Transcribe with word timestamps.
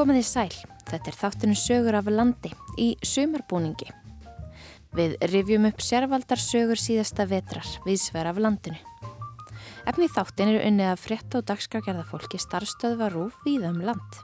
Komið 0.00 0.16
í 0.16 0.24
sæl, 0.24 0.52
þetta 0.88 1.10
er 1.10 1.16
þáttinu 1.20 1.54
sögur 1.60 1.96
af 1.98 2.06
landi 2.08 2.48
í 2.80 2.86
sumarbúningi. 3.04 3.90
Við 4.96 5.18
rifjum 5.28 5.66
upp 5.68 5.84
sérvaldar 5.84 6.40
sögur 6.40 6.80
síðasta 6.80 7.26
vetrar 7.28 7.68
við 7.84 7.98
sver 8.00 8.30
af 8.30 8.40
landinu. 8.40 8.78
Efni 9.92 10.08
þáttin 10.08 10.54
eru 10.54 10.62
unnið 10.70 10.88
að 10.94 11.02
frétta 11.02 11.42
og 11.42 11.46
dagskrafgerðafólki 11.52 12.40
starfstöðva 12.40 13.10
rúf 13.12 13.36
viðum 13.44 13.82
land. 13.90 14.18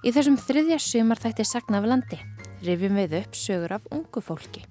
Í 0.00 0.16
þessum 0.16 0.40
þriðja 0.40 0.80
sumar 0.86 1.20
þætti 1.20 1.48
sagna 1.52 1.84
af 1.84 1.92
landi 1.92 2.22
rifjum 2.64 2.96
við 3.02 3.20
upp 3.20 3.36
sögur 3.36 3.76
af 3.76 3.92
ungu 3.92 4.24
fólki. 4.24 4.64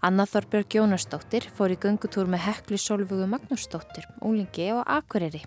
Anna 0.00 0.24
Þorbjörg 0.24 0.80
Jónastóttir 0.80 1.52
fór 1.52 1.76
í 1.76 1.80
göngutúr 1.84 2.32
með 2.32 2.46
Heklu 2.48 2.80
Solvögu 2.80 3.28
Magnúsdóttir, 3.28 4.08
úlingi 4.24 4.72
og 4.72 4.86
Akureyri 4.88 5.44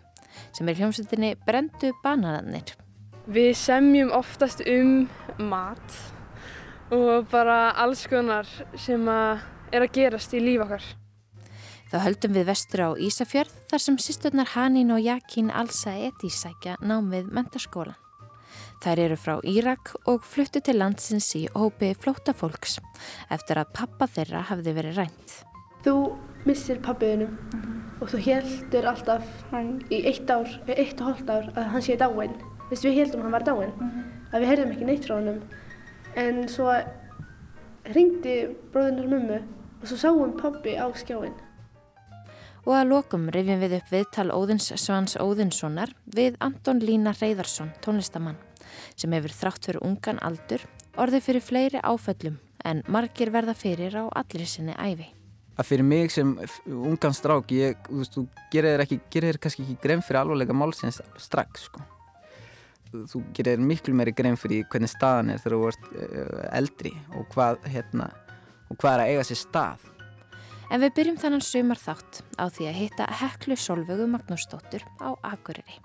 sem 0.54 0.70
er 0.70 0.78
hljómsveitinni 0.78 1.34
Brendu 1.48 1.96
Bananannir. 2.06 2.85
Við 3.26 3.56
semjum 3.58 4.12
oftast 4.14 4.62
um 4.70 5.08
mat 5.42 5.96
og 6.94 7.26
bara 7.32 7.72
alls 7.82 8.06
konar 8.06 8.46
sem 8.78 9.02
að 9.10 9.42
er 9.74 9.86
að 9.88 9.96
gerast 9.98 10.36
í 10.38 10.42
líf 10.44 10.62
okkar. 10.62 10.86
Þá 11.90 11.98
höldum 12.04 12.36
við 12.38 12.48
vestur 12.52 12.84
á 12.86 12.90
Ísafjörð 12.94 13.58
þar 13.72 13.82
sem 13.82 13.98
sýsturnar 14.02 14.54
Hanín 14.54 14.94
og 14.94 15.02
Jakín 15.02 15.50
Alsa 15.50 15.96
Eti 15.98 16.30
sækja 16.30 16.78
nám 16.82 17.10
við 17.14 17.34
mentaskólan. 17.34 17.98
Þær 18.84 19.02
eru 19.08 19.18
frá 19.18 19.36
Írak 19.42 19.96
og 20.06 20.26
fluttu 20.28 20.62
til 20.62 20.78
landsins 20.78 21.32
í 21.34 21.48
hópi 21.56 21.96
flótafólks 21.98 22.78
eftir 23.34 23.58
að 23.58 23.72
pappa 23.74 24.06
þeirra 24.06 24.46
hafði 24.52 24.76
verið 24.78 25.00
rænt. 25.02 25.38
Þú 25.86 25.96
missir 26.46 26.78
pappiðinu 26.78 27.26
mm 27.26 27.62
-hmm. 27.62 28.02
og 28.02 28.10
þú 28.10 28.18
heldur 28.26 28.86
alltaf 28.86 29.24
í 29.90 30.06
eitt 30.06 30.30
ár, 30.30 30.50
eitt 30.68 31.02
og 31.02 31.08
hóllt 31.08 31.30
ár 31.30 31.50
að 31.56 31.72
hann 31.74 31.82
sé 31.82 31.98
dáinn. 31.98 32.55
Þess 32.70 32.86
við 32.86 33.00
heldum 33.00 33.22
að 33.22 33.26
hann 33.26 33.36
var 33.36 33.46
dáinn, 33.46 33.74
mm 33.74 33.90
-hmm. 33.90 34.06
að 34.32 34.40
við 34.42 34.50
heyrðum 34.50 34.72
ekki 34.72 34.86
neitt 34.86 35.06
frá 35.06 35.16
hann. 35.16 35.42
En 36.16 36.48
svo 36.48 36.70
ringdi 37.94 38.36
bróðunar 38.74 39.08
mummu 39.08 39.42
og 39.82 39.88
svo 39.88 39.98
sáum 39.98 40.38
pappi 40.38 40.76
á 40.76 40.88
skjáinn. 40.94 41.36
Og 42.66 42.74
að 42.74 42.90
lokum 42.90 43.30
rifjum 43.30 43.60
við 43.62 43.78
upp 43.78 43.92
viðtal 43.92 44.32
Óðins 44.34 44.72
Svans 44.76 45.16
Óðinssonar 45.18 45.94
við 46.06 46.36
Anton 46.40 46.80
Lína 46.80 47.14
Reyðarsson, 47.14 47.72
tónlistamann 47.82 48.38
sem 48.96 49.12
hefur 49.12 49.32
þrátt 49.32 49.66
fyrir 49.66 49.84
ungan 49.86 50.20
aldur 50.26 50.66
orðið 50.98 51.28
fyrir 51.28 51.44
fleiri 51.44 51.82
áföllum 51.84 52.40
en 52.66 52.82
margir 52.92 53.32
verða 53.34 53.54
fyrir 53.58 53.94
á 53.94 54.04
allir 54.10 54.48
sinni 54.50 54.74
æfi. 54.74 55.12
Að 55.56 55.70
fyrir 55.70 55.88
mig 55.88 56.12
sem 56.12 56.34
ungan 56.68 57.16
strák, 57.16 57.52
ég, 57.56 57.78
þú 57.88 58.00
veist, 58.02 58.16
þú 58.16 58.26
gerir 58.52 58.82
þér 59.30 59.40
kannski 59.40 59.64
ekki 59.64 59.78
grein 59.84 60.04
fyrir 60.04 60.24
alvarlega 60.24 60.56
málsins 60.58 61.00
strax, 61.22 61.70
sko. 61.70 61.84
Þú 62.92 63.22
gerir 63.36 63.60
miklu 63.60 63.96
meiri 63.98 64.14
grein 64.16 64.38
fyrir 64.40 64.68
hvernig 64.72 64.92
staðan 64.92 65.34
er 65.34 65.42
þegar 65.44 65.58
þú 65.58 65.72
ert 65.72 65.90
eldri 66.56 66.94
og 67.18 67.26
hvað, 67.34 67.60
hérna, 67.74 68.12
og 68.70 68.80
hvað 68.80 68.94
er 68.94 69.04
að 69.04 69.12
eiga 69.14 69.26
sér 69.30 69.42
stað. 69.42 69.90
En 70.74 70.82
við 70.82 70.96
byrjum 70.98 71.18
þannan 71.22 71.44
sumar 71.46 71.82
þátt 71.82 72.22
á 72.42 72.46
því 72.50 72.70
að 72.70 72.80
hitta 72.80 73.10
Heklu 73.20 73.58
Solvögu 73.60 74.08
Magnúsdóttur 74.10 74.86
á 74.98 75.14
Akureyri. 75.22 75.78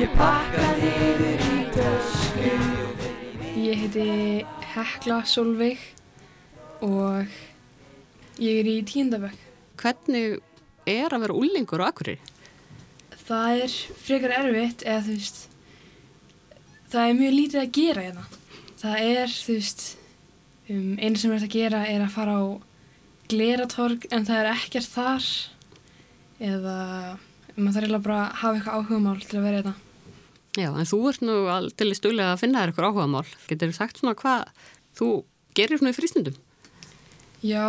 Ég 0.00 0.12
pakka 0.16 0.68
niður 0.80 1.42
í 1.44 1.64
tösku 1.74 2.52
Ég 3.60 3.82
heiti 3.82 4.04
Hekla 4.72 5.18
Solveig 5.28 5.80
og 6.80 7.28
ég 8.40 8.62
er 8.62 8.70
í 8.70 8.78
tíundabökk. 8.88 9.36
Hvernig 9.76 10.38
er 10.92 11.14
að 11.14 11.24
vera 11.26 11.38
úlingur 11.38 11.82
á 11.82 11.88
Akureyri? 11.90 12.18
Það 13.30 13.62
er 13.64 13.76
frekar 14.02 14.34
erfitt 14.40 14.84
eða 14.86 15.04
þú 15.06 15.14
veist, 15.14 15.40
það 16.90 17.06
er 17.06 17.18
mjög 17.20 17.36
lítið 17.36 17.62
að 17.62 17.72
gera 17.78 18.06
hérna. 18.08 18.26
Það 18.80 19.06
er, 19.06 19.34
þú 19.36 19.56
veist, 19.58 19.84
um, 20.72 20.90
einu 20.98 21.20
sem 21.20 21.34
er 21.36 21.46
að 21.46 21.54
gera 21.54 21.84
er 21.86 22.04
að 22.04 22.14
fara 22.16 22.36
á 22.40 22.44
gleratorg 23.30 24.08
en 24.10 24.26
það 24.26 24.42
er 24.42 24.50
ekkert 24.56 24.90
þar 24.90 25.28
eða 26.40 26.76
maður 27.54 27.76
þarf 27.76 27.84
eiginlega 27.84 28.04
bara 28.06 28.18
að 28.24 28.36
hafa 28.40 28.58
eitthvað 28.58 28.76
áhugamál 28.80 29.22
til 29.22 29.38
að 29.38 29.46
vera 29.46 29.62
þetta. 29.62 29.74
Já, 30.58 30.68
en 30.74 30.88
þú 30.90 31.00
ert 31.10 31.22
nú 31.22 31.34
til 31.78 31.90
í 31.92 31.96
stöðlega 31.96 32.34
að 32.34 32.40
finna 32.42 32.62
þér 32.62 32.72
eitthvað 32.72 32.88
áhugamál. 32.88 33.26
Getur 33.46 33.70
þú 33.70 33.76
sagt 33.76 34.00
svona 34.00 34.16
hvað 34.18 34.70
þú 34.98 35.10
gerir 35.58 35.80
svona 35.80 35.92
í 35.92 35.98
frístundum? 35.98 36.38
Já, 37.40 37.66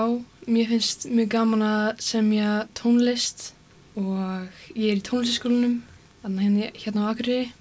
mér 0.47 0.71
finnst 0.71 1.07
mjög 1.09 1.29
gaman 1.35 1.63
að 1.65 1.87
semja 2.01 2.51
tónlist 2.77 3.51
og 3.99 4.47
ég 4.73 4.93
er 4.93 5.01
í 5.01 5.05
tónlistaskólanum 5.05 5.81
hérna, 6.23 6.71
hérna 6.73 7.05
á 7.05 7.11
Akureyri 7.11 7.51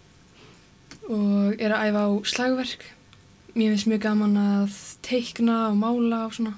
og 1.11 1.61
er 1.61 1.75
að 1.75 1.91
æfa 1.91 2.07
á 2.07 2.11
slagverk. 2.33 2.89
Mér 3.57 3.75
finnst 3.75 3.91
mjög 3.91 4.03
gaman 4.07 4.37
að 4.39 4.81
teikna 5.05 5.57
og 5.71 5.79
mála 5.81 6.25
og 6.29 6.37
svona. 6.37 6.55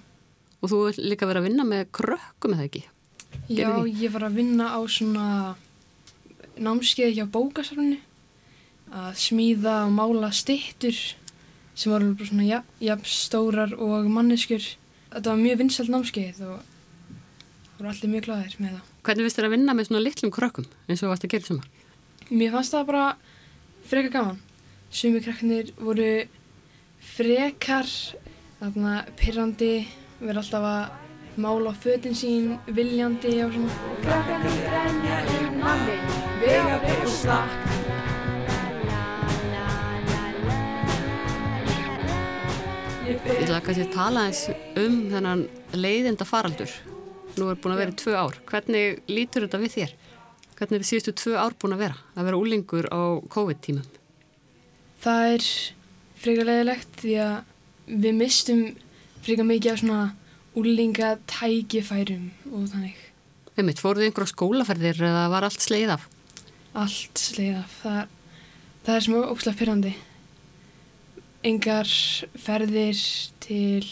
Og 0.63 0.71
þú 0.71 0.81
er 0.91 1.01
líka 1.01 1.27
verið 1.27 1.43
að 1.43 1.49
vinna 1.49 1.67
með 1.67 1.87
krökkum 1.97 2.55
eða 2.55 2.69
ekki? 2.69 2.85
Já, 3.51 3.71
ég 3.89 4.13
var 4.13 4.29
að 4.29 4.39
vinna 4.39 4.69
á 4.77 4.81
svona 4.87 5.27
námskeið 6.61 7.17
hjá 7.17 7.25
bókasafninu 7.33 7.99
að 8.93 9.17
smíða 9.19 9.87
og 9.87 9.95
mála 9.97 10.29
stittur 10.37 10.95
sem 11.73 11.89
voru 11.89 12.13
bara 12.13 12.29
svona 12.29 12.45
ja, 12.47 12.61
jafn 12.85 13.09
stórar 13.09 13.73
og 13.81 14.09
manneskur. 14.13 14.63
Þetta 15.13 15.29
var 15.29 15.41
mjög 15.43 15.59
vinsalt 15.61 15.91
námskeið 15.93 16.39
og 16.47 16.57
voru 17.77 17.89
allir 17.91 18.13
mjög 18.15 18.25
glæðir 18.29 18.55
með 18.63 18.71
það. 18.77 18.85
Hvernig 19.05 19.27
vist 19.27 19.37
þér 19.39 19.49
að 19.49 19.55
vinna 19.57 19.73
með 19.77 19.87
svona 19.89 20.05
litlum 20.07 20.33
krökkum 20.33 20.67
eins 20.89 21.03
og 21.03 21.11
varst 21.13 21.27
að 21.27 21.33
gera 21.35 21.49
sumar? 21.49 21.67
Mér 22.31 22.55
fannst 22.55 22.73
það 22.73 22.89
bara 22.93 23.07
frekar 23.91 24.13
gaman. 24.17 24.39
Sumi 24.93 25.21
krakkanir 25.25 25.67
voru 25.81 26.13
frekar, 27.13 27.89
þarna 28.61 28.95
pyrrandi, 29.21 29.75
verið 30.23 30.43
alltaf 30.45 30.65
að 30.71 30.83
mála 31.43 31.73
á 31.73 31.75
fötin 31.83 32.17
sín, 32.17 32.47
viljandi 32.73 33.33
og 33.45 33.51
svona. 33.57 33.73
Ég 43.13 43.43
ætla 43.45 43.59
kannski 43.61 43.83
að 43.85 43.91
tala 43.93 44.23
eins 44.25 44.47
um 44.81 44.95
þennan 45.13 45.43
leiðinda 45.77 46.25
faraldur. 46.25 46.71
Nú 47.37 47.51
er 47.53 47.59
búin 47.61 47.75
að 47.75 47.81
vera 47.83 47.93
í 47.93 47.97
tvö 48.01 48.13
ár. 48.17 48.37
Hvernig 48.49 49.03
lítur 49.13 49.45
þetta 49.45 49.59
við 49.61 49.75
þér? 49.75 49.91
Hvernig 50.57 50.79
er 50.79 50.81
þið 50.81 50.89
síðustu 50.89 51.13
tvö 51.21 51.35
ár 51.37 51.57
búin 51.61 51.75
að 51.77 51.83
vera? 51.83 51.99
Að 52.17 52.29
vera 52.31 52.39
úlingur 52.41 52.87
á 52.89 53.21
COVID-tímum? 53.35 53.85
Það 55.05 55.25
er 55.35 55.49
frekar 56.23 56.49
leiðilegt 56.49 56.95
því 57.03 57.17
að 57.27 57.35
við 58.07 58.17
mistum 58.23 58.63
frekar 59.27 59.49
mikið 59.51 59.75
af 59.75 59.83
svona 59.83 60.01
úlingatækifærum 60.63 62.31
og 62.49 62.65
þannig. 62.73 63.03
Mitt, 63.61 63.83
fóruðu 63.85 64.09
ykkur 64.09 64.25
á 64.25 64.33
skólaferðir 64.33 65.03
eða 65.11 65.27
var 65.35 65.49
allt 65.51 65.61
sleið 65.61 65.99
af? 65.99 66.09
Allt 66.73 67.21
sleið 67.21 67.61
af. 67.61 67.77
Það, 67.83 68.01
það 68.89 68.97
er 68.97 69.07
smá 69.11 69.21
óslægt 69.27 69.61
pyrrandi. 69.61 69.93
Engar 71.43 71.89
ferðir 72.39 72.99
til 73.43 73.83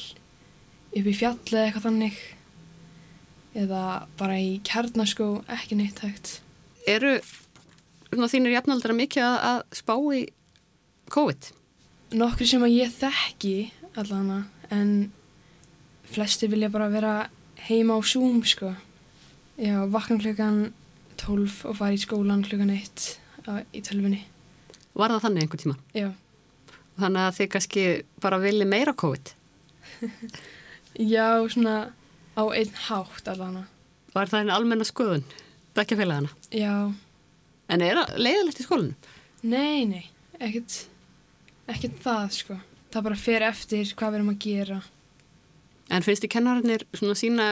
upp 0.91 1.07
í 1.07 1.15
fjall 1.15 1.39
eða 1.51 1.65
eitthvað 1.67 1.87
þannig 1.89 2.21
eða 3.59 3.85
bara 4.19 4.37
í 4.39 4.51
kjarnaskó 4.67 5.31
ekki 5.51 5.79
neitt 5.79 6.03
hægt. 6.05 6.37
Eru 6.87 7.17
þínir 8.11 8.55
jafnaldra 8.55 8.95
mikið 8.95 9.27
að, 9.27 9.39
að 9.51 9.81
spá 9.81 9.95
í 10.15 10.21
COVID? 11.11 11.51
Nokkri 12.21 12.47
sem 12.51 12.63
að 12.67 12.77
ég 12.77 12.95
þekki 12.95 13.57
allavega 13.99 14.45
en 14.75 15.11
flestir 16.11 16.51
vilja 16.51 16.71
bara 16.71 16.91
vera 16.91 17.15
heima 17.67 17.99
á 17.99 18.01
Zoom 18.03 18.43
sko. 18.47 18.73
Já, 19.61 19.85
vakna 19.91 20.19
klukkan 20.23 20.71
12 21.21 21.67
og 21.69 21.77
fara 21.79 21.95
í 21.95 22.01
skólan 22.01 22.47
klukkan 22.47 22.73
1 22.75 23.11
í 23.75 23.83
tölfunni. 23.85 24.25
Var 24.95 25.15
það 25.15 25.25
þannig 25.27 25.45
einhvern 25.45 25.65
tíma? 25.65 25.77
Já. 25.95 26.11
Þannig 27.01 27.27
að 27.27 27.37
þið 27.39 27.51
kannski 27.55 27.85
bara 28.23 28.41
vilji 28.43 28.67
meira 28.69 28.95
COVID? 29.03 29.33
Já, 31.15 31.29
svona 31.53 31.77
á 32.37 32.43
einn 32.51 32.75
hátt 32.89 33.31
allavega. 33.31 33.67
Var 34.15 34.31
það 34.31 34.43
einn 34.43 34.53
almenna 34.55 34.87
skoðun? 34.87 35.25
Bekkjafélagana? 35.79 36.33
Já. 36.53 36.91
En 37.71 37.85
er 37.87 38.01
það 38.01 38.17
leiðilegt 38.19 38.61
í 38.61 38.67
skólinu? 38.67 39.13
Nei, 39.47 39.87
nei, 39.89 40.07
ekkert, 40.43 40.75
ekkert 41.71 42.01
það 42.05 42.33
sko. 42.37 42.57
Það 42.91 43.07
bara 43.07 43.21
fer 43.23 43.45
eftir 43.47 43.93
hvað 43.95 44.11
við 44.11 44.19
erum 44.19 44.33
að 44.33 44.41
gera. 44.45 44.79
En 45.91 46.05
finnst 46.07 46.25
þið 46.25 46.33
kennarinnir 46.35 46.87
svona 46.95 47.19
sína 47.19 47.47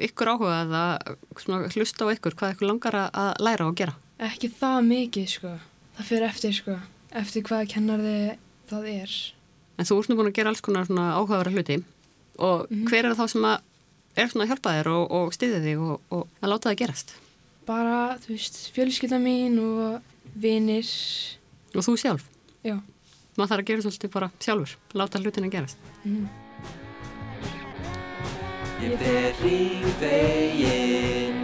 ykkur 0.00 0.32
áhuga 0.32 0.56
að 0.64 1.74
hlusta 1.74 2.08
á 2.08 2.12
ykkur 2.14 2.36
hvað 2.38 2.54
ykkur 2.54 2.70
langar 2.70 2.96
að 3.02 3.30
læra 3.44 3.68
og 3.68 3.76
gera? 3.78 3.96
Ekki 4.20 4.50
það 4.52 4.80
mikið 4.88 5.28
sko. 5.34 5.52
Það 5.98 6.08
fer 6.10 6.26
eftir 6.26 6.56
sko. 6.56 6.76
Eftir 7.20 7.44
hvað 7.44 7.68
kennarði 7.74 8.16
það 8.70 8.84
er. 8.92 9.16
En 9.78 9.88
þú 9.88 9.94
ert 10.00 10.10
nú 10.10 10.14
búin 10.18 10.30
að 10.30 10.38
gera 10.38 10.52
alls 10.52 10.62
konar 10.64 10.86
svona 10.88 11.06
áhugaverða 11.16 11.54
hluti 11.56 11.76
og 12.40 12.70
mm 12.70 12.76
-hmm. 12.76 12.88
hver 12.88 13.04
er 13.04 13.14
það 13.14 13.20
þá 13.20 13.28
sem 13.28 13.44
að 13.44 13.58
er 14.16 14.28
svona 14.28 14.44
að 14.44 14.50
hjálpa 14.50 14.70
þér 14.76 14.88
og, 14.90 15.04
og 15.10 15.34
stiði 15.34 15.58
þig 15.64 15.78
og, 15.78 16.00
og 16.10 16.22
að 16.40 16.50
láta 16.50 16.70
það 16.70 16.80
gerast? 16.82 17.08
Bara, 17.66 18.18
þú 18.18 18.28
veist, 18.34 18.56
fjölskylda 18.74 19.18
mín 19.22 19.58
og 19.62 20.00
vinir. 20.34 20.88
Og 21.74 21.82
þú 21.86 21.96
sjálf? 22.00 22.24
Já. 22.66 22.76
Maður 23.36 23.50
þarf 23.50 23.62
að 23.62 23.68
gera 23.70 23.82
svolítið 23.84 24.10
bara 24.10 24.30
sjálfur, 24.42 24.72
láta 24.98 25.20
hlutin 25.22 25.46
að 25.46 25.54
gerast. 25.54 25.78
Mm. 26.04 26.26
Ég 28.80 28.96
fer 28.96 29.32
hringveginn 29.42 31.42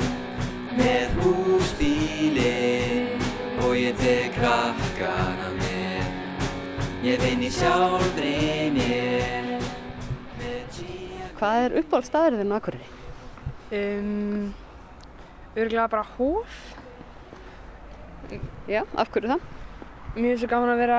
með 0.78 1.08
húsbílinn 1.20 3.20
og 3.61 3.73
ég 3.76 3.93
tek 4.00 4.32
krakkana 4.38 5.44
með. 5.44 5.46
Ég 7.06 7.20
vinn 7.23 7.38
í 7.38 7.49
sjálfri 7.55 8.31
mér. 8.75 9.61
Hvað 11.38 11.58
er 11.61 11.75
uppáhaldstaðurinn 11.79 12.50
á 12.50 12.56
Akureyri? 12.56 12.88
Um, 13.70 14.49
örgulega 15.55 15.85
bara 15.93 16.03
hóf. 16.17 16.56
Já, 18.67 18.82
af 18.99 19.12
hverju 19.14 19.31
það? 19.37 19.47
Mér 20.17 20.32
finnst 20.32 20.43
svo 20.43 20.50
gaman 20.50 20.73
að 20.75 20.82
vera 20.82 20.99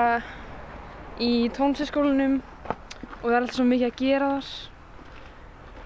í 1.19 1.31
tónlistaskólanum 1.57 2.39
og 2.39 3.27
það 3.27 3.33
er 3.33 3.39
alltaf 3.41 3.59
svo 3.59 3.67
mikið 3.67 3.89
að 3.89 3.99
gera 4.05 4.31
þar. 4.37 4.55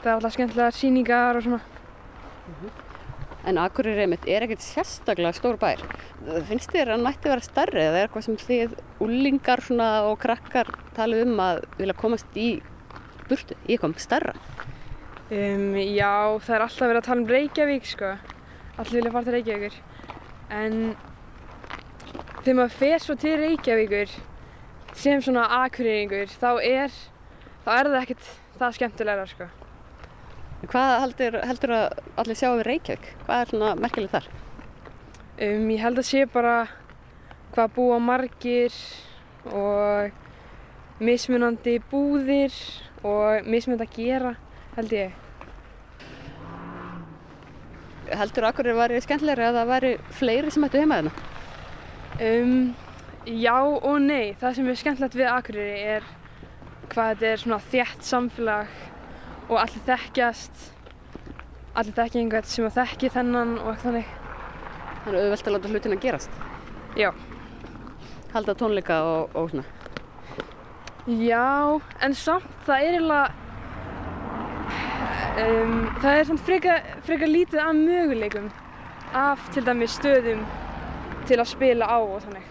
Það 0.03 0.11
er 0.11 0.15
alltaf 0.19 0.37
skemmtilega 0.37 0.77
síningar 0.83 1.41
og 1.41 1.47
svona. 1.47 1.61
En 3.49 3.57
Akureyri 3.57 4.03
einmitt 4.03 4.27
er 4.29 4.45
ekkert 4.45 4.61
sérstaklega 4.61 5.33
stór 5.33 5.57
bær. 5.61 5.81
Finnst 6.49 6.73
þér 6.73 6.91
að 6.91 6.93
hann 6.93 7.05
mætti 7.07 7.31
vera 7.31 7.45
stærri 7.45 7.81
eða 7.81 7.97
er 7.97 8.07
eitthvað 8.07 8.25
sem 8.27 8.37
þið 8.37 8.75
úlingar 9.01 9.63
og 9.81 10.17
krakkar 10.21 10.69
talið 10.97 11.23
um 11.25 11.41
að 11.41 11.63
vilja 11.79 11.95
komast 11.97 12.37
í 12.37 12.49
burtu, 13.29 13.57
í 13.65 13.73
eitthvað 13.73 13.97
stærra? 14.03 14.35
Um, 15.31 15.77
já, 15.79 16.37
það 16.43 16.55
er 16.55 16.65
alltaf 16.65 16.83
verið 16.85 16.99
að 16.99 17.07
tala 17.07 17.21
um 17.23 17.31
Reykjavík 17.31 17.87
sko. 17.87 18.11
Allir 18.77 18.97
vilja 18.99 19.13
fara 19.15 19.25
til 19.25 19.35
Reykjavíkur. 19.37 19.79
En 20.51 20.77
þegar 22.43 22.59
maður 22.59 22.77
fer 22.83 23.01
svo 23.01 23.15
til 23.21 23.37
Reykjavíkur 23.39 24.13
sem 25.01 25.23
svona 25.23 25.47
akureyringur 25.63 26.29
þá 26.35 26.51
er, 26.67 26.93
þá 27.65 27.71
er 27.77 27.91
það 27.93 27.99
ekkert 28.03 28.31
það 28.59 28.77
skemmtilegra 28.77 29.27
sko. 29.31 29.49
Hvað 30.61 30.91
heldur, 31.01 31.35
heldur 31.41 31.71
að 31.73 31.85
allir 32.21 32.37
sjá 32.37 32.51
við 32.51 32.67
Reykjavík? 32.67 33.07
Hvað 33.25 33.39
er 33.39 33.49
svona 33.49 33.69
merkilegt 33.81 34.13
þar? 34.13 34.27
Um, 35.41 35.63
ég 35.73 35.81
held 35.81 35.97
að 35.97 36.05
sé 36.05 36.27
bara 36.29 36.55
hvað 37.55 37.71
búa 37.79 37.97
margir 37.97 38.75
og 39.49 41.01
mismunandi 41.01 41.79
búðir 41.89 42.53
og 43.01 43.49
mismunandi 43.49 43.87
að 43.87 43.95
gera 43.95 44.35
held 44.75 44.93
ég. 44.93 45.17
Heldur 48.11 48.45
að 48.45 48.53
Akureyri 48.53 48.77
væri 48.77 49.01
skemmtilegri 49.01 49.47
að 49.47 49.57
það 49.57 49.73
væri 49.73 49.91
fleiri 50.19 50.53
sem 50.53 50.67
ættu 50.67 50.83
heima 50.83 51.01
þarna? 51.01 51.27
Um, 52.21 52.55
já 53.25 53.57
og 53.57 53.97
nei. 54.05 54.35
Það 54.37 54.57
sem 54.59 54.69
er 54.69 54.81
skemmtilegt 54.83 55.17
við 55.17 55.33
Akureyri 55.33 55.83
er 55.97 56.09
hvað 56.91 57.13
þetta 57.15 57.33
er 57.33 57.45
svona 57.47 57.61
þétt 57.71 58.09
samfélag 58.13 58.79
og 59.51 59.59
allir 59.59 59.83
þekkjast, 59.83 60.63
allir 61.75 61.95
þekkja 61.97 62.21
einhvern 62.21 62.47
sem 62.47 62.67
að 62.69 62.77
þekki 62.79 63.11
þennan 63.11 63.57
og 63.59 63.73
eitthvað 63.73 63.87
þannig. 63.89 64.15
Þannig 65.01 65.19
auðvelt 65.25 65.47
að 65.47 65.55
láta 65.55 65.71
hlutin 65.71 65.95
að 65.95 66.03
gerast? 66.05 66.41
Já. 66.99 67.09
Halda 68.31 68.55
tónleika 68.55 69.01
og, 69.03 69.35
og 69.35 69.51
svona? 69.51 69.67
Já, 71.19 71.81
en 72.05 72.15
samt 72.15 72.47
það 72.67 72.85
er 72.85 72.95
eiginlega, 72.95 73.27
um, 75.43 75.77
það 75.99 76.19
er 76.19 76.27
samt 76.29 76.43
frekar, 76.47 76.91
lítið 77.27 77.63
af 77.65 77.75
möguleikum 77.75 78.51
af 79.17 79.49
til 79.51 79.65
dæmis 79.67 79.97
stöðum 79.97 80.45
til 81.27 81.41
að 81.41 81.49
spila 81.51 81.89
á 81.91 81.99
og 81.99 82.21
þannig. 82.23 82.47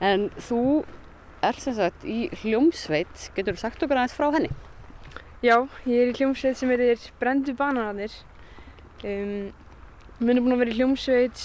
En 0.00 0.30
þú 0.48 0.62
er 1.44 1.60
sem 1.60 1.76
sagt 1.76 2.04
í 2.08 2.26
hljómsveit, 2.42 3.30
getur 3.36 3.54
þú 3.54 3.62
sagt 3.62 3.84
okkur 3.84 4.00
aðeins 4.00 4.16
frá 4.16 4.28
henni? 4.34 4.50
Já, 5.44 5.68
ég 5.86 6.02
er 6.02 6.10
í 6.10 6.16
hljómsveit 6.18 6.58
sem 6.58 6.70
heitir 6.72 7.10
Brendu 7.20 7.54
bananarnir. 7.58 8.14
Um, 9.06 9.50
Mér 10.18 10.34
er 10.34 10.42
búin 10.42 10.50
að 10.56 10.62
vera 10.64 10.72
í 10.72 10.78
hljómsveit 10.80 11.42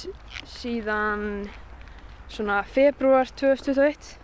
síðan 0.50 1.44
svona 2.26 2.64
februar 2.66 3.30
2021 3.30 4.16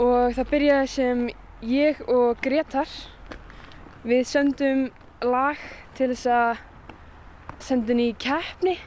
og 0.00 0.32
það 0.32 0.48
byrjaði 0.54 0.88
sem 0.88 1.20
ég 1.68 2.00
og 2.08 2.40
Gretar 2.40 2.88
við 4.08 4.24
söndum 4.30 4.86
lag 5.20 5.60
til 5.98 6.08
þess 6.14 6.30
að 6.32 6.62
senda 7.68 7.92
henni 7.92 8.08
í 8.14 8.16
keppni 8.16 8.78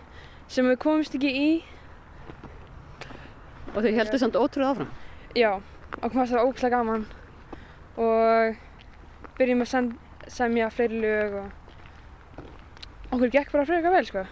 sem 0.50 0.66
við 0.72 0.82
komumst 0.88 1.20
ekki 1.20 1.36
í. 1.38 1.52
Og 3.76 3.86
þau 3.86 3.94
heldur 4.00 4.24
samt 4.26 4.42
ótrúð 4.42 4.72
áfram? 4.72 4.92
Já, 5.32 5.62
og 6.02 6.12
komast 6.12 6.34
það 6.34 6.50
ókslega 6.50 6.78
gaman 6.78 7.06
og 8.02 8.58
byrjum 9.38 9.64
að 9.64 9.92
semja 10.32 10.70
fleiri 10.74 11.00
lög 11.00 11.38
og 11.40 13.14
okkur 13.16 13.32
gekk 13.32 13.54
bara 13.54 13.68
frekar 13.70 13.96
vel 13.96 14.08
sko. 14.10 14.24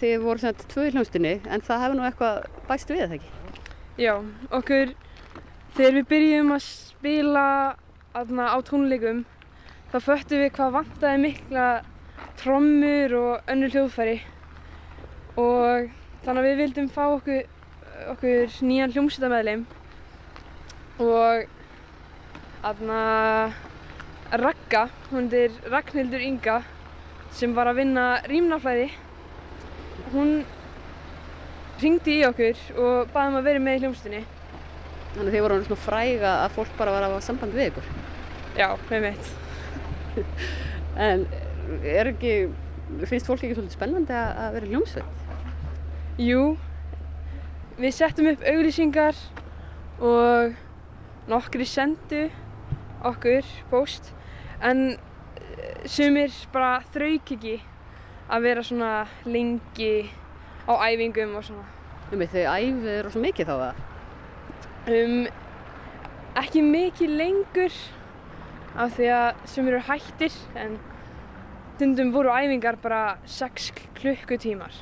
Þið 0.00 0.24
voru 0.24 0.42
þetta 0.46 0.68
tvö 0.72 0.86
í 0.88 0.94
hljómsdunni 0.94 1.34
en 1.44 1.64
það 1.64 1.82
hefur 1.84 1.98
nú 1.98 2.06
eitthvað 2.08 2.48
bæst 2.70 2.92
við 2.92 3.02
það 3.04 3.16
ekki? 3.18 3.32
Já, 4.00 4.14
okkur 4.50 4.94
þegar 5.76 5.96
við 5.98 6.08
byrjum 6.14 6.54
að 6.56 6.64
spila 6.66 7.46
aðna, 8.16 8.48
á 8.48 8.58
tónleikum 8.64 9.24
þá 9.92 9.98
föttum 10.08 10.40
við 10.40 10.54
hvað 10.56 10.76
vantaði 10.78 11.20
mikla 11.22 11.66
trommur 12.40 13.18
og 13.20 13.52
önnur 13.52 13.76
hljóðfæri 13.76 14.16
og 15.36 15.92
þannig 16.24 16.40
að 16.40 16.48
við 16.48 16.60
vildum 16.62 16.88
fá 16.92 17.02
okkur, 17.06 17.44
okkur 18.12 18.58
nýjan 18.66 18.92
hljómsveitamæðlim 18.94 19.64
og 21.04 21.46
aðna 22.64 23.00
Ragga, 24.34 24.88
hún 25.10 25.28
er 25.36 25.54
Ragnhildur 25.70 26.22
Inga 26.24 26.60
sem 27.34 27.54
var 27.56 27.70
að 27.70 27.82
vinna 27.82 28.06
rýmnaflæði 28.28 28.88
hún 30.14 30.36
ringdi 31.82 32.20
í 32.20 32.24
okkur 32.28 32.64
og 32.78 33.12
baði 33.14 33.32
um 33.32 33.40
að 33.40 33.50
vera 33.50 33.62
með 33.62 33.78
í 33.78 33.84
hljómsveitinni 33.84 34.24
Þannig 35.14 35.28
að 35.28 35.34
þið 35.36 35.42
voru 35.44 35.56
svona 35.62 35.78
fræga 35.78 36.30
að 36.42 36.54
fólk 36.56 36.70
bara 36.74 36.92
var 36.94 37.04
að 37.06 37.12
hafa 37.14 37.22
samband 37.22 37.52
við 37.54 37.68
ykkur. 37.68 37.90
Já, 38.58 38.68
með 38.90 39.04
mitt. 39.08 39.28
En 41.04 41.24
er 41.82 42.06
ekki, 42.06 42.32
finnst 43.10 43.26
fólk 43.26 43.40
ekki 43.42 43.56
svolítið 43.56 43.74
spennandi 43.74 44.14
að 44.14 44.40
að 44.44 44.56
vera 44.56 44.66
í 44.66 44.72
hljómsveit? 44.72 45.22
Jú, 46.22 46.42
við 47.78 47.94
settum 47.96 48.28
upp 48.30 48.44
auglýsingar 48.46 49.18
og 50.04 50.54
nokkri 51.30 51.66
sendu 51.66 52.28
okkur 53.04 53.46
post 53.70 54.12
en 54.64 54.94
eh, 54.94 55.86
sumir 55.86 56.32
bara 56.52 56.78
þrauk 56.94 57.34
ekki 57.36 57.56
að 58.30 58.46
vera 58.46 58.64
svona 58.64 58.92
lengi 59.28 60.06
á 60.64 60.72
æfingum 60.88 61.34
og 61.36 61.44
svona. 61.44 61.66
Um 62.12 62.22
þau 62.22 62.44
æfið 62.54 62.88
eru 62.94 63.12
svo 63.12 63.24
mikið 63.24 63.50
þá 63.50 63.54
það? 63.60 63.82
Um, 64.94 65.20
ekki 66.40 66.62
mikið 66.64 67.14
lengur 67.18 67.76
af 68.74 68.96
því 68.96 69.10
að 69.16 69.44
sumir 69.50 69.76
eru 69.76 69.86
hættir 69.88 70.38
en 70.60 70.78
stundum 71.74 72.12
voru 72.14 72.30
æfingar 72.30 72.78
bara 72.82 73.18
6 73.26 73.72
klukkutímar 73.98 74.76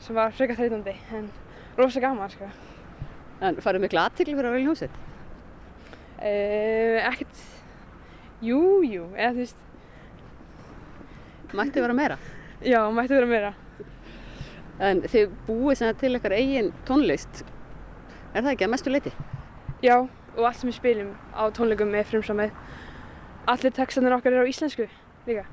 sem 0.00 0.16
var 0.16 0.32
frekar 0.32 0.56
þreytandi 0.56 0.94
en 1.16 1.28
rosa 1.80 2.02
gaman 2.02 2.32
sko. 2.32 2.50
En 3.40 3.56
farið 3.64 3.86
miklu 3.86 4.02
aðtikli 4.02 4.36
fyrir 4.36 4.50
að 4.52 4.60
í 4.60 4.66
hljómsveit? 4.66 4.98
Uh, 6.20 6.98
ekkert, 7.08 7.42
jú, 8.44 8.60
jú, 8.84 9.06
eða 9.16 9.32
þú 9.32 9.44
veist, 9.44 9.66
Mætti 11.56 11.82
vera 11.82 11.94
meira? 11.96 12.18
já, 12.62 12.78
mætti 12.92 13.16
vera 13.16 13.26
meira. 13.26 13.54
En 14.80 15.00
þið 15.02 15.32
búið 15.48 15.82
til 15.98 16.14
ykkar 16.16 16.36
eigin 16.36 16.70
tónlist, 16.88 17.42
er 18.34 18.44
það 18.44 18.52
ekki 18.52 18.66
að 18.68 18.72
mestu 18.74 18.92
leiti? 18.92 19.12
Já, 19.82 19.96
og 20.36 20.44
allt 20.44 20.60
sem 20.60 20.70
við 20.70 20.76
spilum 20.78 21.10
á 21.32 21.42
tónleikum 21.56 21.96
er 21.96 22.06
frumsamið. 22.06 22.52
Allir 23.50 23.74
textanir 23.74 24.14
okkar 24.14 24.36
eru 24.36 24.46
á 24.46 24.50
íslensku 24.52 24.86
líka. 25.26 25.44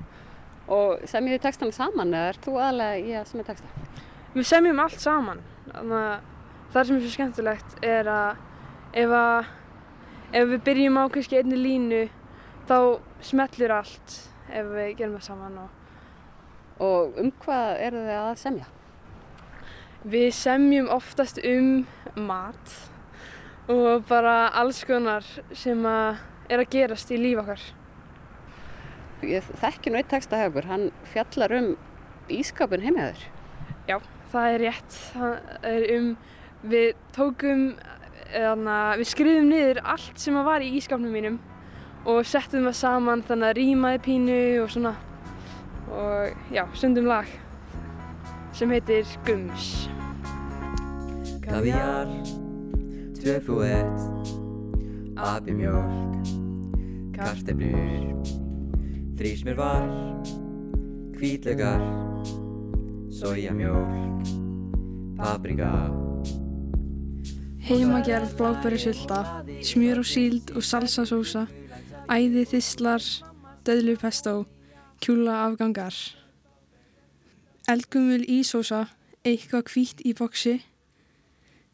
Og 0.68 1.00
semjið 1.08 1.38
þið 1.38 1.44
textana 1.46 1.72
saman 1.72 2.12
eða 2.14 2.32
ert 2.34 2.44
þú 2.44 2.56
aðalega 2.60 3.00
í 3.00 3.14
að 3.16 3.30
semja 3.30 3.46
texta? 3.48 3.68
Við 4.34 4.46
semjum 4.48 4.82
allt 4.84 5.00
saman. 5.00 5.40
Það 5.72 6.84
sem 6.84 6.96
er 6.96 7.02
svo 7.02 7.12
skemmtilegt 7.12 7.76
er 7.84 8.08
að 8.12 8.40
ef, 8.92 9.10
að 9.10 9.50
ef 10.32 10.48
við 10.52 10.64
byrjum 10.68 11.00
á 11.00 11.04
kannski 11.12 11.40
einni 11.40 11.58
línu 11.60 12.02
þá 12.68 12.78
smellur 13.24 13.76
allt 13.80 14.16
ef 14.48 14.72
við 14.74 14.96
gerum 14.98 15.18
það 15.18 15.28
saman. 15.30 15.60
Og 15.64 15.76
Og 16.78 17.16
um 17.18 17.32
hvað 17.42 17.80
eru 17.88 18.04
þið 18.06 18.18
að 18.22 18.34
semja? 18.38 18.68
við 20.06 20.28
semjum 20.36 20.86
oftast 20.94 21.40
um 21.42 21.86
mat 22.14 22.74
og 23.68 24.04
bara 24.08 24.48
alls 24.56 24.84
konar 24.86 25.26
sem 25.52 25.80
að 25.88 26.20
er 26.48 26.62
að 26.62 26.70
gerast 26.72 27.10
í 27.12 27.18
líf 27.20 27.42
okkar. 27.42 27.64
ég 29.26 29.42
þekki 29.58 29.90
nú 29.90 29.98
eitt 29.98 30.08
texta 30.08 30.38
hjá 30.38 30.46
okkur, 30.46 30.68
hann 30.70 30.90
fjallar 31.10 31.52
um 31.58 31.68
ískapin 32.30 32.84
heimiðaður. 32.86 33.24
Já, 33.88 33.98
það 34.32 34.54
er 34.54 34.64
rétt. 34.64 34.98
Það 35.12 35.68
er 35.70 35.86
um, 35.96 36.08
við 36.68 36.88
tókum, 37.16 37.66
eðna, 38.28 38.78
við 39.00 39.10
skrifum 39.12 39.50
niður 39.52 39.82
allt 39.94 40.20
sem 40.20 40.38
var 40.46 40.64
í 40.64 40.72
ískapnum 40.78 41.14
mínum 41.14 41.38
og 42.08 42.24
settum 42.28 42.66
það 42.68 42.76
saman 42.78 43.24
þannig 43.26 43.50
að 43.50 43.58
rýmaði 43.58 44.02
pínu 44.06 44.40
og 44.62 44.72
svona. 44.72 44.94
Og 45.88 46.52
já, 46.52 46.64
sundum 46.76 47.08
lag 47.08 47.28
sem 48.56 48.70
heitir 48.74 49.08
Gums. 49.24 49.88
Kaviar, 51.44 52.10
tvö 53.16 53.38
þú 53.46 53.62
ett, 53.64 54.34
abi 55.16 55.54
mjölk, 55.56 56.34
karteblur, 57.16 58.12
þrísmjör 59.16 59.62
hvítlaugar, 61.18 61.82
sojamjölk, 63.18 64.26
paprika. 65.16 65.90
Heimagerð 67.58 68.36
blábæri 68.38 68.78
sulta, 68.78 69.42
smjör 69.62 69.98
og 69.98 70.06
síld 70.06 70.52
og 70.54 70.62
salsasósa, 70.62 71.48
æði 72.06 72.44
þislar, 72.52 73.02
döðlupestó, 73.66 74.46
kjúla 75.02 75.34
afgangar. 75.48 75.96
Eldgumul 77.68 78.22
ísósa, 78.22 78.86
eitthvað 79.26 79.74
hvítt 79.74 80.04
í 80.06 80.14
boksi, 80.14 80.54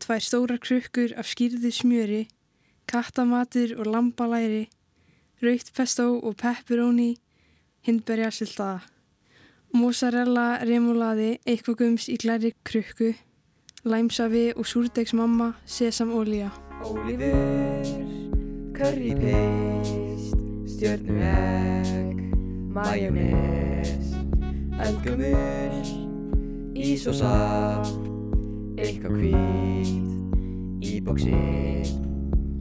tvær 0.01 0.25
stórar 0.25 0.63
krukkur 0.65 1.13
af 1.13 1.29
skýrðu 1.29 1.71
smjöri, 1.71 2.23
kattamatur 2.89 3.77
og 3.77 3.93
lambalæri, 3.93 4.65
raukt 5.45 5.77
pestó 5.77 6.09
og 6.25 6.41
pepperoni, 6.41 7.13
hindberja 7.85 8.33
siltaða. 8.33 8.94
Mozzarella 9.75 10.61
remulaði, 10.63 11.41
eitthvað 11.51 11.81
gums 11.81 12.05
í 12.07 12.15
glæri 12.23 12.53
krukku, 12.63 13.09
læmsafi 13.83 14.53
og 14.55 14.69
súrdegsmamma, 14.71 15.49
sesamolía. 15.67 16.53
Ólífur, 16.87 17.89
curry 18.77 19.11
paste, 19.19 20.31
stjörnu 20.77 21.19
egg, 21.27 22.23
majónes, 22.71 24.15
eldgumul, 24.79 25.83
ísósa, 26.79 27.35
eitthvað 28.79 29.19
hvít, 29.19 29.93
í 30.87 30.97
bóksi. 31.03 31.35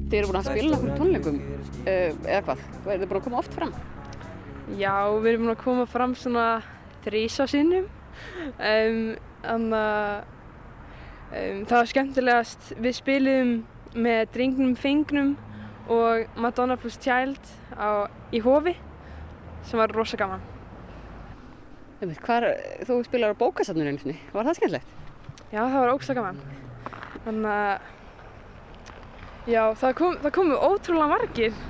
Þið 0.10 0.17
eru 0.17 0.34
búin 0.34 0.41
að 0.41 0.50
spila 0.50 0.77
okkur 0.82 0.98
tónleikum, 0.98 1.41
uh, 1.86 2.10
eða 2.25 2.46
hvað? 2.50 2.70
Þið 2.89 3.05
búin 3.05 3.20
að 3.22 3.25
koma 3.29 3.43
oft 3.46 3.62
fram? 3.62 3.82
Já, 4.82 4.96
við 5.22 5.36
erum 5.36 5.46
búin 5.46 5.60
að 5.60 5.67
koma 5.70 5.91
fram 5.93 6.17
svona 6.17 6.48
þrísa 7.05 7.48
sinnum. 7.50 7.89
Um, 8.60 9.15
um, 9.50 9.67
um, 9.74 11.62
það 11.65 11.77
var 11.77 11.91
skemmtilegast, 11.91 12.74
við 12.77 12.98
spilum 13.00 13.53
með 13.93 14.25
drengnum 14.33 14.74
fengnum 14.79 15.36
og 15.91 16.39
Madonna 16.39 16.77
plus 16.79 16.98
Child 17.01 17.39
á, 17.75 18.07
í 18.33 18.41
hofi 18.43 18.75
sem 19.67 19.79
var 19.79 19.93
rosa 19.93 20.17
gaman. 20.19 20.43
Hvar, 22.03 22.50
þú 22.83 23.00
spilar 23.07 23.31
á 23.31 23.39
bókasafninu 23.39 23.93
einu 23.93 24.01
sinni, 24.01 24.17
var 24.33 24.48
það 24.48 24.60
skemmtilegt? 24.60 24.89
Já, 25.53 25.62
það 25.62 25.77
var 25.77 25.93
ógsta 25.93 26.15
gaman. 26.17 26.41
Þannig 27.24 27.51
að, 27.53 27.86
já, 29.48 29.62
það, 29.79 29.95
kom, 30.00 30.17
það 30.24 30.36
komu 30.36 30.57
ótrúlega 30.60 31.12
margir. 31.13 31.62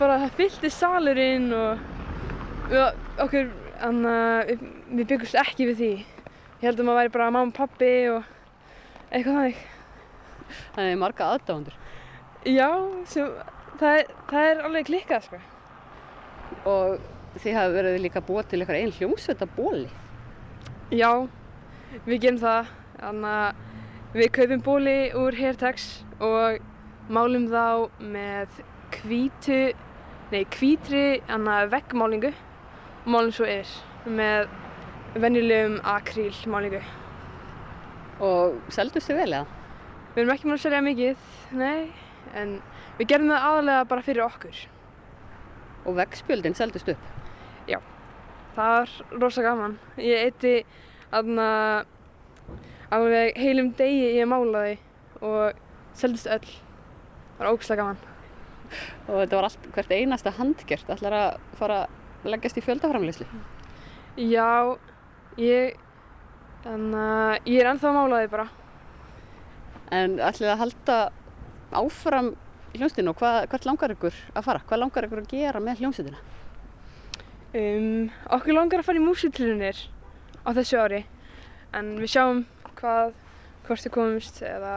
Bara 0.00 0.20
það 0.22 0.38
fyllti 0.38 0.70
salurinn 0.72 1.50
og 1.56 1.84
við, 2.70 3.02
okkur, 3.24 3.50
þannig 3.80 4.12
að 4.12 4.50
við, 4.50 4.62
við 4.90 5.08
byggumst 5.12 5.40
ekki 5.40 5.66
við 5.70 5.80
því. 5.80 5.90
Ég 6.56 6.64
held 6.68 6.80
að 6.80 6.88
maður 6.88 7.00
væri 7.00 7.12
bara 7.16 7.26
mamma 7.30 7.50
og 7.50 7.56
pappi 7.56 7.90
og 8.12 8.30
eitthvað 9.10 9.36
þannig. 9.40 9.60
Það 10.76 10.88
er 10.88 10.98
marga 11.00 11.28
aðdáðandur. 11.34 11.76
Já, 12.46 12.70
sem, 13.10 13.32
það, 13.80 14.00
er, 14.00 14.10
það 14.30 14.48
er 14.50 14.64
alveg 14.68 14.88
klikkað, 14.90 15.26
sko. 15.26 15.40
Og 16.70 17.40
þið 17.42 17.58
hafa 17.58 17.74
verið 17.74 18.00
líka 18.04 18.22
búið 18.24 18.50
til 18.50 18.60
eitthvað 18.60 18.80
einn 18.80 18.94
hljómsveita 18.96 19.48
bóli. 19.56 19.88
Já, 20.94 21.10
við 22.06 22.22
gerum 22.22 22.40
það. 22.40 22.72
Þannig 22.96 23.32
að 23.36 24.16
við 24.16 24.32
kaupum 24.38 24.62
bóli 24.64 24.96
úr 25.18 25.36
Hairtax 25.36 25.88
og 26.24 26.62
málum 27.12 27.50
þá 27.50 27.90
með 28.00 28.62
hvítu, 28.96 29.60
nei 30.32 30.42
hvítri 30.56 31.20
annað 31.30 31.74
veggmálingu 31.74 32.30
og 32.32 32.55
málum 33.06 33.32
svo 33.34 33.48
yfir 33.48 34.12
með 34.18 34.48
venjulegum 35.16 35.80
akrílmálingu. 35.86 36.82
Og 38.26 38.60
seldust 38.72 39.10
þið 39.10 39.20
vel 39.22 39.28
eða? 39.40 39.60
Við 40.14 40.22
erum 40.22 40.34
ekki 40.36 40.48
múin 40.48 40.56
að 40.56 40.64
selja 40.64 40.84
mikið, 40.84 41.26
nei, 41.60 41.90
en 42.36 42.56
við 42.96 43.10
gerum 43.12 43.32
það 43.32 43.50
aðalega 43.50 43.90
bara 43.90 44.06
fyrir 44.06 44.24
okkur. 44.24 44.62
Og 45.86 45.98
veggspjöldin 46.00 46.56
seldust 46.56 46.88
upp. 46.94 47.12
Það 48.56 48.70
var 48.72 48.92
rosa 49.20 49.42
gaman. 49.44 49.74
Ég 50.00 50.30
eitti 50.30 50.52
aðna 51.12 51.48
alveg 52.94 53.36
heilum 53.36 53.74
degi 53.76 54.14
ég 54.16 54.28
málaði 54.30 54.78
og 55.20 55.58
seldist 55.96 56.30
öll. 56.32 56.46
Það 57.36 57.42
var 57.42 57.50
ógæslega 57.50 57.82
gaman. 57.82 57.98
Og 59.06 59.18
þetta 59.20 59.36
var 59.36 59.48
allt, 59.50 59.68
hvert 59.74 59.92
einasta 59.92 60.32
handgjört. 60.38 60.88
ætlar 60.94 61.18
að 61.18 61.36
fara 61.60 61.82
að 61.82 61.98
leggjast 62.32 62.60
í 62.60 62.64
fjöldaframleyslu. 62.64 63.26
Já, 64.16 64.76
ég, 65.40 65.76
þannig 66.64 67.50
ég 67.52 67.60
er 67.60 67.70
ennþá 67.72 67.90
að 67.90 67.98
málaði 67.98 68.30
bara. 68.32 68.46
En 69.94 70.16
ætlið 70.18 70.52
að 70.52 70.62
halda 70.64 70.98
áfram 71.76 72.32
í 72.72 72.80
hljómsveitinu 72.80 73.12
og 73.12 73.20
hvað, 73.20 73.42
hvert 73.52 73.68
langar 73.68 73.94
ykkur 73.94 74.16
að 74.34 74.48
fara? 74.48 74.64
Hvað 74.66 74.82
langar 74.82 75.06
ykkur 75.06 75.22
að 75.22 75.30
gera 75.32 75.62
með 75.62 75.82
hljómsveitina? 75.82 76.24
Um, 77.56 78.08
okkur 78.34 78.56
langar 78.56 78.82
að 78.82 78.88
fara 78.88 79.00
í 79.00 79.04
músitilunir 79.04 79.78
á 80.44 80.50
þessu 80.56 80.80
ári 80.82 81.04
en 81.76 81.94
við 82.00 82.12
sjáum 82.12 82.42
hvað, 82.76 83.14
hvort 83.66 83.84
þið 83.84 83.94
komumst 83.94 84.42
eða 84.44 84.74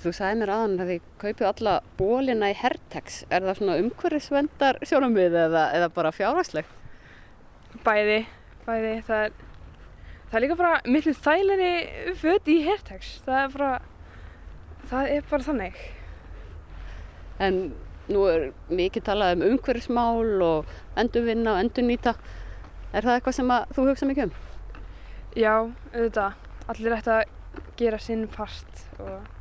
Þú 0.00 0.12
sagði 0.16 0.40
mér 0.40 0.52
aðan 0.54 0.80
að 0.80 0.90
þið 0.94 1.08
kaupið 1.20 1.48
alla 1.50 1.78
bólina 1.98 2.48
í 2.48 2.56
Hertex. 2.56 3.22
Er 3.28 3.44
það 3.44 3.58
svona 3.58 3.80
umhverfisvendar 3.82 4.78
sjónamið 4.88 5.40
eða, 5.44 5.64
eða 5.76 5.90
bara 5.92 6.12
fjárhagslegt? 6.16 6.76
bæði, 7.84 8.24
bæði, 8.66 8.92
það 9.06 9.22
er, 9.26 9.38
það 10.30 10.36
er 10.36 10.44
líka 10.44 10.58
bara 10.58 10.80
miklu 10.86 11.14
þæleri 11.16 11.70
föt 12.18 12.50
í 12.50 12.58
Hairtax, 12.66 13.14
það 13.26 13.40
er 13.42 13.54
bara, 13.54 13.70
það 14.90 15.14
er 15.14 15.26
bara 15.30 15.46
þannig. 15.46 15.80
En 17.40 17.60
nú 18.10 18.26
er 18.28 18.46
mikið 18.68 19.06
talað 19.06 19.36
um 19.36 19.46
umhverfismál 19.52 20.44
og 20.44 20.72
endurvinna 21.00 21.54
og 21.54 21.64
endurnýta. 21.64 22.16
Er 22.90 23.06
það 23.06 23.16
eitthvað 23.16 23.36
sem 23.38 23.52
þú 23.76 23.88
hugsa 23.88 24.08
mikið 24.10 24.28
um? 24.28 24.38
Já, 25.38 25.54
auðvitað, 25.94 26.40
allir 26.72 26.96
ætti 26.96 27.12
að 27.14 27.68
gera 27.78 28.00
sinn 28.02 28.26
part 28.34 28.82
og 28.98 29.39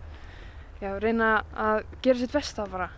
já, 0.82 0.92
reyna 1.00 1.30
að 1.56 1.84
gera 2.04 2.20
sitt 2.22 2.34
besta 2.34 2.66
bara. 2.70 2.90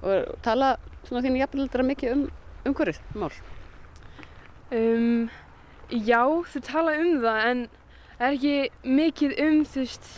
Og 0.00 0.30
tala 0.44 0.74
svona 1.04 1.22
þínu 1.24 1.42
jafnveldra 1.42 1.86
mikið 1.86 2.14
um 2.14 2.24
umhverfismál? 2.70 3.32
Um, 4.70 5.28
já, 5.90 6.22
þau 6.52 6.62
tala 6.66 6.96
um 7.00 7.20
það 7.24 7.44
en 7.50 7.62
það 8.16 8.26
er 8.26 8.36
ekki 8.38 8.90
mikið 9.00 9.36
um 9.46 9.60
þú 9.66 9.84
veist 9.84 10.10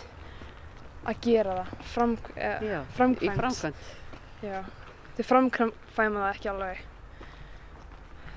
að 1.08 1.20
gera 1.24 1.54
það, 1.58 1.74
Fram, 1.92 2.16
eh, 2.36 2.62
Já, 2.62 2.78
framkvæmt. 2.96 3.22
Í 3.26 3.36
framkvæmt. 3.40 3.92
Já, 4.42 4.58
þau 5.16 5.24
framkvæma 5.30 6.22
það 6.22 6.34
ekki 6.34 6.50
alveg. 6.52 6.82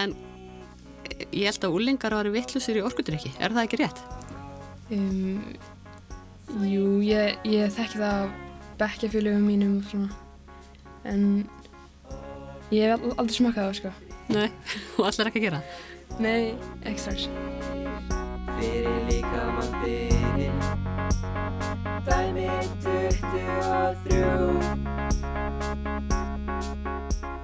En 0.01 0.15
ég 1.31 1.47
held 1.49 1.65
að 1.69 1.77
úlingar 1.77 2.17
var 2.17 2.29
vittlusir 2.33 2.79
í 2.81 2.85
orkudrykki. 2.85 3.33
Er 3.41 3.55
það 3.57 3.67
ekki 3.67 3.81
rétt? 3.81 4.03
Um, 4.91 5.43
jú, 6.67 6.85
ég, 7.07 7.37
ég 7.49 7.73
þekki 7.77 8.01
það 8.01 8.25
af 8.25 8.39
bekkjafélögum 8.81 9.45
mínum 9.49 9.79
og 9.81 9.89
svona. 9.91 10.11
En 11.09 11.27
ég 12.75 12.89
hef 12.93 13.01
al- 13.01 13.17
aldrei 13.17 13.37
smakað 13.41 13.69
það, 13.69 13.77
sko. 13.81 13.93
Nei, 14.31 14.49
og 15.01 15.07
allir 15.09 15.31
ekki 15.33 15.43
að 15.43 15.47
gera. 15.49 15.63
Nei, 16.21 16.41
ekki 16.85 17.05
strax. 17.07 17.29
fyrir 18.61 19.05
líkamann 19.09 19.77
fyrir 19.81 20.20
Dæmi 22.07 22.49
23 22.81 24.21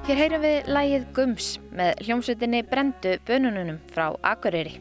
Hér 0.07 0.21
heyrum 0.21 0.45
við 0.45 0.69
lægið 0.71 1.05
Gums 1.17 1.49
með 1.75 2.01
hljómsveitinni 2.07 2.63
Brendu 2.71 3.17
bönununum 3.29 3.79
frá 3.93 4.07
Akureyri. 4.23 4.79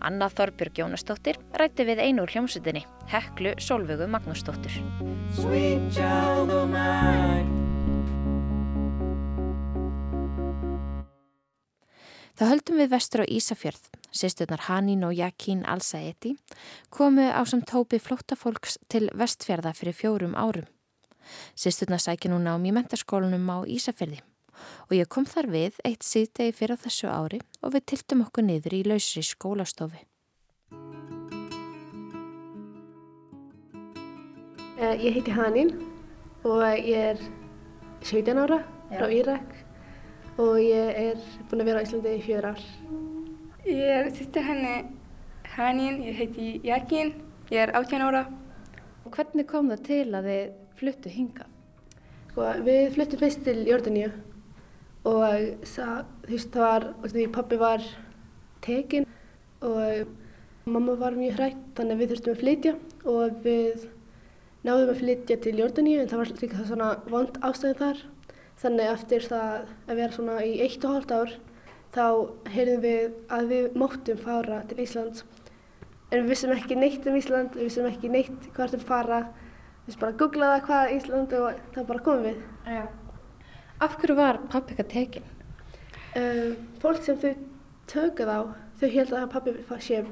Anna 0.00 0.30
Þorbjörg 0.32 0.80
Jónastóttir 0.80 1.36
rætti 1.60 1.84
við 1.86 2.02
einur 2.06 2.32
hljómsveitinni, 2.32 2.82
Heklu 3.12 3.52
Solvögu 3.60 4.08
Magnúsdóttur. 4.10 4.72
Það 12.40 12.48
höldum 12.54 12.78
við 12.80 12.86
vestur 12.88 13.20
á 13.20 13.26
Ísafjörð. 13.28 13.80
Sýsturnar 14.16 14.62
Hanín 14.64 15.02
og 15.04 15.12
Jakín 15.12 15.60
Alsaeti 15.68 16.38
komu 16.88 17.26
á 17.28 17.44
samt 17.44 17.68
hópi 17.68 18.00
flóttafólks 18.00 18.78
til 18.88 19.10
vestfjörða 19.12 19.74
fyrir 19.76 19.92
fjórum 19.92 20.32
árum. 20.32 20.64
Sýsturnar 21.52 22.00
sækja 22.00 22.32
núna 22.32 22.56
ám 22.56 22.64
í 22.64 22.72
mentarskólanum 22.72 23.44
á 23.44 23.68
Ísafjörði 23.68 24.22
og 24.88 24.96
ég 24.96 25.12
kom 25.12 25.28
þar 25.28 25.52
við 25.52 25.84
eitt 25.84 26.00
síðdegi 26.00 26.56
fyrir 26.56 26.80
á 26.80 26.82
þessu 26.88 27.12
ári 27.12 27.44
og 27.60 27.76
við 27.76 27.86
tiltum 27.92 28.24
okkur 28.24 28.48
niður 28.48 28.80
í 28.80 28.82
lausri 28.88 29.20
skólastofi. 29.20 30.00
Eh, 34.80 34.96
Ég 34.96 35.12
heiti 35.12 35.36
Hanín 35.36 35.76
og 36.48 36.64
ég 36.64 37.12
er 37.12 37.26
17 38.00 38.32
ára 38.40 38.64
frá 38.88 39.12
Írak 39.12 39.68
og 40.40 40.56
ég 40.62 40.96
er 40.96 41.20
búin 41.50 41.62
að 41.62 41.68
vera 41.68 41.82
á 41.82 41.84
Íslandi 41.84 42.16
í 42.16 42.24
fjör 42.24 42.48
ár. 42.54 42.62
Ég 43.68 43.84
er 43.98 44.10
sýstir 44.16 44.46
henni 44.46 44.74
Hanín, 45.52 46.00
ég 46.06 46.16
heiti 46.16 46.50
Jakin, 46.64 47.12
ég 47.52 47.66
er 47.66 47.74
18 47.76 48.04
ára. 48.06 48.24
Og 49.04 49.12
hvernig 49.12 49.48
kom 49.50 49.68
það 49.72 49.82
til 49.88 50.06
að 50.16 50.28
þið 50.30 50.52
fluttu 50.80 51.12
hingað? 51.12 51.50
Sko, 52.30 52.46
við 52.64 52.92
fluttum 52.94 53.20
fyrst 53.20 53.42
til 53.44 53.58
Jórdaníu 53.68 54.10
og 55.10 55.22
það, 55.66 56.04
þú 56.26 56.34
veist, 56.34 56.50
það 56.54 56.64
var, 56.64 56.86
því 57.10 57.24
pappi 57.34 57.58
var 57.60 57.86
tekinn 58.64 59.08
og 59.66 60.12
mamma 60.70 60.94
var 61.00 61.16
mjög 61.16 61.38
hrætt 61.38 61.64
þannig 61.76 61.96
að 61.96 62.02
við 62.02 62.12
þurftum 62.12 62.34
að 62.34 62.42
flytja 62.44 62.74
og 63.10 63.40
við 63.44 63.86
náðum 64.68 64.92
að 64.92 65.00
flytja 65.00 65.38
til 65.42 65.56
Jórdaníu 65.58 66.00
en 66.00 66.10
það 66.12 66.22
var 66.22 66.32
líka 66.44 66.60
það 66.60 66.70
svona 66.70 66.90
vond 67.10 67.40
ástæðin 67.50 67.80
þar. 67.80 68.02
Þannig 68.60 68.90
eftir 68.92 69.24
það 69.24 69.54
að 69.88 70.00
vera 70.02 70.12
svona 70.12 70.40
í 70.44 70.56
eitt 70.60 70.84
og 70.84 70.96
hálft 70.96 71.12
ár 71.16 71.30
þá 71.94 72.06
heyrðum 72.52 72.82
við 72.84 73.14
að 73.32 73.52
við 73.54 73.76
máttum 73.80 74.18
fara 74.20 74.62
til 74.68 74.78
Íslands. 74.84 75.24
En 76.10 76.24
við 76.24 76.32
vissum 76.34 76.52
ekki 76.54 76.76
neitt 76.78 77.06
um 77.06 77.16
Ísland, 77.18 77.54
við 77.56 77.68
vissum 77.68 77.88
ekki 77.88 78.10
neitt 78.12 78.48
hvert 78.56 78.74
við 78.76 78.86
fara. 78.86 79.20
Við 79.84 79.90
vissum 79.90 80.02
bara 80.02 80.12
að 80.12 80.20
googla 80.22 80.50
það 80.52 80.64
hvað 80.66 80.82
er 80.82 80.96
Ísland 80.96 81.36
og 81.38 81.62
þá 81.74 81.80
bara 81.88 82.04
komum 82.08 82.26
við. 82.28 82.42
Já. 82.66 82.82
Af 83.80 83.96
hverju 83.96 84.16
var 84.18 84.40
pappi 84.52 84.74
eitthvað 84.74 84.90
tekinn? 84.92 85.30
Uh, 86.10 86.50
fólk 86.82 87.04
sem 87.06 87.18
þau 87.22 87.30
tökuð 87.90 88.32
á, 88.34 88.40
þau 88.80 88.88
held 88.92 89.14
að 89.16 89.30
pappi 89.32 89.54
sé 89.80 90.02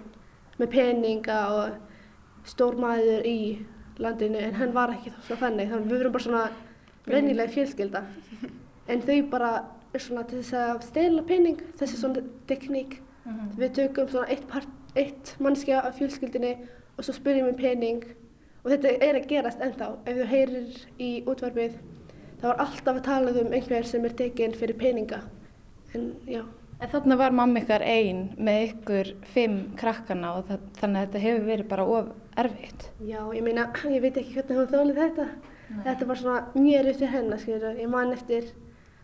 með 0.59 0.71
peninga 0.73 1.41
og 1.55 2.49
stór 2.49 2.79
maður 2.81 3.27
í 3.29 3.41
landinu 3.99 4.41
en 4.41 4.57
hann 4.57 4.73
var 4.75 4.95
ekki 4.95 5.13
svo 5.27 5.37
þannig. 5.39 5.69
Þannig 5.75 5.93
við 5.93 6.01
verum 6.01 6.17
bara 6.17 6.27
svona 6.27 6.47
vennilega 7.13 7.53
fjölskylda. 7.55 8.05
En 8.89 9.03
þau 9.05 9.19
bara 9.31 9.53
svona 9.99 10.25
til 10.29 10.41
þess 10.43 10.57
að 10.57 10.83
stela 10.87 11.23
pening, 11.29 11.61
þessi 11.81 12.01
svona 12.01 12.23
tekník. 12.49 12.99
Við 13.59 13.75
tökum 13.77 14.09
svona 14.09 14.29
eitt, 14.33 14.69
eitt 14.97 15.35
mannskja 15.45 15.83
af 15.85 15.99
fjölskyldinni 15.99 16.55
og 16.97 17.05
svo 17.05 17.15
spyrjum 17.17 17.51
við 17.51 17.59
pening 17.61 18.05
og 18.65 18.71
þetta 18.73 18.95
er 19.05 19.19
að 19.21 19.29
gerast 19.31 19.65
ennþá. 19.65 19.91
Ef 20.09 20.21
þú 20.21 20.29
heyrir 20.33 20.79
í 20.99 21.11
útvarfið 21.29 21.77
þá 22.41 22.47
er 22.53 22.63
alltaf 22.65 22.95
að 22.95 23.05
tala 23.09 23.35
um 23.43 23.53
einhver 23.53 23.87
sem 23.87 24.07
er 24.07 24.17
tekinn 24.17 24.57
fyrir 24.57 24.79
peninga. 24.81 25.21
En 25.95 26.15
já, 26.29 26.45
En 26.79 26.91
þarna 26.93 27.17
var 27.19 27.35
mamma 27.35 27.59
ykkar 27.59 27.83
einn 27.83 28.19
með 28.39 28.61
ykkur 28.69 29.09
fimm 29.33 29.55
krakkana 29.81 30.37
og 30.39 30.45
það, 30.47 30.67
þannig 30.79 31.01
að 31.01 31.07
þetta 31.09 31.23
hefur 31.25 31.47
verið 31.49 31.69
bara 31.73 31.87
of 31.91 32.11
erfitt. 32.39 32.85
já, 33.03 33.19
ég 33.35 33.43
meina, 33.43 33.65
ég 33.91 34.05
veit 34.05 34.21
ekki 34.21 34.37
hvernig 34.37 34.61
hún 34.61 34.69
þólið 34.71 35.01
þetta. 35.03 35.27
Þetta 35.69 36.07
var 36.09 36.19
svona 36.21 36.39
mjög 36.55 36.79
erfitt 36.81 37.01
fyrir 37.03 37.13
hennar, 37.13 37.41
skilur. 37.43 37.77
Ég 37.77 37.91
man 37.93 38.13
eftir 38.15 38.49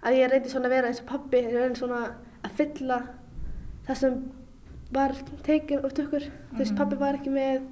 að 0.04 0.18
ég 0.18 0.30
reyndi 0.32 0.52
svona 0.52 0.70
að 0.70 0.76
vera 0.76 0.90
eins 0.90 1.02
og 1.02 1.08
pabbi, 1.10 1.42
ég 1.44 1.56
reyndi 1.58 1.80
svona 1.80 2.00
að 2.44 2.56
fylla 2.60 2.98
það 3.84 4.00
sem 4.00 4.18
var 4.94 5.16
tekinn 5.44 5.84
út 5.84 6.00
okkur. 6.04 6.28
Þú 6.52 6.60
veist, 6.62 6.76
pabbi 6.78 7.00
var 7.00 7.18
ekki 7.18 7.32
með, 7.34 7.66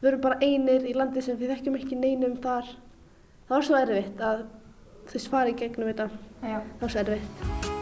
við 0.00 0.08
vorum 0.08 0.24
bara 0.24 0.40
einir 0.42 0.86
í 0.86 0.96
landi 0.96 1.22
sem 1.22 1.38
við 1.38 1.54
þekkjum 1.54 1.78
ekki 1.78 2.00
neinum 2.00 2.36
þar. 2.42 2.74
Það 3.46 3.56
var 3.56 3.68
svo 3.68 3.80
erfitt 3.80 4.24
að 4.24 4.46
þú 5.04 5.18
veist, 5.18 5.30
fara 5.30 5.52
í 5.52 5.58
gegnum 5.62 5.92
þetta. 5.92 6.08
Já. 6.42 6.58
Það 6.58 6.84
var 6.86 6.94
svo 6.94 7.04
erfitt. 7.04 7.72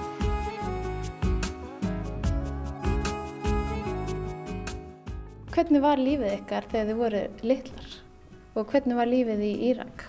Hvernig 5.53 5.83
var 5.85 6.01
lífið 6.01 6.33
ykkar 6.39 6.65
þegar 6.73 6.87
þið 6.89 7.01
voru 7.05 7.23
litlar? 7.45 7.95
Og 8.57 8.69
hvernig 8.73 8.97
var 8.97 9.09
lífið 9.09 9.41
í 9.45 9.53
Írak? 9.69 10.05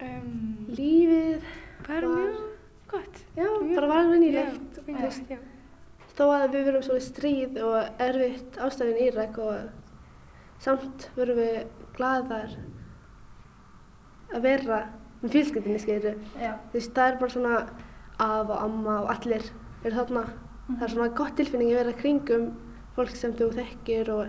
Um, 0.00 0.66
Lífið 0.70 1.42
var- 1.88 2.02
mjög 2.06 2.36
gott. 2.88 3.22
Já, 3.36 3.44
Mjög- 3.44 3.74
bara 3.74 3.86
var 3.88 4.10
venjulegt. 4.12 4.78
Já, 4.86 5.10
já. 5.30 5.38
Þó 6.18 6.24
að 6.34 6.52
við 6.54 6.64
verum 6.68 6.82
svona 6.82 7.00
stríð 7.00 7.58
og 7.62 8.00
erfitt 8.02 8.56
ástæðin 8.58 8.98
í 8.98 9.08
Írak 9.10 9.38
og 9.38 9.68
samt 10.58 11.10
verum 11.16 11.36
við 11.38 11.66
glaðar 11.96 12.56
að 14.34 14.42
vera 14.42 14.78
með 15.22 15.30
fjölskyldinni, 15.34 15.78
skeiru. 15.82 16.14
Þú 16.38 16.72
veist, 16.78 16.92
það 16.94 17.12
er 17.12 17.18
bara 17.18 17.30
svona 17.30 17.54
af 18.18 18.50
og 18.50 18.62
amma 18.62 18.96
og 19.02 19.10
allir 19.14 19.42
eru 19.84 19.94
þarna. 19.94 20.24
Það 20.68 20.82
er 20.82 20.88
svona 20.94 21.14
gott 21.16 21.36
tilfinning 21.38 21.70
að 21.72 21.80
vera 21.84 21.92
kringum 22.02 22.48
fólk 22.96 23.14
sem 23.16 23.32
þú 23.38 23.52
þekkir 23.54 24.08
og 24.14 24.26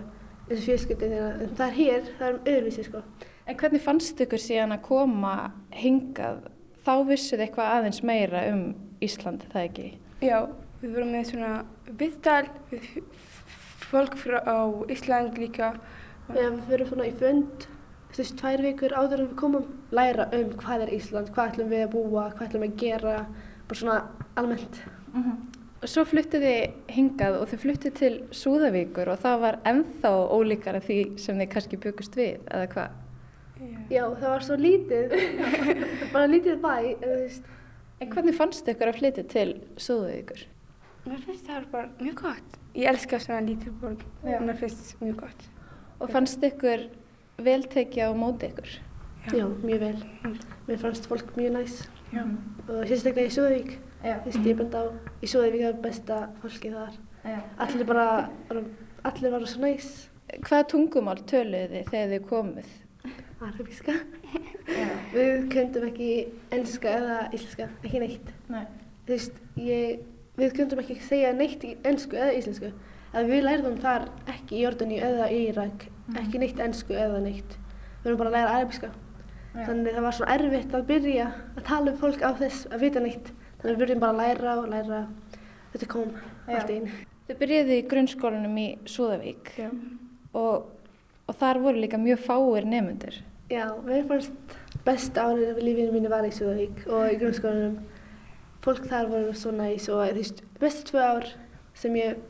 eins 0.50 0.60
og 0.62 0.66
fjölskyldin 0.68 1.12
þína. 1.14 1.42
En 1.42 1.48
það 1.58 1.66
er 1.68 1.76
hér, 1.80 2.02
það 2.18 2.28
er 2.28 2.34
um 2.34 2.44
öðruvísi, 2.54 2.84
sko. 2.84 3.02
En 3.50 3.56
hvernig 3.58 3.82
fannst 3.82 4.20
ykkur 4.22 4.38
síðan 4.38 4.76
að 4.76 4.84
koma 4.86 5.30
hingað? 5.74 6.44
Þá 6.86 6.92
vissuð 7.08 7.40
eitthvað 7.42 7.72
aðeins 7.74 7.98
meira 8.06 8.44
um 8.52 8.60
Ísland, 9.02 9.42
það 9.50 9.64
ekki? 9.64 9.86
Já, 10.22 10.36
við 10.78 10.92
vorum 10.94 11.10
með 11.16 11.24
svona 11.32 11.50
viðtal 11.98 12.44
við 12.70 12.86
fólk 13.88 14.14
frá 14.20 14.38
Ísland 14.94 15.42
líka. 15.42 15.72
Já, 16.30 16.46
við 16.46 16.62
fyrir 16.68 16.90
svona 16.92 17.08
í 17.10 17.16
fund, 17.24 17.66
veist, 18.14 18.38
tvær 18.38 18.64
vikur 18.68 18.94
áður 18.94 19.24
en 19.24 19.30
við 19.32 19.36
komum, 19.42 19.66
læra 19.98 20.28
um 20.38 20.54
hvað 20.62 20.86
er 20.86 20.94
Ísland, 21.00 21.34
hvað 21.34 21.52
ætlum 21.56 21.74
við 21.74 21.84
að 21.88 21.92
búa, 21.98 22.30
hvað 22.30 22.46
ætlum 22.46 22.66
við 22.68 22.70
að 22.70 22.80
gera, 22.86 23.18
bara 23.66 23.82
svona 23.82 24.00
almennt. 24.38 24.82
Og 25.80 25.90
svo 25.90 26.06
fluttuð 26.06 26.46
þið 26.46 26.94
hingað 26.94 27.42
og 27.42 27.50
þið 27.50 27.66
fluttuð 27.66 27.98
til 27.98 28.16
Súðavíkur 28.30 29.10
og 29.10 29.22
það 29.26 29.46
var 29.48 29.62
ennþá 29.66 30.18
ólíkara 30.38 30.86
því 30.86 31.02
sem 31.18 31.40
þið 31.40 31.54
kannski 31.56 31.82
byggust 31.82 32.20
við, 32.20 32.44
eða 32.46 32.74
hvað? 32.76 32.98
Já, 33.90 34.04
það 34.20 34.28
var 34.30 34.44
svo 34.46 34.56
lítið, 34.60 35.14
bara 36.14 36.28
lítið 36.30 36.60
bæ, 36.62 36.74
en 36.92 37.00
þú 37.02 37.16
veist, 37.24 37.48
En 38.00 38.08
hvernig 38.08 38.32
fannst 38.32 38.68
ykkur 38.70 38.88
að 38.88 38.96
flytja 38.96 39.22
til 39.28 39.50
Súðavíkur? 39.76 40.44
Mér 41.04 41.18
finnst 41.26 41.44
það 41.50 41.66
bara 41.72 41.90
mjög 42.00 42.14
gott. 42.22 42.54
Ég 42.72 42.88
elska 42.88 43.18
svona 43.20 43.42
lítil 43.44 43.74
borg. 43.76 44.00
Já. 44.24 44.38
Mér 44.40 44.56
finnst 44.56 44.94
mjög 45.02 45.18
gott. 45.20 45.42
Og 46.00 46.08
fannst 46.14 46.40
ykkur 46.48 46.86
vel 47.44 47.66
tekið 47.68 48.08
á 48.08 48.10
móti 48.16 48.48
ykkur? 48.48 48.72
já, 49.36 49.44
mjög 49.60 49.82
vel. 49.84 50.00
Mér 50.68 50.80
fannst 50.80 51.10
fólk 51.10 51.34
mjög 51.36 51.52
næs 51.58 51.74
Já. 52.14 52.24
og 52.68 52.86
sérstaklega 52.88 53.28
í 53.28 53.34
Súðavík, 53.36 53.74
Já. 54.00 54.14
þú 54.24 54.30
veist, 54.30 54.46
ég 54.48 54.56
benda 54.62 54.80
á, 54.80 54.86
í 55.20 55.28
Súðavík 55.28 55.66
er 55.68 55.76
besta 55.84 56.20
fólkið 56.40 56.78
þar. 56.78 56.96
Allir 57.60 57.84
bara, 57.90 58.06
allir 59.04 59.34
var 59.36 59.44
svo 59.44 59.60
næs. 59.66 59.90
Hvaða 60.40 60.68
tungumál 60.72 61.20
töluðu 61.28 61.68
þið 61.74 61.92
þegar 61.92 62.14
þið 62.14 62.24
komuð? 62.32 62.72
Arabíska. 63.40 63.94
Við 65.14 65.46
kundum 65.52 65.86
ekki 65.88 66.10
enska 66.54 66.92
eða 66.98 67.18
íslenska, 67.32 67.68
ekki 67.82 68.00
neitt. 68.02 68.32
Nei. 68.52 68.64
Þú 69.06 69.14
veist, 69.14 69.38
ég, 69.58 70.02
við 70.38 70.56
kundum 70.58 70.82
ekki 70.82 70.98
segja 71.06 71.32
neitt 71.36 71.64
í 71.64 71.74
ensku 71.88 72.18
eða 72.18 72.34
íslensku. 72.36 72.72
Að 73.10 73.30
við 73.32 73.46
lærðum 73.46 73.78
þar 73.82 74.06
ekki 74.30 74.58
í 74.58 74.64
Jordani 74.64 75.00
eða 75.02 75.30
í 75.32 75.38
Írak, 75.48 75.86
ekki 76.20 76.42
neitt 76.42 76.60
ensku 76.62 76.94
eða 76.94 77.22
neitt. 77.24 77.56
Við 78.02 78.10
erum 78.12 78.20
bara 78.20 78.30
að 78.30 78.36
læra 78.36 78.58
arabíska. 78.58 78.90
Þannig 79.54 79.96
það 79.96 80.04
var 80.06 80.16
svo 80.18 80.28
erfitt 80.30 80.76
að 80.76 80.84
byrja 80.92 81.30
að 81.56 81.64
tala 81.66 81.90
um 81.90 81.98
fólk 81.98 82.22
á 82.22 82.30
þess 82.38 82.68
að 82.70 82.84
vita 82.84 83.02
neitt. 83.02 83.32
Þannig 83.60 83.72
við 83.72 83.80
byrjum 83.82 84.04
bara 84.04 84.12
að 84.12 84.20
læra 84.20 84.52
og 84.60 84.68
læra. 84.70 85.00
Þetta 85.72 85.88
kom 85.90 86.12
allt 86.46 86.70
í 86.70 86.76
einu. 86.76 86.92
Þið 87.30 87.40
byrjuðu 87.40 87.74
í 87.74 87.82
grunnskólanum 87.90 88.54
í 88.58 88.68
Súðavík 88.90 89.50
Já. 89.58 89.68
og, 90.38 90.70
og 91.26 91.36
þar 91.42 91.60
voru 91.62 91.82
líka 91.82 91.98
mjög 92.00 92.22
fáir 92.28 92.66
nefnundur. 92.66 93.20
Já, 93.50 93.66
mér 93.82 94.04
fannst 94.06 94.52
besta 94.86 95.24
árið 95.26 95.48
af 95.50 95.56
lífinu 95.58 95.90
mínu 95.90 96.10
var 96.12 96.22
í 96.22 96.30
Súðavík 96.30 96.84
og 96.86 97.08
í 97.10 97.16
grunnskólanum. 97.18 97.80
Fólk 98.62 98.86
þar 98.86 99.10
voru 99.10 99.32
svo 99.34 99.50
næs 99.56 99.88
og 99.90 100.04
þú 100.04 100.20
veist, 100.20 100.44
bestu 100.60 100.86
tvö 100.92 101.02
ár 101.02 101.26
sem 101.74 101.98
ég 101.98 102.20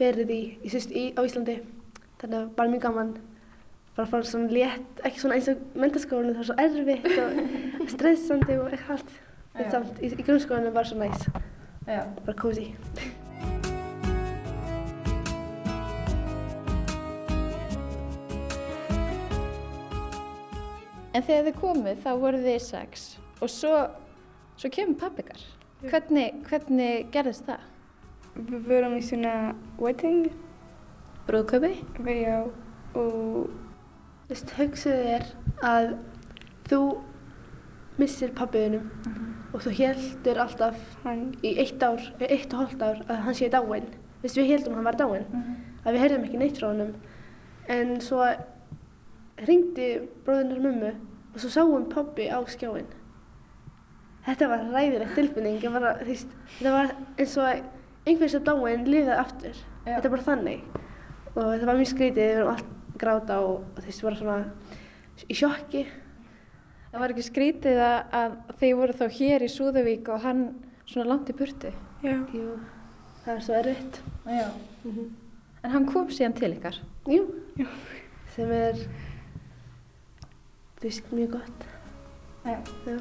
verið 0.00 0.34
í, 0.34 0.40
í, 0.58 0.72
síst, 0.74 0.90
í 0.90 1.12
á 1.14 1.22
Íslandi. 1.22 1.60
Þannig 2.18 2.38
að 2.40 2.50
bara 2.58 2.74
mjög 2.74 2.84
gaman. 2.88 3.14
Bara 3.94 4.10
fara 4.10 4.26
svona 4.26 4.50
létt, 4.50 5.06
ekki 5.06 5.22
svona 5.22 5.38
eins 5.38 5.52
og 5.52 5.62
mentaskólanum, 5.78 6.34
það 6.34 6.42
var 6.42 6.50
svo 6.50 6.60
erfitt 6.66 7.82
og 7.86 7.90
stressandi 7.94 8.58
og 8.58 8.70
eitthvað 8.72 8.94
allt. 8.98 9.18
En 9.54 9.74
samt, 9.76 10.02
í, 10.02 10.10
í 10.10 10.26
grunnskólanum 10.26 10.74
var 10.74 10.90
svo 10.90 10.98
næs, 10.98 11.28
bara 11.86 12.40
cozy. 12.42 12.72
En 21.12 21.24
þegar 21.26 21.48
þið 21.48 21.58
komuð 21.60 22.04
þá 22.04 22.10
voru 22.22 22.44
þið 22.44 22.60
sex 22.64 23.08
og 23.42 23.50
svo, 23.52 23.74
svo 24.56 24.70
kemur 24.72 24.98
pappikar. 25.02 25.42
Hvernig, 25.82 26.38
hvernig 26.48 27.10
gerðist 27.12 27.48
það? 27.48 27.66
Við 28.36 28.68
vorum 28.70 28.94
í 28.96 29.02
svona 29.04 29.34
wedding, 29.82 30.30
Brúðköpi? 31.26 31.74
já, 32.06 32.38
og 32.94 33.50
Þú 34.32 34.36
veist, 34.38 34.52
hugsaðu 34.56 35.00
þér 35.04 35.24
að 35.68 35.88
þú 36.70 36.76
missir 38.00 38.30
pabbiðinum 38.32 38.86
og 39.52 39.64
þú 39.66 39.72
heldur 39.76 40.38
alltaf 40.40 40.78
hann, 41.02 41.26
í 41.44 41.50
eitt 41.60 41.82
ár, 41.84 42.00
eitt 42.24 42.54
og 42.54 42.62
hálft 42.62 42.84
ár 42.86 43.02
að 43.12 43.18
hann 43.26 43.36
sé 43.36 43.50
dáinn. 43.52 43.90
Þú 43.92 44.24
veist, 44.24 44.38
við 44.40 44.48
heldum 44.54 44.78
hann 44.78 44.86
var 44.88 44.96
dáinn, 44.96 45.26
að 45.82 45.90
við 45.90 46.00
heyrðum 46.06 46.24
ekki 46.24 46.40
neitt 46.40 46.62
frá 46.62 46.70
honum. 46.70 46.94
En 47.76 47.92
svo 48.00 48.22
ringdi 49.48 49.88
bróðinnar 50.26 50.60
mömmu 50.64 50.90
og 51.32 51.38
svo 51.40 51.50
sáum 51.52 51.86
pabbi 51.92 52.28
á 52.28 52.38
skjáin. 52.50 52.88
Þetta 54.22 54.48
var 54.52 54.60
ræðilegt 54.70 55.16
tilfinning, 55.18 55.62
bara, 55.74 55.96
þú 55.98 56.06
veist, 56.12 56.34
þetta 56.58 56.72
var 56.76 56.92
eins 57.18 57.32
og 57.42 57.64
einhvers 58.06 58.36
að 58.38 58.44
dáinn 58.46 58.84
lifaði 58.86 59.16
aftur. 59.18 59.56
Já. 59.82 59.96
Þetta 59.96 60.06
er 60.08 60.14
bara 60.14 60.26
þannig. 60.28 60.60
Og 61.32 61.40
þetta 61.48 61.66
var 61.70 61.80
mjög 61.80 61.90
skrítið, 61.90 62.22
við 62.22 62.36
erum 62.36 62.52
allt 62.52 62.70
gráta 63.02 63.40
og, 63.42 63.64
og 63.72 63.80
veist, 63.86 64.04
bara 64.06 64.20
svona 64.20 64.36
í 65.26 65.38
sjokki. 65.38 65.82
Það 66.92 67.00
var 67.02 67.14
ekki 67.14 67.24
skrítið 67.26 67.80
að, 67.82 67.98
að 68.20 68.36
þið 68.60 68.74
voru 68.78 68.96
þá 69.00 69.04
hér 69.16 69.46
í 69.46 69.50
Súðavík 69.50 70.10
og 70.12 70.22
hann 70.26 70.42
svona 70.84 71.08
langt 71.08 71.30
í 71.32 71.36
burtu. 71.38 71.72
já, 72.04 72.14
Jú, 72.36 72.58
það 73.24 73.34
er 73.34 73.44
svo 73.46 73.58
erfitt. 73.58 74.00
Já. 74.28 74.48
En 75.62 75.70
hann 75.72 75.86
kom 75.88 76.10
síðan 76.12 76.34
til 76.36 76.52
ykkar. 76.52 76.78
Jú, 77.10 77.24
sem 78.36 78.50
er, 78.54 78.78
þú 80.81 80.87
veist, 80.87 81.11
mjög 81.11 81.31
gott. 81.39 81.67
Já. 82.45 82.59
Já. 82.87 82.97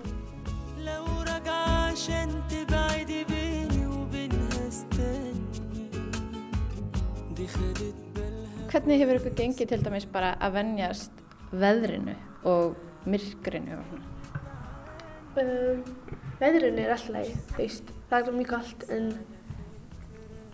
لو 0.87 1.05
رجع 1.23 1.53
عشان 1.91 2.43
تبعدي 2.51 3.25
بيني 3.25 3.87
وبينها 3.87 4.69
استني 4.69 5.91
دي 7.37 7.47
خدت 7.47 7.95
بالها 8.15 8.69
Hvernig 8.71 8.99
hefur 9.01 9.17
ykkur 9.19 9.35
gengið 9.39 9.69
til 9.69 9.85
dæmis 9.85 10.07
bara 10.13 10.35
að 10.41 10.53
venjast 10.59 11.23
veðrinu 11.53 12.15
og 12.45 12.77
myrkrinu 13.09 13.79
og 13.79 13.85
svona? 13.89 14.07
Um, 15.41 15.81
veðrun 16.41 16.79
er 16.83 16.93
alltaf 16.93 17.15
leið, 17.15 17.33
þú 17.55 17.59
veist, 17.63 17.93
það 18.11 18.29
er 18.29 18.37
mjög 18.37 18.51
kallt 18.53 18.85
en 18.97 19.09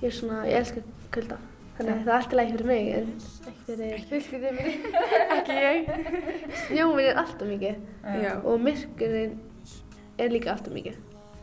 ég 0.02 0.09
er 0.11 0.16
svona, 0.20 0.42
ég 0.46 0.61
elskar 0.61 0.87
kulda. 1.14 1.38
Þannig 1.77 1.91
að 1.93 1.99
það 2.01 2.07
er 2.07 2.15
alltaf 2.17 2.37
leið 2.37 2.53
fyrir 2.53 2.69
mig 2.71 2.87
en 2.97 3.09
ekki 3.51 3.65
fyrir 3.67 4.05
fjölskyldið 4.09 4.55
minni. 4.57 4.93
ekki 5.37 5.57
ég. 5.61 5.91
Snjóminn 6.63 7.09
er 7.11 7.19
alltaf 7.21 7.51
mikið 7.51 7.75
já, 8.23 8.31
og 8.41 8.63
myrkunin 8.65 9.35
er 10.17 10.33
líka 10.33 10.55
alltaf 10.55 10.73
mikið. 10.73 10.97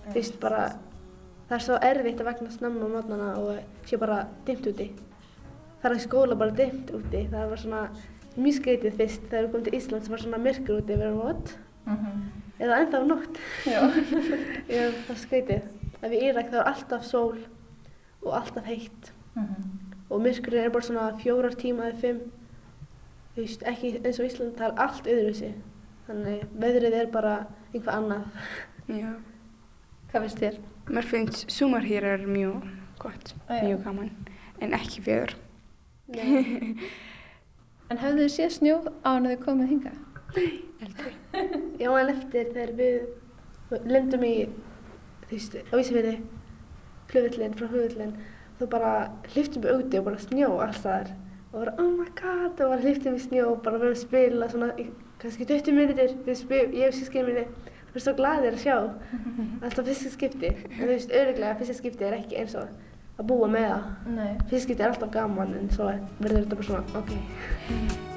Þú 0.09 0.15
veist, 0.19 0.41
bara, 0.43 0.65
það 1.49 1.57
er 1.59 1.65
svo 1.69 1.79
erfitt 1.91 2.21
að 2.25 2.31
vegna 2.33 2.51
snemma 2.53 2.89
á 2.91 2.95
mótnana 2.97 3.29
og 3.41 3.87
sé 3.89 4.01
bara 4.03 4.25
dimmt 4.49 4.67
úti. 4.73 4.89
Það 5.81 5.91
er 5.93 5.97
í 6.01 6.05
skóla 6.05 6.41
bara 6.41 6.57
dimmt 6.59 6.91
úti. 6.99 7.23
Það 7.31 7.49
var 7.55 7.63
svona 7.63 7.85
mjög 8.35 8.59
skrítið 8.59 8.99
fyrst 8.99 9.27
þegar 9.31 9.47
við 9.47 9.51
komum 9.55 9.67
til 9.69 9.79
Íslands 9.79 10.11
var 10.11 10.25
svona 10.25 10.43
myrkur 10.43 10.81
úti, 10.83 10.97
við 10.99 11.07
erum 11.07 11.23
vott. 11.23 11.55
Eða 12.59 12.79
ennþá 12.83 13.01
nótt. 13.07 13.39
Já. 13.69 13.81
Já, 14.75 14.85
það 15.07 15.15
er 15.15 15.21
skrítið. 15.23 15.75
Ef 16.05 16.11
í 16.13 16.23
Írak 16.27 16.51
þá 16.51 16.59
er 16.65 16.71
alltaf 16.73 17.07
sól 17.07 17.37
og 18.25 18.33
alltaf 18.41 18.67
heitt. 18.67 19.13
Og 20.11 20.21
myrkurinn 20.23 20.65
er 20.67 20.73
bara 20.75 20.85
svona 20.87 21.07
fjórar 21.21 21.55
tíma 21.59 21.89
eða 21.91 22.01
fimm. 22.03 22.21
Þú 23.35 23.43
veist, 23.43 23.63
ekki 23.67 23.95
eins 24.05 24.21
og 24.21 24.27
Ísland, 24.29 24.53
það 24.59 24.67
er 24.69 24.83
allt 24.85 25.09
öðruvísi. 25.11 25.53
Þannig 26.07 26.43
veðrið 26.61 26.99
er 27.01 27.09
bara 27.15 27.35
einhvað 27.73 27.95
annað. 27.97 28.27
já. 28.93 29.15
Hvað 30.13 30.27
finnst 30.27 30.43
þér? 30.45 30.59
Mér 30.95 31.07
finnst 31.11 31.51
sumar 31.51 31.83
hér 31.83 32.05
er 32.05 32.27
mjög 32.29 32.67
gott, 33.03 33.33
Já. 33.49 33.63
mjög 33.65 33.81
gaman, 33.85 34.11
en 34.61 34.75
ekki 34.77 35.01
veður. 35.07 35.35
Nei. 36.09 36.77
En 37.93 37.99
hafðu 38.01 38.23
þið 38.25 38.31
séð 38.33 38.53
snjó 38.55 38.77
á 39.05 39.09
hann 39.13 39.27
að 39.29 39.35
þið 39.35 39.41
komið 39.45 39.73
hingað? 39.73 39.97
Aldrei. 40.87 41.11
Já, 41.83 41.89
en 42.01 42.13
eftir 42.15 42.47
þegar 42.55 42.71
við 42.79 43.83
lendum 43.93 44.25
í, 44.25 44.31
þú 45.27 45.35
veist, 45.35 45.57
á 45.69 45.75
Ísafirði, 45.77 46.15
flugvillin, 47.11 47.57
frá 47.59 47.67
flugvillin, 47.69 48.15
þá 48.59 48.65
bara 48.71 48.93
hliftum 49.33 49.65
við 49.65 49.81
úti 49.81 50.01
og 50.01 50.09
bara 50.09 50.23
snjó 50.23 50.51
alls 50.63 50.81
þar. 50.85 51.13
Og 51.53 51.61
bara, 51.61 51.75
oh 51.79 51.91
my 51.91 52.07
god, 52.19 52.61
og 52.61 52.73
bara 52.75 52.81
hliftum 52.83 53.17
við 53.17 53.27
snjó 53.29 53.51
og 53.53 53.61
bara 53.67 53.81
verðum 53.83 53.97
að 53.97 54.03
spila 54.03 54.49
svona, 54.51 54.71
í 54.79 54.89
kannski 55.23 55.47
20 55.51 55.77
mínútur, 55.79 56.17
við 56.27 56.41
spil, 56.41 56.65
ég 56.75 56.91
og 56.91 56.97
sískinu 56.97 57.29
minni, 57.29 57.45
við 57.85 57.93
erum 57.93 58.07
svo 58.07 58.17
gladir 58.19 58.57
að 58.57 58.65
sjá, 58.65 58.79
alltaf 59.65 59.91
fyrsta 59.91 60.15
skipti. 60.15 60.55
En 60.71 60.81
þú 60.81 60.91
veist, 60.91 61.15
öruglega 61.21 61.61
fyrsta 61.61 61.79
skipti 61.79 62.09
er 62.09 62.19
ekki 62.19 62.41
eins 62.43 62.57
og 62.59 62.73
að 63.15 63.29
búa 63.31 63.51
með 63.51 63.71
það. 63.71 63.87
Fyrsta 64.49 64.65
skipti 64.67 64.83
er 64.83 64.91
alltaf 64.91 65.15
gaman, 65.15 65.55
en 65.61 65.71
svo 65.75 65.93
verður 66.19 66.43
þetta 66.43 66.59
bara 66.59 66.73
svona, 66.73 67.05
ok. 67.05 68.13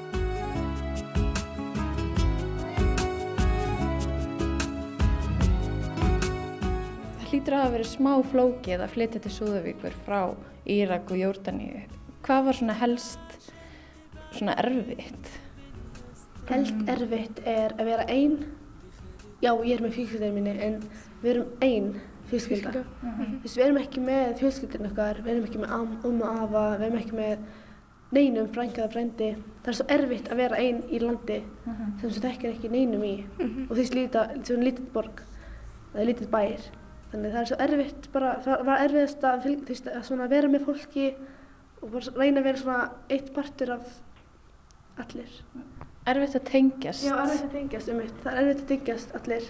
Hlýtur 7.38 7.54
að 7.54 7.60
hafa 7.62 7.74
verið 7.76 7.86
smá 7.92 8.12
flókið 8.32 8.80
að 8.82 8.94
flytja 8.96 9.18
til 9.22 9.30
Súðavíkur 9.30 9.96
frá 10.02 10.22
Írak 10.66 11.10
og 11.12 11.18
Jórdaníu. 11.20 11.82
Hvað 12.26 12.46
var 12.48 12.56
svona 12.58 12.74
helst 12.80 13.52
svona 14.34 14.56
erfitt? 14.58 15.28
Helst 16.48 16.90
erfitt 16.90 17.38
er 17.46 17.76
að 17.78 17.90
vera 17.92 18.06
einn. 18.10 18.40
Já, 19.38 19.52
ég 19.52 19.76
er 19.76 19.84
með 19.84 19.94
fjölskyldinu 20.00 20.34
minni, 20.34 20.54
en 20.66 20.80
við 21.22 21.30
erum 21.30 21.52
einn 21.62 21.86
fjölskylda. 22.32 22.82
Þú 23.04 23.28
veist, 23.44 23.54
við 23.54 23.64
erum 23.68 23.78
ekki 23.84 24.02
með 24.08 24.34
fjölskyldinu 24.40 24.90
okkar, 24.90 25.22
við 25.22 25.34
erum 25.36 25.46
ekki 25.46 25.62
með 25.62 25.76
am, 25.78 25.94
um 26.10 26.18
og 26.18 26.42
afa, 26.42 26.64
við 26.80 26.88
erum 26.88 26.98
ekki 27.04 27.20
með 27.20 27.46
neinum 28.18 28.50
frænkaða 28.50 28.90
frændi. 28.96 29.30
Það 29.62 29.70
er 29.70 29.78
svo 29.78 29.88
erfitt 29.94 30.32
að 30.32 30.42
vera 30.42 30.58
einn 30.58 30.82
í 30.90 30.98
landi 31.04 31.38
sem 32.00 32.10
þú 32.10 32.26
þekkir 32.26 32.50
ekki 32.56 32.74
neinum 32.74 33.06
í. 33.06 33.14
Og 33.68 33.72
þú 33.76 33.80
veist, 33.84 33.94
líta, 33.94 34.26
svona 34.42 34.70
lítið 34.72 34.92
borg, 34.98 35.24
það 35.94 36.02
er 36.02 36.12
lítið 36.12 36.34
bær. 36.34 36.68
Þannig 37.12 37.32
það 37.32 37.40
er 37.40 37.48
svo 37.48 37.58
erfitt, 37.64 38.08
bara, 38.12 38.30
það 38.44 38.64
var 38.68 38.82
erfiðast 38.84 39.22
að, 39.24 39.46
fylg- 39.46 40.20
að 40.20 40.28
vera 40.34 40.48
með 40.52 40.64
fólki 40.66 41.06
og 41.82 41.92
bara 41.94 42.12
reyna 42.18 42.40
að 42.42 42.48
vera 42.50 42.60
svona 42.62 42.90
eitt 43.14 43.30
partur 43.36 43.70
af 43.78 43.94
allir. 45.00 45.30
Erfitt 46.08 46.36
að 46.36 46.44
tengjast? 46.50 47.04
Já, 47.06 47.14
erfitt 47.22 47.46
að 47.46 47.54
tengjast 47.56 47.92
um 47.92 47.98
mitt. 48.02 48.18
Það 48.24 48.32
er 48.34 48.42
erfitt 48.42 48.62
að 48.64 48.68
tengjast 48.74 49.16
allir 49.18 49.48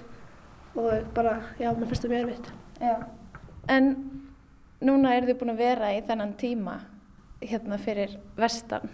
og 0.79 1.11
bara, 1.17 1.33
já, 1.59 1.73
mér 1.75 1.91
finnst 1.91 2.05
það 2.07 2.13
mjög 2.15 2.25
erfitt. 2.29 2.53
Já. 2.79 2.95
En 3.75 3.91
núna 4.87 5.17
eru 5.17 5.27
þið 5.33 5.39
búin 5.41 5.55
að 5.55 5.63
vera 5.65 5.91
í 5.97 6.01
þennan 6.07 6.37
tíma 6.39 6.77
hérna 7.43 7.79
fyrir 7.83 8.15
vestan. 8.39 8.87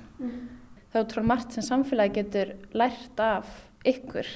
Þá 0.95 0.99
trúið 1.11 1.27
margt 1.29 1.53
sem 1.57 1.65
samfélagi 1.67 2.15
getur 2.23 2.55
lært 2.77 3.21
af 3.21 3.51
ykkur. 3.85 4.29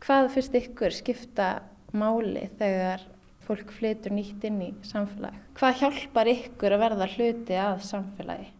Hvað 0.00 0.30
finnst 0.34 0.54
ykkur 0.56 0.94
skipta 0.96 1.48
máli 1.92 2.46
þegar 2.58 3.02
fólk 3.50 3.72
flytur 3.74 4.14
nýtt 4.14 4.44
inn 4.46 4.60
í 4.62 4.70
samfélag. 4.86 5.34
Hvað 5.58 5.80
hjálpar 5.80 6.30
ykkur 6.30 6.76
að 6.76 6.82
verða 6.84 7.08
hluti 7.16 7.56
að 7.58 7.80
samfélagi? 7.88 8.50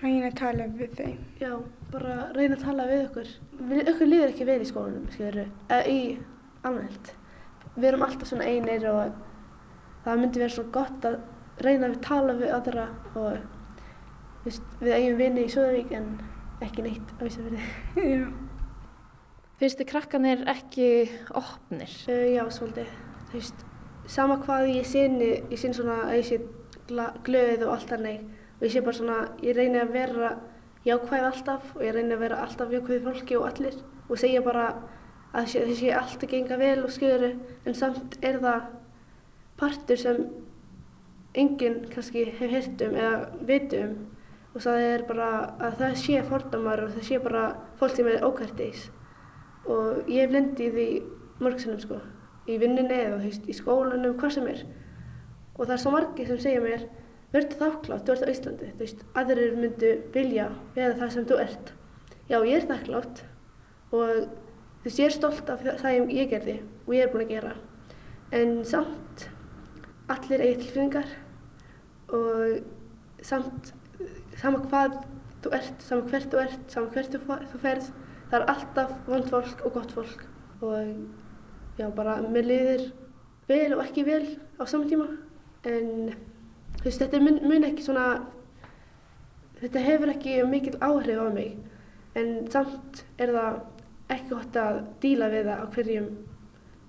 Reyna 0.00 0.28
að 0.28 0.36
tala 0.40 0.66
við 0.76 0.92
þeim. 0.96 1.22
Já, 1.40 1.54
bara 1.92 2.16
reyna 2.36 2.56
að 2.56 2.64
tala 2.66 2.86
við 2.88 3.02
okkur. 3.06 3.32
Við, 3.70 3.80
okkur 3.94 4.10
líður 4.10 4.32
ekki 4.32 4.46
vel 4.48 4.58
í 4.60 4.68
skólanum, 4.68 5.08
skilur, 5.12 5.48
eða 5.68 5.80
í 5.92 5.98
almennt. 6.68 7.12
Við 7.76 7.88
erum 7.90 8.04
alltaf 8.04 8.28
svona 8.28 8.48
einir 8.48 8.86
og 8.90 9.16
það 10.04 10.22
myndi 10.22 10.42
vera 10.42 10.54
svo 10.56 10.66
gott 10.72 11.08
að 11.08 11.18
reyna 11.64 11.90
að 11.90 11.98
tala 12.04 12.36
við 12.40 12.54
aðra 12.56 12.86
og 13.14 13.40
veist, 14.46 14.76
við 14.80 14.96
eigum 14.96 15.18
vini 15.20 15.46
í 15.46 15.52
Súðavík 15.52 15.96
en 15.96 16.12
ekki 16.64 16.84
neitt 16.84 17.16
á 17.16 17.22
Ísafjörði. 17.24 17.66
Já. 18.00 18.28
Finnst 19.60 19.80
þið 19.80 19.90
krakkanir 19.90 20.46
ekki 20.48 20.90
opnir? 21.36 21.92
Uh, 22.08 22.26
já, 22.32 22.44
svolítið. 22.56 22.96
Þú 23.28 23.36
veist, 23.36 23.66
sama 24.10 24.40
hvað 24.42 24.72
ég 24.74 24.86
sinni, 24.88 25.30
ég 25.50 25.58
sinni 25.60 25.76
svona 25.76 26.00
að 26.08 26.16
ég 26.18 26.26
sé 26.26 26.38
glöð 27.26 27.66
og 27.66 27.74
allt 27.76 27.92
þannig 27.92 28.24
og 28.58 28.64
ég 28.66 28.72
sé 28.74 28.82
bara 28.82 28.96
svona, 28.96 29.18
ég 29.44 29.56
reyni 29.56 29.78
að 29.80 29.94
vera 29.94 30.32
jákvæð 30.84 31.26
alltaf 31.28 31.70
og 31.76 31.84
ég 31.84 31.94
reyni 31.94 32.16
að 32.16 32.24
vera 32.24 32.40
alltaf 32.44 32.74
jákvæð 32.74 33.06
fólki 33.06 33.38
og 33.38 33.46
allir. 33.48 33.78
Og 34.10 34.18
segja 34.18 34.42
bara 34.42 34.66
að 35.30 35.52
það 35.54 35.72
sé 35.78 35.94
allt 35.94 36.26
að 36.26 36.32
genga 36.34 36.58
vel 36.58 36.82
og 36.82 36.94
skjöru 36.94 37.32
en 37.64 37.78
samt 37.78 38.18
er 38.26 38.40
það 38.42 38.68
partur 39.60 40.00
sem 40.00 40.22
enginn 41.38 41.84
kannski 41.92 42.26
hef 42.32 42.50
heyrt 42.50 42.86
um 42.88 42.96
eða 42.98 43.16
viti 43.46 43.84
um. 43.86 43.98
Og 44.50 44.64
það 44.64 44.86
er 44.88 45.04
bara 45.06 45.32
að 45.62 45.76
það 45.84 45.98
sé 46.02 46.22
fordómar 46.26 46.82
og 46.82 46.96
það 46.96 47.06
sé 47.06 47.20
bara 47.22 47.44
fólk 47.78 47.94
sem 47.94 48.08
er 48.10 48.24
ókværdís 48.26 48.88
og 49.70 50.08
ég 50.10 50.24
hef 50.24 50.32
lendið 50.34 50.66
í 50.66 50.72
því 50.74 50.88
mörgsinnum 51.44 51.84
sko 51.84 52.00
í 52.48 52.56
vinnunni 52.60 52.96
eða 52.96 53.20
veist, 53.22 53.46
í 53.48 53.56
skólanum, 53.56 54.16
hvað 54.20 54.36
sem 54.36 54.48
er. 54.50 54.64
Og 55.56 55.66
það 55.66 55.74
er 55.76 55.82
svo 55.82 55.92
margir 55.94 56.30
sem 56.30 56.40
segja 56.40 56.62
mér 56.64 56.86
verður 57.30 57.58
þakklátt, 57.60 58.06
þú 58.06 58.14
ert 58.14 58.26
á 58.26 58.32
Íslandi 58.32 58.70
þú 58.72 58.84
veist, 58.84 59.02
aðrir 59.20 59.58
myndu 59.58 59.90
vilja 60.14 60.46
vera 60.74 60.96
það 60.98 61.12
sem 61.14 61.28
þú 61.30 61.40
ert. 61.44 61.72
Já, 62.30 62.38
ég 62.38 62.56
er 62.56 62.68
þakklátt 62.70 63.22
og 63.90 64.14
þú 64.80 64.86
veist, 64.86 65.02
ég 65.02 65.06
er 65.06 65.16
stolt 65.16 65.52
af 65.52 65.64
það 65.66 65.82
sem 65.84 66.14
ég 66.16 66.30
gerði 66.32 66.56
og 66.86 66.94
ég 66.96 67.04
er 67.04 67.12
búin 67.12 67.26
að 67.26 67.34
gera. 67.36 67.54
En 68.34 68.60
samt 68.66 69.28
allir 70.10 70.42
eigi 70.46 70.64
tilfinningar 70.64 71.12
og 72.10 73.22
samt 73.26 73.74
sama 74.40 74.62
hvað 74.64 75.00
þú 75.44 75.52
ert, 75.56 75.82
sama 75.84 76.06
hvert 76.08 76.30
þú 76.32 76.42
ert, 76.42 76.62
sama 76.72 76.90
hvert 76.94 77.18
þú 77.20 77.60
ferð 77.62 77.90
það 78.30 78.36
er 78.38 78.46
alltaf 78.52 78.92
vond 79.08 79.26
fólk 79.30 79.64
og 79.66 79.74
gott 79.74 79.94
fólk. 79.94 80.24
Og 80.62 81.19
já, 81.80 81.86
bara 81.96 82.18
mér 82.22 82.46
liðir 82.48 82.84
vel 83.48 83.74
og 83.76 83.82
ekki 83.84 84.04
vel 84.06 84.24
á 84.60 84.62
saman 84.68 84.90
tíma. 84.90 85.08
En 85.66 86.12
þú 86.78 86.86
veist, 86.86 87.02
þetta 87.02 87.20
mun, 87.24 87.40
mun 87.48 87.66
ekki 87.68 87.84
svona 87.86 88.06
þetta 89.60 89.84
hefur 89.84 90.14
ekki 90.14 90.38
mikil 90.48 90.76
áhrif 90.80 91.20
á 91.20 91.28
mig. 91.34 91.58
En 92.18 92.32
samt 92.52 93.04
er 93.20 93.32
það 93.34 93.60
ekki 94.10 94.32
gott 94.32 94.58
að 94.58 94.80
díla 95.02 95.30
við 95.32 95.50
það 95.50 95.62
á 95.62 95.66
hverjum 95.74 96.08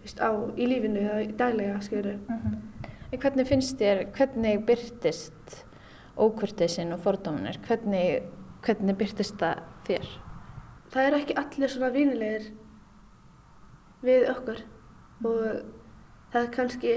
veist, 0.02 0.22
á, 0.22 0.32
í 0.58 0.70
lífinu 0.70 1.06
eða 1.06 1.22
í 1.26 1.32
daglega, 1.38 1.82
skilur 1.86 2.16
En 3.12 3.20
Hvernig 3.20 3.48
finnst 3.50 3.76
þér, 3.76 4.06
hvernig 4.16 4.62
byrtist 4.66 5.58
ókurteisin 6.16 6.96
og 6.96 7.02
fordóminir? 7.04 7.60
Hvernig, 7.68 8.30
hvernig 8.64 8.98
byrtist 8.98 9.36
það 9.42 9.66
þér? 9.86 10.12
það 10.92 11.08
er 11.08 11.18
ekki 11.22 11.38
allir 11.40 11.72
svona 11.72 11.92
vinilegir 11.94 12.48
við 14.04 14.28
okkur 14.32 14.62
og 15.26 15.64
það 16.34 16.42
er 16.46 16.52
kannski 16.56 16.94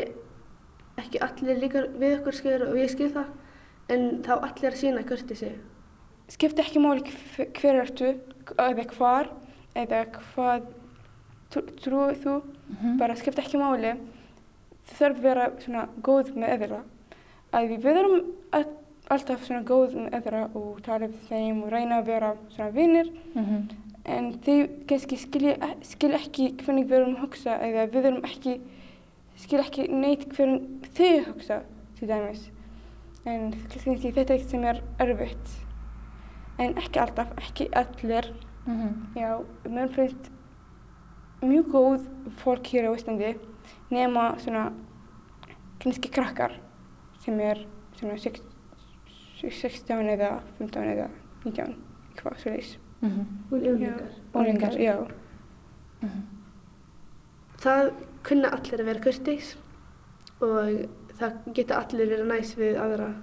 ekki 1.03 1.21
allir 1.27 1.59
líka 1.63 1.83
við 1.99 2.19
okkur 2.21 2.37
skilur 2.39 2.69
og 2.71 2.77
ég 2.79 2.91
skil 2.93 3.11
það 3.15 3.27
en 3.95 4.05
þá 4.25 4.33
allir 4.39 4.71
að 4.73 4.81
sína 4.81 5.03
kurtisi 5.09 5.53
Skipti 6.33 6.63
ekki 6.65 6.81
máli 6.81 7.03
hver 7.59 7.83
ertu 7.83 8.15
eða 8.57 8.85
hvar 8.97 9.29
eða 9.77 9.99
hvað 10.15 10.63
trú- 11.53 11.67
trúið 11.85 12.23
þú. 12.23 12.37
Bara 12.99 13.15
skipti 13.19 13.43
ekki 13.43 13.59
máli. 13.61 13.91
Þú 14.89 14.95
þarf 15.01 15.19
að 15.19 15.27
vera 15.27 15.51
svona 15.61 15.83
góð 16.01 16.31
með 16.35 16.55
öðra. 16.57 16.81
Að 17.53 17.69
við 17.75 17.87
all- 18.53 18.73
alltaf 19.11 19.45
svona 19.45 19.63
góð 19.69 19.95
með 20.01 20.17
öðra 20.23 20.43
og 20.57 20.81
tala 20.83 21.07
við 21.13 21.21
þeim 21.29 21.63
og 21.65 21.71
reyna 21.77 21.99
að 22.01 22.07
vera 22.07 22.35
svona 22.57 22.71
vinnir. 22.73 23.13
En 24.05 24.33
þau 24.45 24.57
kannski 24.89 25.17
skilja 25.17 25.71
skil 25.87 26.13
ekki 26.19 26.51
hvernig 26.61 26.89
við 26.91 26.99
erum 26.99 27.15
að 27.17 27.23
hugsa 27.25 27.55
eða 27.65 27.87
við 27.93 28.09
erum 28.11 28.27
ekki, 28.29 28.59
skilja 29.41 29.65
ekki 29.65 29.87
neitt 29.93 30.27
hvernig 30.37 30.91
þau 30.99 31.13
hugsa 31.31 31.63
til 31.99 32.09
dæmis. 32.11 32.51
En 33.25 33.55
kannski 33.73 34.13
þetta 34.13 34.27
er 34.27 34.39
eitt 34.39 34.51
sem 34.53 34.65
er 34.69 34.83
erfitt. 35.01 35.55
En 36.61 36.77
ekki 36.79 37.01
alltaf, 37.01 37.33
ekki 37.41 37.71
allir. 37.75 38.29
Já, 39.17 39.31
mér 39.69 39.91
finnst 39.93 40.31
mjög 41.45 41.67
góð 41.73 42.05
fólk 42.41 42.71
hér 42.73 42.87
á 42.89 42.97
Íslandi 42.97 43.35
nema 43.93 44.39
svona 44.41 44.71
kannski 45.83 46.09
krakkar 46.09 46.55
sem 47.21 47.41
er 47.41 47.67
svona 47.99 48.17
sex- 48.17 48.41
16 49.45 50.09
eða 50.09 50.39
15 50.59 50.89
eða 50.95 51.11
19, 51.45 51.75
eitthvað 52.15 52.39
svo 52.41 52.55
mm 53.05 53.11
-hmm. 53.11 53.27
úlingar. 53.55 54.03
úlingar 54.33 54.81
já. 54.81 54.97
Mm 54.97 56.09
-hmm. 56.09 56.23
Það 57.59 57.93
kunna 58.23 58.49
allir 58.49 58.81
að 58.81 58.85
vera 58.85 59.01
kurtis 59.01 59.57
og 60.41 60.89
það 61.19 61.33
geta 61.55 61.75
allir 61.75 62.09
verið 62.09 62.27
næs 62.27 62.57
við 62.57 62.77
aðra. 62.77 63.15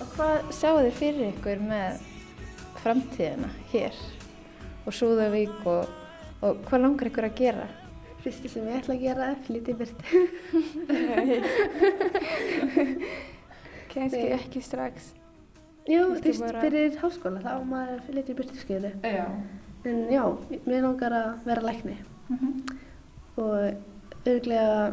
Og 0.00 0.06
hvað 0.16 0.52
sáðu 0.52 0.84
þið 0.84 0.94
fyrir 1.00 1.28
ykkur 1.32 1.58
með 1.58 2.00
framtíðina 2.82 3.48
hér 3.72 3.94
og 4.86 4.92
Súðavík 4.92 5.66
og, 5.66 5.88
og 6.42 6.56
hvað 6.68 6.80
langar 6.80 7.06
ykkur 7.10 7.24
að 7.24 7.34
gera? 7.34 7.68
Fyrstu 8.24 8.48
sem 8.52 8.66
ég 8.68 8.76
ætla 8.80 8.94
að 8.96 9.02
gera 9.04 9.28
er 9.32 9.38
flytja 9.46 9.72
í 9.74 9.78
byrtu 9.80 10.04
Kannski 13.90 14.20
Nei. 14.22 14.34
ekki 14.36 14.60
strax. 14.62 15.08
Jú, 15.90 16.04
þú 16.14 16.20
veist, 16.22 16.40
bara- 16.44 16.60
fyrir 16.62 16.96
háskóla 17.00 17.40
þá 17.42 17.52
maður 17.66 17.94
að 17.96 18.04
flytja 18.06 18.34
í 18.34 18.36
byrtu 18.38 18.56
skilur 18.60 18.94
Já. 19.02 19.24
En 19.84 19.96
já, 20.12 20.22
mér 20.66 20.82
langar 20.84 21.12
að 21.16 21.44
vera 21.46 21.62
lækni 21.64 21.96
og 23.40 23.74
örglega, 24.28 24.92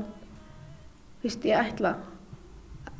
þú 1.19 1.23
veist, 1.27 1.43
ég 1.45 1.57
ætla 1.59 1.91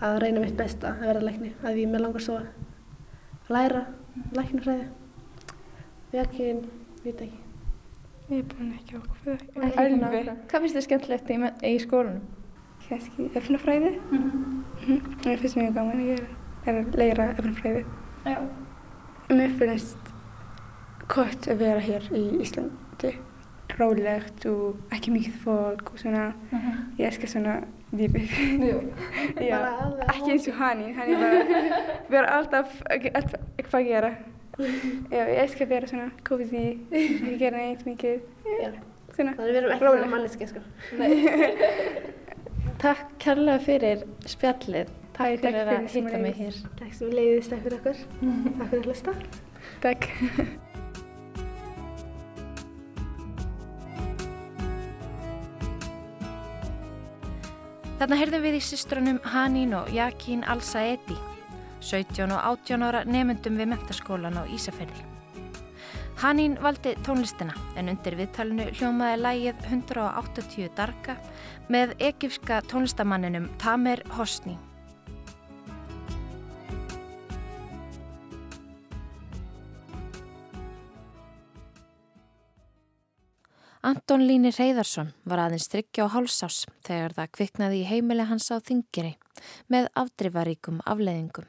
að 0.04 0.20
reyna 0.22 0.40
mitt 0.44 0.58
besta 0.60 0.92
að 0.92 1.08
vera 1.08 1.22
lækni, 1.24 1.54
að 1.63 1.74
því 1.80 1.86
mér 1.94 2.04
langar 2.04 2.22
svo 2.22 2.36
að 2.42 2.48
læra 3.50 3.86
læknifræði. 4.36 4.88
Vekkin, 6.12 6.60
veit 7.06 7.22
ekki. 7.22 7.40
Ég 8.30 8.40
er 8.42 8.48
búin 8.52 8.74
ekki 8.76 8.98
Alveg. 8.98 10.00
nákvæm. 10.02 10.40
Hvað 10.52 10.63
finnst 10.66 10.76
þið 10.78 10.86
skemmtilegt 10.88 11.30
í, 11.32 11.38
í 11.70 11.78
skólanum? 11.80 12.22
Kannski 12.88 13.30
efnafræði. 13.40 13.92
Mhm. 14.12 15.00
Mér 15.26 15.40
finnst 15.42 15.58
mjög 15.60 15.74
gaman 15.76 16.02
að 16.02 16.10
gera, 16.12 16.28
er 16.68 16.82
að 16.82 16.98
læra 17.00 17.30
efnafræði. 17.38 17.86
Já. 18.26 18.38
Mér 19.30 19.56
finnst 19.60 20.12
gott 21.08 21.48
að 21.48 21.58
vera 21.63 21.80
hér 21.80 22.10
í 22.12 22.26
Íslandi. 22.44 23.16
Rólegt 23.78 24.46
og 24.50 24.78
ekki 24.96 25.12
mikið 25.13 25.36
fólk 25.44 25.92
og 25.94 26.00
svona. 26.02 26.34
Ég 26.98 27.06
elskar 27.08 27.30
svona 27.30 27.58
lífið. 27.94 28.32
Jú. 28.63 28.80
Já, 29.40 29.60
ekki 30.12 30.32
eins 30.34 30.48
og 30.48 30.56
hann, 30.60 30.82
hann 30.96 31.13
er 31.13 32.08
bara, 32.10 32.28
alltaf, 32.40 32.82
ekki- 32.90 33.12
alltaf 33.16 33.40
eitthvað 33.58 33.82
að 33.82 33.88
gera. 33.92 34.12
Já, 34.58 35.22
ég 35.22 35.39
elskar 35.43 35.67
að 35.67 35.74
vera 35.76 35.89
svona 35.89 36.08
cozy, 36.26 36.62
ekki 36.89 37.34
gera 37.41 37.62
neitt 37.62 37.84
mikið. 37.86 38.22
Já. 38.58 38.70
Svona, 39.13 39.34
Þannig 39.38 39.52
við 39.52 39.60
erum 39.60 39.74
ekki 39.76 39.89
svona 39.91 40.12
manneski, 40.12 40.48
sko. 40.50 40.62
Takk 42.84 43.13
kærlega 43.22 43.62
fyrir 43.65 44.06
spjallið. 44.30 44.93
Takk 45.17 45.41
fyrir 45.41 45.72
að 45.74 45.88
hitta 45.93 46.22
mig 46.22 46.38
hér. 46.38 46.58
Takk 46.78 46.93
sem 46.93 47.13
leiðist, 47.13 47.54
takk 47.54 47.63
fyrir 47.65 47.80
okkur. 47.80 48.02
Takk 48.22 48.72
fyrir 48.72 48.82
að 48.82 48.89
hlusta. 48.91 49.13
takk. 49.86 50.10
Þarna 57.98 58.17
heyrðum 58.20 58.43
við 58.46 58.60
í 58.60 58.62
systrunum 58.62 59.17
Hanín 59.26 59.74
og 59.74 59.88
Jakín 59.89 60.43
Al-Saedi, 60.46 61.17
17 61.88 62.34
og 62.36 62.41
18 62.41 62.84
ára 62.84 63.06
nefndum 63.08 63.56
við 63.60 63.71
mentaskólan 63.71 64.36
á 64.36 64.43
Ísafjörði. 64.52 65.06
Hannín 66.17 66.58
valdi 66.60 66.95
tónlistina 67.06 67.54
en 67.78 67.91
undir 67.93 68.15
viðtalinu 68.17 68.71
hljómaði 68.73 69.17
lægið 69.21 69.65
180 69.69 70.71
darga 70.76 71.13
með 71.69 71.93
ekifska 72.10 72.63
tónlistamanninum 72.67 73.52
Tamer 73.62 74.02
Hosni. 74.17 74.58
Anton 83.88 84.26
Líni 84.28 84.50
Reyðarsson 84.52 85.13
var 85.23 85.45
aðeins 85.45 85.69
tryggja 85.71 86.10
á 86.10 86.12
hálsás 86.12 86.65
þegar 86.84 87.13
það 87.19 87.30
kviknaði 87.38 87.84
í 87.84 87.86
heimili 87.88 88.26
hans 88.28 88.50
á 88.52 88.60
þingiri 88.60 89.13
með 89.71 89.88
afdrifaríkum 90.02 90.82
afleðingum. 90.84 91.47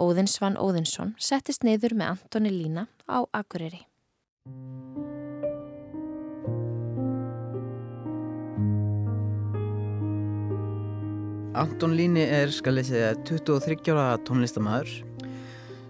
Óðinsvann 0.00 0.56
Óðinsson 0.56 1.10
settist 1.20 1.60
neyður 1.66 1.92
með 2.00 2.14
Antoni 2.14 2.50
Lína 2.54 2.86
á 3.04 3.20
Akureyri. 3.36 3.82
Anton 11.60 11.92
Líni 11.98 12.22
er, 12.24 12.48
skal 12.54 12.78
ég 12.80 12.86
segja, 12.88 13.10
23 13.28 13.90
ára 13.92 14.14
tónlistamæður 14.24 14.94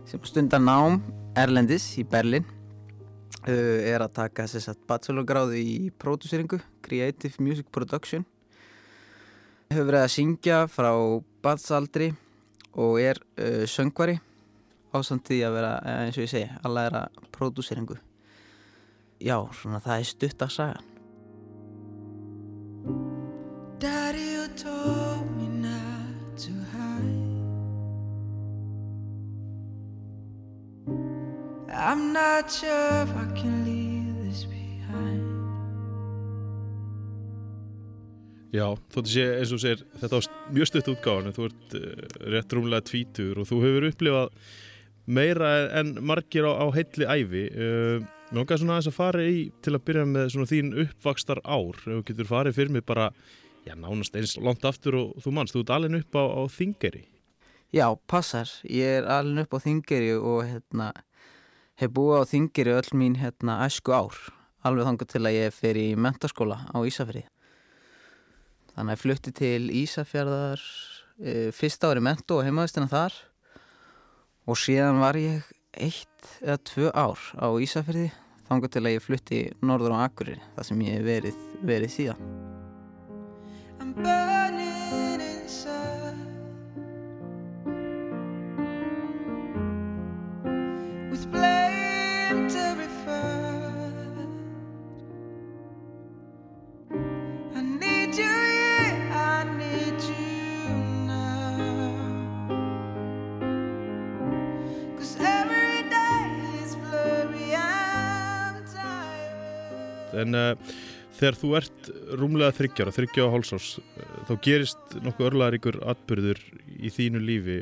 sem 0.09 0.25
stundar 0.27 0.63
nám 0.65 0.99
Erlendis 1.39 1.85
í 2.01 2.03
Berlin 2.03 2.49
uh, 3.45 3.79
er 3.87 4.03
að 4.03 4.17
taka 4.17 4.49
sérsagt 4.51 4.83
bachelorgráðu 4.91 5.61
í 5.61 5.77
pródúseringu, 6.03 6.59
Creative 6.83 7.39
Music 7.39 7.71
Production. 7.71 8.27
Hefur 9.71 9.87
verið 9.93 10.03
að 10.03 10.13
syngja 10.17 10.65
frá 10.67 10.91
batsaldri 11.45 12.11
og 12.75 13.01
er 13.03 13.19
uh, 13.39 13.65
söngvari 13.67 14.19
ásamt 14.95 15.27
því 15.29 15.41
að 15.47 15.57
vera, 15.59 15.73
eins 16.05 16.19
og 16.19 16.25
ég 16.27 16.33
segi, 16.33 16.53
að 16.65 16.77
læra 16.77 17.03
pródúseringu 17.35 17.99
já, 19.21 19.37
svona 19.55 19.83
það 19.83 19.99
er 19.99 20.09
stutt 20.15 20.47
að 20.47 20.57
saga 20.59 20.87
Daddy, 23.81 24.21
you 24.21 24.49
told 24.57 25.25
me 25.39 25.47
not 25.49 26.37
to 26.37 26.53
hide. 26.69 27.17
I'm 31.73 32.13
not 32.13 32.51
sure 32.51 33.07
Já, 38.51 38.67
þóttu 38.91 39.13
sé 39.13 39.27
eins 39.39 39.53
og 39.55 39.63
sér 39.63 39.85
þetta 40.01 40.19
á 40.19 40.21
mjög 40.51 40.71
stutt 40.71 40.91
útgáðan 40.95 41.37
þú 41.37 41.51
ert 41.51 41.77
uh, 41.79 41.85
rétt 42.35 42.57
rúmlega 42.57 42.87
tvítur 42.89 43.39
og 43.43 43.47
þú 43.51 43.61
hefur 43.67 43.87
upplifað 43.91 44.33
meira 45.11 45.53
en 45.81 45.95
margir 46.07 46.47
á, 46.47 46.53
á 46.59 46.67
heilli 46.75 47.07
æfi 47.07 47.45
uh, 47.51 48.09
Mér 48.31 48.45
langar 48.45 48.61
svona 48.63 48.77
aðeins 48.77 48.87
að 48.93 48.95
fara 48.95 49.23
í 49.27 49.39
til 49.59 49.73
að 49.75 49.85
byrja 49.89 50.03
með 50.07 50.29
svona 50.31 50.47
þín 50.47 50.75
uppvakstar 50.85 51.41
ár 51.43 51.79
þú 51.83 52.03
getur 52.07 52.29
farið 52.29 52.61
fyrir 52.61 52.77
mig 52.77 52.85
bara 52.87 53.09
já, 53.67 53.75
nánast 53.75 54.15
eins 54.15 54.37
langt 54.39 54.67
aftur 54.67 54.99
og 55.01 55.17
þú 55.25 55.33
manst 55.35 55.57
þú 55.57 55.65
ert 55.65 55.73
alveg 55.75 56.05
upp 56.05 56.15
á, 56.15 56.25
á 56.39 56.43
Þingeri 56.55 57.03
Já, 57.71 57.87
passar. 58.11 58.51
Ég 58.67 58.99
er 58.99 59.05
alveg 59.07 59.47
upp 59.47 59.55
á 59.55 59.59
Þingeri 59.63 60.15
og 60.19 60.41
hérna, 60.43 60.89
hef 61.79 61.93
búið 61.95 62.25
á 62.27 62.31
Þingeri 62.33 62.73
öll 62.75 62.97
mín 62.99 63.15
hérna, 63.21 63.61
æsku 63.63 63.95
ár. 63.95 64.17
Alveg 64.67 64.89
þangar 64.89 65.11
til 65.13 65.23
að 65.23 65.37
ég 65.37 65.55
fer 65.55 65.79
í 65.79 65.85
mentaskóla 65.95 66.65
á 66.67 66.79
Ísafjörði. 66.83 67.29
Þannig 68.75 68.91
að 68.91 68.97
ég 68.97 69.03
flutti 69.05 69.33
til 69.37 69.63
Ísafjörðar 69.83 70.65
e, 71.21 71.35
fyrsta 71.57 71.91
ári 71.91 72.03
mentu 72.05 72.39
og 72.39 72.47
heimaðistina 72.47 72.89
þar 72.91 73.17
og 74.51 74.59
síðan 74.59 75.03
var 75.03 75.19
ég 75.21 75.47
eitt 75.77 76.35
eða 76.41 76.59
tvö 76.71 76.91
ár 76.95 77.21
á 77.39 77.47
Ísafjörði 77.63 78.09
þangar 78.51 78.75
til 78.75 78.85
að 78.85 78.95
ég 78.97 79.07
flutti 79.07 79.41
norður 79.63 79.95
á 79.95 80.09
Akureyri 80.09 80.43
þar 80.57 80.71
sem 80.71 80.85
ég 80.89 81.07
verið, 81.07 81.41
verið 81.63 81.97
síðan. 81.99 82.23
Tired. 110.11 110.27
en 110.27 110.39
uh, 110.39 110.77
þegar 111.19 111.39
þú 111.41 111.55
ert 111.61 111.91
rúmlega 112.21 112.57
þryggjára, 112.59 112.95
þryggjára 112.97 113.35
hálsás 113.35 113.73
uh, 113.81 114.13
þá 114.29 114.35
gerist 114.45 115.01
nokkuð 115.01 115.31
örlaðaríkur 115.31 115.81
atbyrður 115.95 116.45
í 116.77 116.93
þínu 116.95 117.25
lífi 117.25 117.59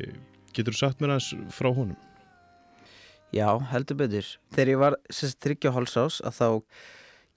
getur 0.57 0.75
þú 0.75 0.83
sagt 0.83 1.03
mér 1.03 1.17
aðeins 1.17 1.55
frá 1.55 1.71
honum? 1.71 1.97
Já, 3.35 3.59
heldur 3.73 3.99
betur. 4.01 4.25
Þegar 4.55 4.71
ég 4.73 4.81
var 4.81 4.95
sérst 5.13 5.37
tryggja 5.45 5.75
hálsás 5.75 6.23
að 6.25 6.39
þá 6.39 6.49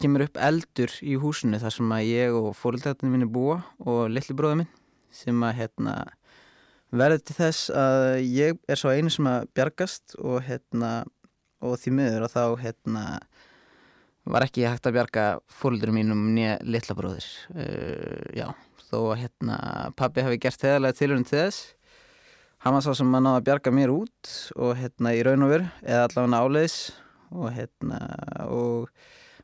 kemur 0.02 0.24
upp 0.26 0.40
eldur 0.40 0.94
í 1.04 1.18
húsinu 1.20 1.60
þar 1.62 1.76
sem 1.76 1.92
að 1.94 2.08
ég 2.08 2.38
og 2.38 2.54
fóröldarnir 2.58 3.12
minni 3.12 3.28
búa 3.30 3.60
og 3.84 4.08
litli 4.10 4.36
bróður 4.38 4.62
minn 4.64 4.72
sem 5.14 5.44
að 5.44 5.58
hérna 5.60 5.96
verður 6.96 7.24
til 7.28 7.36
þess 7.38 7.72
að 7.76 8.06
ég 8.24 8.58
er 8.72 8.80
svo 8.80 8.94
einu 8.96 9.12
sem 9.14 9.28
að 9.30 9.50
bjargast 9.56 10.16
og 10.20 10.42
hérna 10.48 10.92
og 11.62 11.78
því 11.80 11.94
miður 12.00 12.26
og 12.26 12.34
þá 12.34 12.44
hérna 12.64 13.04
var 14.30 14.46
ekki 14.46 14.66
hægt 14.68 14.88
að 14.88 14.98
bjarga 14.98 15.26
fóröldurum 15.62 15.98
mínum 15.98 16.26
nýja 16.36 16.58
litla 16.68 16.96
bróðir. 16.98 17.28
Uh, 17.56 18.26
já, 18.38 18.48
þó 18.90 18.98
að 19.14 19.22
hérna 19.24 19.60
pabbi 19.98 20.26
hafi 20.26 20.42
gert 20.42 20.62
þegarlega 20.62 21.00
tilhörun 21.00 21.28
til 21.28 21.40
þess. 21.40 21.62
Hann 22.62 22.76
var 22.78 22.86
svo 22.86 22.94
sem 22.98 23.16
að 23.18 23.24
náða 23.26 23.40
að 23.40 23.48
bjarga 23.48 23.74
mér 23.74 23.94
út 23.96 24.34
og 24.62 24.76
hérna 24.78 25.16
í 25.18 25.24
raun 25.26 25.48
og 25.48 25.56
veru 25.56 25.70
eða 25.82 26.04
allavega 26.10 26.42
áleiðis. 26.46 26.78
Og 27.32 27.48
hérna 27.56 28.02
og 28.52 28.92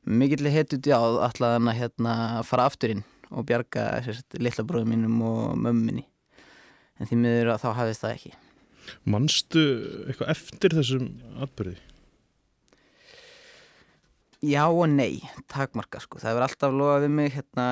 mikill 0.06 0.52
hetut 0.54 0.86
já 0.86 0.98
allavega 1.00 1.74
hérna 1.74 2.14
fara 2.46 2.68
afturinn 2.70 3.02
og 3.32 3.48
bjarga 3.48 3.90
sérst, 4.06 4.38
litla 4.40 4.64
bróðum 4.68 4.94
mínum 4.94 5.18
og 5.26 5.58
mömminni 5.60 6.06
en 6.98 7.10
því 7.10 7.20
miður 7.22 7.54
að 7.54 7.64
þá 7.64 7.70
hafðist 7.80 8.04
það 8.04 8.16
ekki. 8.16 8.34
Manstu 9.10 9.64
eitthvað 10.08 10.34
eftir 10.34 10.76
þessum 10.78 11.10
atbyrði? 11.44 11.76
Já 14.46 14.68
og 14.70 14.86
nei, 14.92 15.24
takmarka 15.50 15.98
sko. 16.04 16.20
Það 16.22 16.30
hefur 16.30 16.46
alltaf 16.46 16.76
lofað 16.78 17.04
við 17.08 17.14
mig 17.18 17.32
hérna 17.34 17.66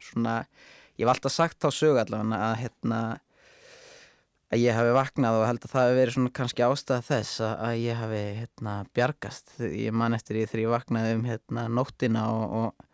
svona, 0.00 0.36
ég 0.96 1.04
hef 1.04 1.12
alltaf 1.12 1.34
sagt 1.34 1.58
þá 1.60 1.68
sögu 1.74 2.00
allavega 2.00 2.38
að 2.46 2.60
hérna 2.62 3.00
að 4.46 4.62
ég 4.62 4.78
hafi 4.78 4.94
vaknað 4.96 5.36
og 5.40 5.44
held 5.50 5.66
að 5.66 5.72
það 5.74 5.84
hefur 5.84 5.98
verið 6.00 6.16
svona 6.16 6.32
kannski 6.38 6.64
ástæða 6.64 7.06
þess 7.10 7.42
að 7.44 7.74
ég 7.82 8.00
hafi 8.00 8.22
hérna 8.38 8.74
bjargast. 8.96 9.54
Ég 9.66 9.92
man 9.92 10.16
eftir 10.16 10.38
því 10.38 10.44
þegar 10.46 10.62
ég 10.62 10.72
vaknaði 10.72 11.16
um 11.18 11.26
hérna 11.26 11.66
nóttina 11.68 12.24
og, 12.30 12.56
og, 12.60 12.86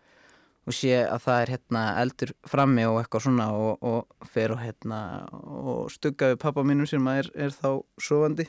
og 0.67 0.77
sé 0.81 0.97
að 1.05 1.23
það 1.29 1.43
er 1.45 1.55
hérna 1.55 1.85
eldur 2.03 2.35
frammi 2.51 2.89
og 2.89 2.99
eitthvað 3.03 3.27
svona 3.29 3.51
og, 3.55 3.87
og 3.93 4.29
fer 4.33 4.57
og 4.57 4.63
hérna 4.65 5.01
og 5.31 5.87
stugga 5.95 6.33
við 6.33 6.43
pappa 6.43 6.67
mínum 6.67 6.91
sem 6.91 7.13
er, 7.15 7.31
er 7.37 7.55
þá 7.55 7.85
sofandi 8.03 8.49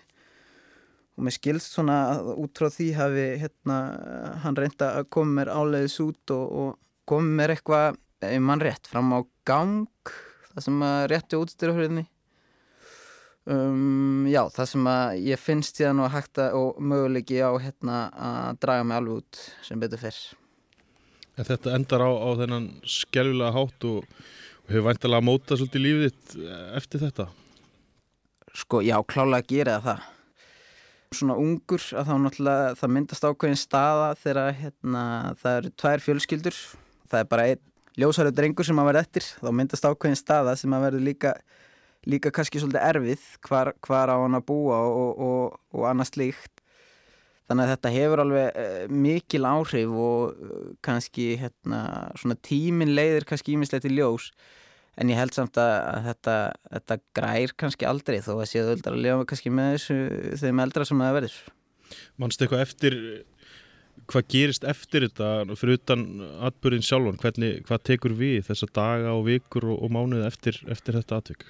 og 1.13 1.25
mér 1.27 1.35
skilst 1.35 1.75
svona 1.75 1.97
að 2.13 2.31
út 2.41 2.57
frá 2.57 2.69
því 2.73 2.87
hafi 2.97 3.25
hérna 3.43 3.77
hann 4.43 4.57
reynda 4.57 4.93
að 4.99 5.09
koma 5.13 5.39
mér 5.39 5.51
áleiðis 5.53 5.99
út 6.03 6.33
og, 6.33 6.45
og 6.63 6.71
koma 7.09 7.37
mér 7.41 7.53
eitthvað, 7.53 7.99
ef 8.23 8.41
mann 8.41 8.63
rétt, 8.63 8.89
fram 8.89 9.13
á 9.13 9.19
gang 9.45 10.13
það 10.53 10.65
sem 10.67 10.85
að 10.87 10.99
rétti 11.11 11.39
útstyrjafriðni 11.39 12.05
um, 13.49 14.25
já, 14.29 14.41
það 14.53 14.69
sem 14.71 14.87
að 14.89 15.17
ég 15.27 15.41
finnst 15.41 15.79
síðan 15.79 16.03
og 16.05 16.13
hægt 16.13 16.41
að 16.41 16.57
og 16.59 16.79
möguleiki 16.81 17.41
á 17.43 17.51
hérna 17.61 17.99
að 18.13 18.63
draga 18.63 18.87
mig 18.87 18.99
alveg 18.99 19.21
út 19.21 19.43
sem 19.65 19.81
betur 19.81 20.01
fyrr. 20.01 20.21
En 21.33 21.47
þetta 21.49 21.73
endar 21.73 22.05
á, 22.05 22.11
á 22.13 22.29
þennan 22.43 22.67
skelvilega 22.85 23.55
hátt 23.55 23.87
og, 23.89 24.09
og 24.63 24.73
hefur 24.73 24.89
væntalega 24.89 25.27
mótað 25.29 25.61
svolítið 25.61 25.85
lífið 25.87 26.09
þitt 26.09 26.35
eftir 26.79 27.05
þetta? 27.07 27.29
Sko, 28.53 28.83
já, 28.85 28.99
klálega 29.09 29.41
að 29.41 29.49
gera 29.49 29.79
það 29.81 30.09
svona 31.17 31.37
ungur 31.39 31.83
að 31.93 32.09
þá 32.09 32.15
náttúrulega 32.23 32.71
það 32.79 32.93
myndast 32.97 33.27
ákveðin 33.27 33.61
staða 33.61 34.09
þegar 34.21 34.57
hérna, 34.59 35.03
það 35.41 35.59
eru 35.59 35.73
tvær 35.83 36.03
fjölskyldur 36.07 36.59
það 37.11 37.19
er 37.19 37.29
bara 37.31 37.47
einn 37.51 37.63
ljósæru 37.99 38.33
drengur 38.33 38.65
sem 38.65 38.79
að 38.81 38.89
verða 38.89 39.03
eftir 39.05 39.27
þá 39.37 39.51
myndast 39.53 39.85
ákveðin 39.85 40.19
staða 40.19 40.55
sem 40.59 40.73
að 40.73 40.87
verður 40.87 41.05
líka 41.09 41.35
líka 42.09 42.31
kannski 42.35 42.61
svolítið 42.61 42.83
erfið 42.89 43.27
hvar, 43.47 43.71
hvar 43.83 44.11
á 44.11 44.15
hann 44.19 44.37
að 44.37 44.47
búa 44.49 44.79
og, 44.89 45.21
og, 45.23 45.55
og 45.75 45.87
annað 45.87 46.11
slíkt. 46.11 46.63
Þannig 47.47 47.65
að 47.65 47.71
þetta 47.73 47.93
hefur 47.93 48.23
alveg 48.23 48.59
uh, 48.63 48.73
mikil 49.03 49.43
áhrif 49.47 49.95
og 50.05 50.33
uh, 50.33 50.67
kannski 50.83 51.33
hérna, 51.41 51.81
tímin 52.43 52.93
leiðir 52.95 53.27
kannski 53.27 53.55
ímislegt 53.55 53.87
í 53.89 53.93
ljós 53.97 54.31
en 54.99 55.09
ég 55.09 55.17
held 55.17 55.33
samt 55.35 55.57
að, 55.61 55.73
að 55.89 56.07
þetta, 56.09 56.37
þetta 56.75 56.97
grær 57.17 57.53
kannski 57.63 57.89
aldrei 57.89 58.19
þó 58.21 58.33
að 58.35 58.49
séu 58.51 58.65
öldra 58.75 58.93
að 58.93 59.03
lifa 59.05 59.27
kannski 59.31 59.53
með 59.53 59.75
þessu 59.77 59.99
þeim 60.43 60.63
eldra 60.65 60.87
sem 60.89 61.03
það 61.03 61.17
verður. 61.19 61.37
Manstu 62.21 62.45
eitthvað 62.45 62.65
eftir 62.65 62.99
hvað 64.09 64.29
gerist 64.33 64.65
eftir 64.67 65.07
þetta 65.07 65.57
fyrir 65.57 65.79
utan 65.79 66.05
atbyrðin 66.47 66.85
sjálfan? 66.85 67.19
Hvernig, 67.21 67.63
hvað 67.67 67.83
tekur 67.89 68.15
við 68.17 68.47
þessa 68.49 68.69
daga 68.73 69.13
og 69.15 69.27
vikur 69.27 69.69
og, 69.71 69.81
og 69.85 69.93
mánuði 69.93 70.27
eftir, 70.27 70.59
eftir 70.71 70.97
þetta 70.99 71.19
atvik? 71.21 71.45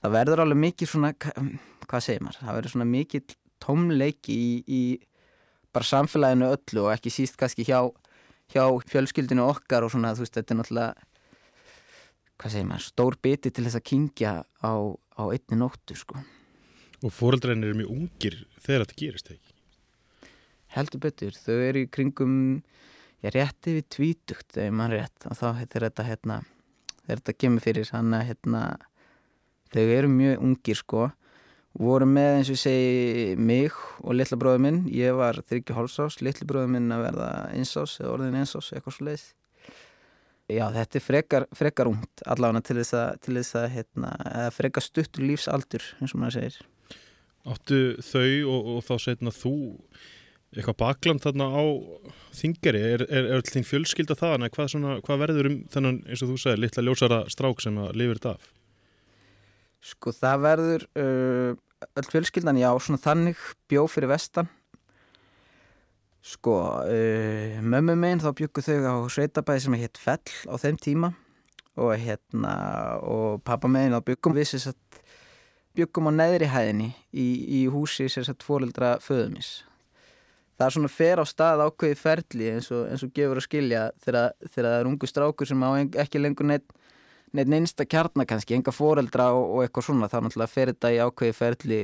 Það 0.00 0.16
verður 0.16 0.44
alveg 0.44 0.60
mikið 0.64 0.92
svona 0.94 1.12
hvað 1.20 2.04
segir 2.06 2.24
maður, 2.24 2.40
það 2.40 2.58
verður 2.58 2.74
svona 2.74 2.88
mikið 2.88 3.36
tómleiki 3.60 4.36
í, 4.36 4.52
í 4.64 4.82
bara 5.74 5.86
samfélaginu 5.86 6.50
öllu 6.54 6.86
og 6.86 6.94
ekki 6.94 7.12
síst 7.12 7.36
kannski 7.40 7.66
hjá, 7.68 7.82
hjá 8.52 8.64
fjölskyldinu 8.90 9.44
okkar 9.44 9.84
og 9.84 9.92
svona 9.92 10.14
þú 10.16 10.24
veist 10.24 10.38
þetta 10.38 10.54
er 10.54 10.60
náttúrulega 10.60 11.09
hvað 12.40 12.54
segir 12.54 12.68
maður, 12.68 12.86
stór 12.88 13.16
biti 13.20 13.52
til 13.52 13.66
þess 13.66 13.78
að 13.78 13.88
kingja 13.90 14.32
á, 14.64 14.72
á 14.96 15.22
einni 15.28 15.58
nóttu 15.60 15.96
sko. 15.98 16.20
Og 17.04 17.12
fóröldræðin 17.12 17.66
eru 17.68 17.78
mjög 17.80 17.92
ungir 17.94 18.36
þegar 18.60 18.84
þetta 18.84 18.98
gerist 19.00 19.32
ekki? 19.34 19.54
Heldur 20.70 21.02
betur, 21.02 21.36
þau 21.36 21.56
eru 21.56 21.84
í 21.84 21.90
kringum 21.92 22.34
ég 23.24 23.34
rétti 23.34 23.76
við 23.78 23.88
tvítugt 23.96 24.58
ef 24.60 24.72
mann 24.72 24.92
rétt. 24.94 25.26
Og 25.28 25.36
þá 25.36 25.46
heitir 25.60 25.86
þetta 25.88 26.06
hérna, 26.06 26.36
þegar 27.04 27.22
þetta 27.22 27.38
kemur 27.44 27.64
fyrir 27.64 27.90
hann 27.94 28.14
að 28.16 28.28
hérna, 28.30 28.62
þau 29.74 29.82
eru 29.86 30.12
mjög 30.12 30.46
ungir 30.46 30.80
sko. 30.80 31.08
Voru 31.80 32.06
með 32.08 32.36
eins 32.38 32.48
og 32.50 32.58
segi 32.58 33.34
mig 33.38 33.74
og 34.02 34.16
litla 34.16 34.38
bróður 34.40 34.64
minn. 34.64 34.80
Ég 34.90 35.14
var 35.18 35.38
þryggju 35.46 35.76
hálsás, 35.76 36.20
litli 36.24 36.48
bróður 36.48 36.72
minn 36.76 36.90
að 36.94 37.04
verða 37.08 37.28
einsás 37.54 37.98
eða 38.00 38.14
orðin 38.16 38.40
einsás 38.40 38.72
eitthvað 38.74 38.96
svo 38.96 39.06
leiðis 39.06 39.28
Já, 40.50 40.64
þetta 40.74 40.98
er 40.98 41.04
frekar, 41.04 41.46
frekar 41.56 41.90
ungt 41.90 42.22
allavega 42.26 42.62
til 42.66 42.78
þess 42.80 42.96
að, 42.98 43.10
til 43.24 43.34
þess 43.38 43.58
að 43.60 43.66
hérna, 43.76 44.12
frekar 44.56 44.84
stuttur 44.84 45.26
lífsaldur 45.26 45.84
eins 46.00 46.14
og 46.14 46.22
maður 46.22 46.38
segir. 46.38 46.56
Áttu 47.50 47.80
þau 48.04 48.32
og, 48.52 48.70
og 48.74 48.80
þá 48.88 48.94
setna 49.06 49.32
þú 49.34 49.54
eitthvað 50.50 50.78
bakland 50.82 51.22
þarna 51.22 51.46
á 51.54 51.62
þingari, 52.34 52.80
er, 52.96 53.04
er, 53.06 53.28
er 53.36 53.44
þín 53.46 53.66
fjölskylda 53.68 54.16
það, 54.18 54.36
en 54.36 54.52
hvað, 54.56 54.76
hvað 55.06 55.20
verður 55.22 55.48
um 55.50 55.58
þennan 55.70 56.00
eins 56.08 56.24
og 56.24 56.32
þú 56.32 56.38
segir, 56.42 56.62
litla 56.64 56.84
ljósara 56.86 57.20
strák 57.30 57.62
sem 57.62 57.78
að 57.78 57.92
lifir 58.00 58.18
þetta 58.18 58.32
af? 58.34 58.48
Sko 59.90 60.12
það 60.12 60.42
verður 60.44 60.86
uh, 61.00 61.52
öll 62.00 62.08
fjölskyldan, 62.10 62.58
já, 62.60 62.70
svona 62.82 63.00
þannig 63.00 63.44
bjó 63.70 63.86
fyrir 63.88 64.10
vestan 64.10 64.50
Sko, 66.20 66.54
uh, 66.84 67.60
mömmu 67.64 67.94
meginn 67.96 68.20
þá 68.20 68.34
byggu 68.36 68.62
þau 68.64 68.76
á 68.84 68.94
sveitabæði 69.08 69.64
sem 69.64 69.76
heit 69.80 70.00
Fell 70.00 70.34
á 70.52 70.54
þeim 70.60 70.76
tíma 70.76 71.08
og 71.80 71.94
hérna, 71.96 72.52
og 73.00 73.40
pappa 73.46 73.70
meginn 73.72 73.94
þá 73.96 74.04
byggum 74.10 74.36
við 74.36 74.50
sér 74.50 74.62
satt 74.66 74.98
byggum 75.78 76.10
á 76.10 76.18
neðri 76.18 76.50
hæðinni 76.52 76.90
í, 77.16 77.26
í 77.56 77.60
húsi 77.72 78.10
sér 78.12 78.26
satt 78.28 78.44
fórildra 78.44 78.98
föðumis. 79.00 79.62
Það 80.58 80.66
er 80.66 80.74
svona 80.74 80.90
fer 80.92 81.22
á 81.22 81.24
stað 81.24 81.62
ákveði 81.64 81.96
ferli 81.96 82.50
eins 82.52 82.68
og, 82.68 82.82
eins 82.92 83.04
og 83.06 83.14
gefur 83.16 83.40
að 83.40 83.46
skilja 83.46 83.84
þegar, 84.04 84.34
það 84.52 84.68
er 84.74 84.90
ungu 84.90 85.08
strákur 85.08 85.48
sem 85.48 85.64
á 85.64 85.70
ekki 86.04 86.20
lengur 86.20 86.50
neitt 86.50 86.68
neitt 87.32 87.48
neinsta 87.48 87.86
kjarnar 87.86 88.26
kannski, 88.28 88.58
enga 88.58 88.74
fóreldra 88.74 89.30
og, 89.38 89.46
og 89.54 89.64
eitthvað 89.64 89.86
svona, 89.86 90.10
þá 90.10 90.18
náttúrulega 90.26 90.52
fer 90.52 90.72
þetta 90.74 90.92
í 90.92 91.00
ákveði 91.00 91.38
ferli 91.38 91.80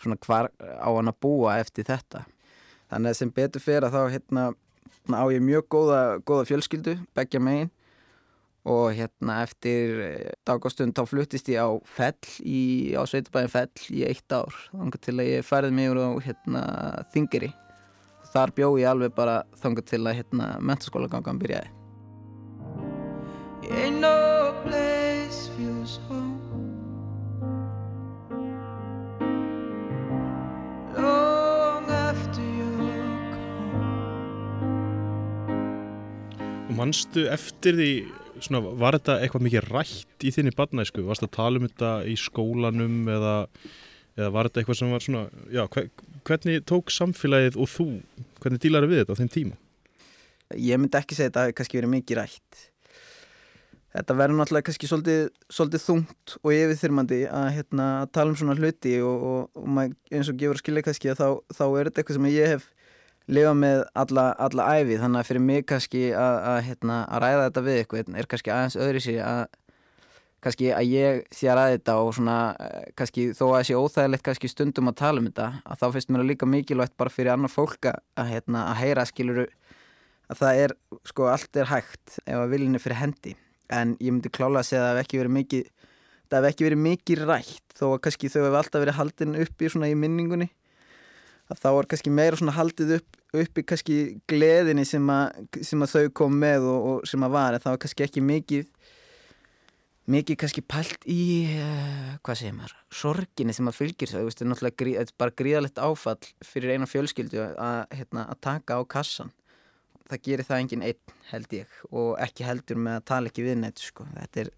svona 0.00 0.16
hvar 0.22 0.48
á 0.62 0.88
hann 0.88 1.10
að 1.10 1.20
búa 1.26 1.58
eftir 1.60 1.88
þetta 1.90 2.22
þannig 2.90 3.12
að 3.12 3.18
sem 3.20 3.32
betur 3.34 3.64
fyrir 3.64 3.88
að 3.88 3.96
þá 3.96 4.14
hérna 4.14 4.44
á 5.14 5.24
ég 5.30 5.42
mjög 5.44 5.68
góða, 5.70 6.00
góða 6.26 6.46
fjölskyldu 6.50 6.96
begja 7.16 7.42
megin. 7.42 7.72
Og 8.66 8.96
hérna 8.98 9.42
eftir 9.46 10.00
eh, 10.02 10.32
dagastund 10.46 10.96
þá 10.96 11.04
fluttist 11.06 11.46
ég 11.52 11.62
á 11.62 11.70
fell 11.86 12.32
í, 12.42 12.94
á 12.98 13.06
Sveitabæðin 13.06 13.52
fell 13.52 13.84
í 13.94 14.02
eitt 14.08 14.34
ár 14.34 14.50
þannig 14.72 14.98
til 15.06 15.14
að 15.14 15.30
ég 15.30 15.46
færði 15.46 15.70
mig 15.76 15.92
úr 15.92 16.00
á 16.02 16.10
hérna 16.26 16.62
þingiri 17.14 17.52
og 17.54 18.32
þar 18.32 18.54
bjó 18.58 18.72
ég 18.82 18.90
alveg 18.90 19.14
bara 19.14 19.36
þannig 19.62 19.86
til 19.86 20.02
að 20.02 20.18
hérna 20.18 20.56
mentaskóla 20.58 21.10
gangan 21.12 21.38
byrjaði. 21.38 21.70
Ain't 23.70 24.02
no 24.02 24.54
place 24.66 25.46
feels 25.54 26.00
home 26.08 26.35
Manstu 36.76 37.24
eftir 37.32 37.76
því, 37.78 37.90
svona, 38.44 38.60
var 38.76 38.98
þetta 38.98 39.18
eitthvað 39.24 39.44
mikið 39.46 39.68
rætt 39.70 40.24
í 40.26 40.32
þinni 40.34 40.52
barnæsku? 40.56 41.04
Varst 41.06 41.24
það 41.24 41.30
að 41.30 41.36
tala 41.38 41.60
um 41.60 41.66
þetta 41.68 41.92
í 42.04 42.16
skólanum 42.20 43.10
eða, 43.14 43.34
eða 44.18 44.30
var 44.34 44.48
þetta 44.48 44.62
eitthvað 44.62 44.80
sem 44.80 44.92
var 44.92 45.04
svona, 45.06 45.22
já, 45.54 45.62
hvernig 46.28 46.66
tók 46.68 46.92
samfélagið 46.92 47.56
og 47.62 47.70
þú, 47.72 47.88
hvernig 48.42 48.64
dílar 48.64 48.88
við 48.90 49.02
þetta 49.02 49.16
á 49.16 49.20
þeim 49.22 49.32
tíma? 49.38 49.60
Ég 50.54 50.78
myndi 50.78 51.00
ekki 51.00 51.16
segja 51.16 51.32
þetta 51.32 51.46
að 51.46 51.54
kannski 51.58 51.80
verið 51.80 51.94
mikið 51.94 52.20
rætt. 52.20 52.62
Þetta 53.96 54.18
verður 54.18 54.36
náttúrulega 54.42 54.68
kannski 54.68 54.88
svolítið, 54.90 55.20
svolítið 55.48 55.84
þungt 55.86 56.36
og 56.42 56.50
yfirþyrmandi 56.52 57.22
að 57.32 57.46
hérna, 57.56 57.86
tala 58.12 58.34
um 58.34 58.36
svona 58.36 58.56
hluti 58.58 58.98
og, 59.00 59.24
og, 59.30 59.62
og 59.62 59.78
eins 60.12 60.28
og 60.28 60.36
gefur 60.36 60.58
að 60.58 60.60
skilja 60.60 60.84
kannski 60.84 61.14
að 61.14 61.22
þá, 61.22 61.28
þá 61.56 61.64
er 61.70 61.88
þetta 61.88 62.02
eitthvað 62.02 62.18
sem 62.18 62.28
ég 62.34 62.52
hef 62.52 62.66
lifa 63.26 63.52
með 63.58 63.84
alla, 63.98 64.30
alla 64.38 64.66
æfi 64.78 64.98
þannig 65.00 65.20
að 65.20 65.28
fyrir 65.30 65.42
mig 65.42 65.64
kannski 65.66 66.02
að, 66.14 66.36
að, 66.50 66.58
hérna, 66.68 66.98
að 67.10 67.22
ræða 67.24 67.46
þetta 67.46 67.64
við 67.66 67.78
eitthvað 67.80 68.18
er 68.20 68.28
kannski 68.30 68.52
aðeins 68.54 68.78
öðru 68.86 69.02
sér 69.02 69.22
að 69.26 69.46
kannski 70.46 70.68
að 70.76 70.92
ég 70.92 71.22
sé 71.34 71.48
að 71.50 71.62
þetta 71.74 71.96
og 72.04 72.12
svona 72.14 72.36
eh, 72.62 72.90
kannski 72.98 73.30
þó 73.34 73.44
að 73.48 73.64
sé 73.66 73.78
óþægilegt 73.78 74.26
kannski 74.28 74.50
stundum 74.52 74.92
að 74.92 74.98
tala 75.00 75.22
um 75.22 75.26
þetta 75.30 75.48
að 75.64 75.80
þá 75.80 75.86
finnst 75.96 76.12
mér 76.12 76.26
líka 76.28 76.48
mikilvægt 76.50 76.96
bara 77.00 77.12
fyrir 77.12 77.34
annar 77.34 77.50
fólk 77.50 77.88
að, 77.90 78.28
hérna, 78.30 78.68
að 78.70 78.82
heyra 78.84 79.06
skiluru 79.08 79.46
að 80.30 80.42
það 80.42 80.60
er 80.62 80.76
sko 81.06 81.26
allt 81.32 81.58
er 81.62 81.70
hægt 81.70 82.18
ef 82.22 82.38
að 82.38 82.52
viljinni 82.52 82.82
fyrir 82.82 83.00
hendi. 83.00 83.34
En 83.70 83.94
ég 83.98 84.12
myndi 84.12 84.30
klála 84.30 84.62
að 84.62 84.68
segja 84.70 84.84
að 84.84 84.88
það 84.88 84.96
hef 84.96 85.06
ekki 85.06 85.20
verið 85.22 85.36
mikið 85.36 85.68
það 86.26 86.38
hef 86.38 86.48
ekki 86.52 86.66
verið 86.66 86.82
mikið 86.84 87.24
rætt 87.26 87.76
þó 87.78 87.86
að 87.88 88.00
kannski 88.06 88.30
þau 88.30 88.40
hef 88.44 88.58
alltaf 88.60 88.82
verið 88.84 88.98
haldin 89.00 89.38
upp 89.42 89.62
í 89.62 89.70
svona 89.72 89.90
í 89.90 89.98
minningunni 89.98 90.48
að 91.52 91.62
þá 91.62 91.68
er 91.70 91.88
kannski 91.92 92.12
meira 92.14 92.38
svona 92.38 92.56
haldið 92.56 92.96
upp, 92.98 93.18
upp 93.42 93.60
í 93.60 93.64
kannski 93.70 93.98
gleðinni 94.30 94.86
sem 94.88 95.12
að, 95.12 95.42
sem 95.66 95.84
að 95.84 95.92
þau 95.94 96.14
kom 96.22 96.38
með 96.42 96.66
og, 96.70 96.88
og 96.90 97.10
sem 97.10 97.26
að 97.26 97.36
var 97.36 97.58
það 97.60 97.76
var 97.76 97.82
kannski 97.84 98.06
ekki 98.06 98.24
mikið 98.24 98.72
mikið 100.10 100.38
kannski 100.38 100.62
pælt 100.62 101.06
í 101.10 101.22
uh, 101.58 102.12
hvað 102.22 102.38
segir 102.40 102.54
maður, 102.54 102.76
sorginni 102.94 103.54
sem 103.56 103.66
að 103.66 103.78
fylgir 103.80 104.12
það, 104.12 104.28
þetta 104.30 104.44
er 104.44 104.50
náttúrulega 104.52 104.78
grí, 104.82 104.92
bara 105.18 105.34
gríðalegt 105.40 105.80
áfall 105.82 106.30
fyrir 106.46 106.76
eina 106.76 106.86
fjölskyldu 106.90 107.42
að, 107.42 107.80
hérna, 107.98 108.28
taka 108.42 108.78
á 108.78 108.82
kassan 108.86 109.32
það 110.06 110.22
gerir 110.28 110.46
það 110.46 110.62
engin 110.62 110.86
einn 110.86 111.16
held 111.32 111.56
ég 111.58 111.78
og 111.90 112.12
ekki 112.22 112.46
heldur 112.46 112.78
með 112.78 113.00
að 113.00 113.06
tala 113.10 113.32
ekki 113.32 113.46
við 113.46 113.58
neitt 113.62 113.82
sko. 113.82 114.06
þetta 114.14 114.44
er, 114.44 114.52